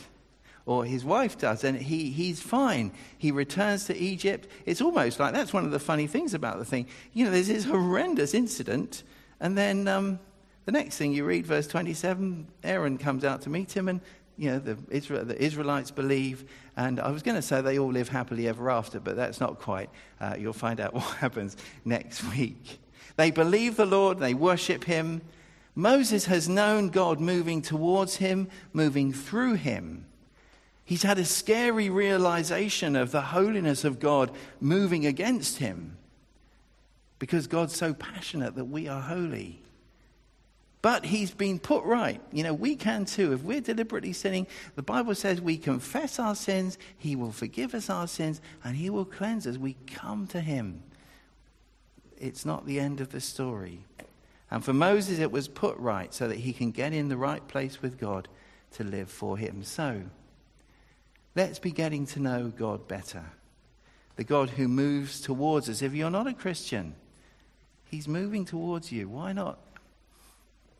or 0.65 0.85
his 0.85 1.05
wife 1.05 1.37
does, 1.37 1.63
and 1.63 1.77
he, 1.77 2.09
he's 2.09 2.41
fine. 2.41 2.91
He 3.17 3.31
returns 3.31 3.85
to 3.85 3.95
Egypt. 3.95 4.49
It's 4.65 4.81
almost 4.81 5.19
like 5.19 5.33
that's 5.33 5.53
one 5.53 5.63
of 5.63 5.71
the 5.71 5.79
funny 5.79 6.07
things 6.07 6.33
about 6.33 6.57
the 6.57 6.65
thing. 6.65 6.87
You 7.13 7.25
know, 7.25 7.31
there's 7.31 7.47
this 7.47 7.63
horrendous 7.63 8.33
incident, 8.33 9.03
and 9.39 9.57
then 9.57 9.87
um, 9.87 10.19
the 10.65 10.73
next 10.73 10.97
thing 10.97 11.13
you 11.13 11.23
read, 11.23 11.45
verse 11.45 11.67
27, 11.67 12.47
Aaron 12.65 12.97
comes 12.97 13.23
out 13.23 13.43
to 13.43 13.49
meet 13.49 13.71
him, 13.71 13.87
and 13.87 14.01
you 14.37 14.51
know, 14.51 14.59
the, 14.59 14.77
Israel, 14.89 15.25
the 15.25 15.41
Israelites 15.41 15.91
believe, 15.91 16.45
and 16.75 16.99
I 16.99 17.09
was 17.09 17.23
going 17.23 17.35
to 17.35 17.41
say 17.41 17.61
they 17.61 17.79
all 17.79 17.91
live 17.91 18.09
happily 18.09 18.47
ever 18.47 18.69
after, 18.69 18.99
but 18.99 19.15
that's 19.15 19.39
not 19.39 19.59
quite. 19.59 19.89
Uh, 20.21 20.35
you'll 20.37 20.53
find 20.53 20.79
out 20.79 20.93
what 20.93 21.03
happens 21.17 21.57
next 21.83 22.23
week. 22.35 22.79
They 23.15 23.31
believe 23.31 23.75
the 23.75 23.85
Lord, 23.85 24.19
they 24.19 24.33
worship 24.33 24.83
him. 24.83 25.21
Moses 25.75 26.25
has 26.25 26.47
known 26.47 26.89
God 26.89 27.19
moving 27.19 27.61
towards 27.61 28.17
him, 28.17 28.47
moving 28.73 29.11
through 29.11 29.55
him. 29.55 30.05
He's 30.85 31.03
had 31.03 31.17
a 31.17 31.25
scary 31.25 31.89
realization 31.89 32.95
of 32.95 33.11
the 33.11 33.21
holiness 33.21 33.83
of 33.83 33.99
God 33.99 34.31
moving 34.61 35.05
against 35.05 35.57
him 35.57 35.97
because 37.19 37.47
God's 37.47 37.75
so 37.75 37.93
passionate 37.93 38.55
that 38.55 38.65
we 38.65 38.87
are 38.87 39.01
holy. 39.01 39.59
But 40.81 41.05
he's 41.05 41.31
been 41.31 41.59
put 41.59 41.83
right. 41.83 42.21
You 42.31 42.43
know, 42.43 42.53
we 42.53 42.75
can 42.75 43.05
too. 43.05 43.33
If 43.33 43.41
we're 43.41 43.61
deliberately 43.61 44.13
sinning, 44.13 44.47
the 44.75 44.83
Bible 44.83 45.15
says 45.15 45.41
we 45.41 45.57
confess 45.57 46.19
our 46.19 46.35
sins, 46.35 46.77
he 46.97 47.15
will 47.15 47.31
forgive 47.31 47.73
us 47.73 47.89
our 47.89 48.07
sins, 48.07 48.41
and 48.63 48.75
he 48.75 48.89
will 48.89 49.05
cleanse 49.05 49.47
us. 49.47 49.57
We 49.57 49.75
come 49.87 50.27
to 50.27 50.39
him. 50.39 50.83
It's 52.19 52.45
not 52.45 52.65
the 52.65 52.79
end 52.79 53.01
of 53.01 53.11
the 53.11 53.21
story. 53.21 53.85
And 54.49 54.63
for 54.63 54.73
Moses, 54.73 55.19
it 55.19 55.31
was 55.31 55.47
put 55.47 55.77
right 55.77 56.13
so 56.13 56.27
that 56.27 56.37
he 56.37 56.53
can 56.53 56.71
get 56.71 56.93
in 56.93 57.09
the 57.09 57.17
right 57.17 57.45
place 57.47 57.81
with 57.81 57.99
God 57.99 58.27
to 58.73 58.83
live 58.83 59.09
for 59.09 59.37
him. 59.37 59.63
So, 59.63 60.03
Let's 61.37 61.59
be 61.59 61.69
getting 61.69 62.07
to 62.07 62.19
know 62.19 62.51
God 62.57 62.87
better. 62.87 63.23
The 64.15 64.23
God 64.23 64.49
who 64.49 64.67
moves 64.67 65.21
towards 65.21 65.69
us. 65.69 65.83
If 65.83 65.93
you're 65.93 66.09
not 66.09 66.25
a 66.25 66.33
Christian, 66.33 66.95
He's 67.85 68.07
moving 68.07 68.43
towards 68.43 68.91
you. 68.91 69.07
Why 69.07 69.33
not 69.33 69.59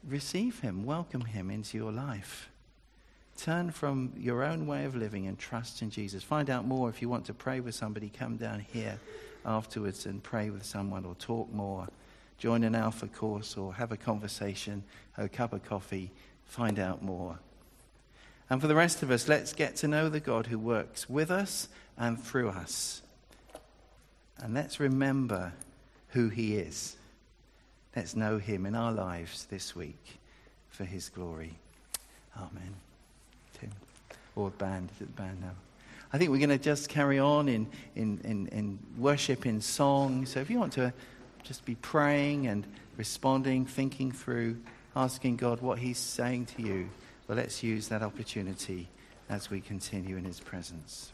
receive 0.08 0.60
Him, 0.62 0.86
welcome 0.86 1.22
Him 1.22 1.52
into 1.52 1.78
your 1.78 1.92
life? 1.92 2.50
Turn 3.38 3.70
from 3.72 4.14
your 4.18 4.44
own 4.44 4.66
way 4.66 4.86
of 4.86 4.96
living 4.96 5.28
and 5.28 5.38
trust 5.38 5.82
in 5.82 5.92
Jesus. 5.92 6.24
Find 6.24 6.50
out 6.50 6.66
more 6.66 6.90
if 6.90 7.02
you 7.02 7.10
want 7.10 7.26
to 7.26 7.34
pray 7.34 7.60
with 7.60 7.76
somebody. 7.76 8.10
Come 8.10 8.38
down 8.38 8.66
here 8.74 9.00
afterwards 9.46 10.08
and 10.08 10.24
pray 10.24 10.50
with 10.50 10.66
someone 10.66 11.06
or 11.06 11.14
talk 11.16 11.52
more. 11.54 11.88
Join 12.40 12.64
an 12.64 12.74
Alpha 12.74 13.08
course 13.08 13.56
or 13.56 13.76
have 13.76 13.92
a 13.92 13.98
conversation, 13.98 14.84
a 15.18 15.30
cup 15.30 15.54
of 15.54 15.64
coffee. 15.64 16.12
Find 16.46 16.80
out 16.80 17.04
more. 17.04 17.38
And 18.50 18.62
for 18.62 18.68
the 18.68 18.76
rest 18.76 19.04
of 19.04 19.12
us, 19.12 19.28
let's 19.28 19.54
get 19.54 19.76
to 19.78 19.88
know 19.88 20.10
the 20.10 20.20
God 20.20 20.48
who 20.48 20.58
works 20.58 21.10
with 21.10 21.30
us 21.30 21.68
and 21.98 22.22
through 22.22 22.50
us. 22.50 23.02
And 24.40 24.54
let's 24.54 24.80
remember 24.80 25.54
who 26.10 26.30
he 26.30 26.56
is. 26.56 26.96
Let's 27.98 28.16
know 28.16 28.38
him 28.38 28.68
in 28.68 28.76
our 28.76 28.92
lives 28.92 29.46
this 29.46 29.76
week 29.76 30.20
for 30.70 30.84
his 30.84 31.10
glory. 31.10 31.56
Amen. 32.38 32.76
Tim. 33.60 33.72
Or 34.36 34.52
band, 34.52 34.92
is 34.94 35.02
it 35.02 35.16
the 35.16 35.20
band 35.24 35.42
now? 35.42 35.56
I 36.14 36.20
think 36.20 36.30
we're 36.30 36.38
going 36.38 36.50
to 36.50 36.60
just 36.60 36.90
carry 36.90 37.18
on 37.18 37.50
in, 37.50 37.66
in, 37.96 38.20
in, 38.24 38.48
in 38.50 38.78
worship, 39.00 39.48
in 39.48 39.62
song. 39.62 40.28
So 40.28 40.40
if 40.40 40.52
you 40.52 40.60
want 40.60 40.74
to 40.74 40.94
just 41.42 41.66
be 41.66 41.74
praying 41.74 42.46
and 42.46 42.68
responding, 42.98 43.66
thinking 43.66 44.12
through, 44.12 44.58
asking 44.96 45.38
God 45.38 45.62
what 45.62 45.80
he's 45.80 45.98
saying 45.98 46.46
to 46.58 46.62
you. 46.62 46.92
well, 47.28 47.40
let's 47.40 47.64
use 47.64 47.88
that 47.88 48.04
opportunity 48.04 48.90
as 49.28 49.50
we 49.50 49.60
continue 49.60 50.18
in 50.18 50.24
his 50.24 50.40
presence. 50.40 51.12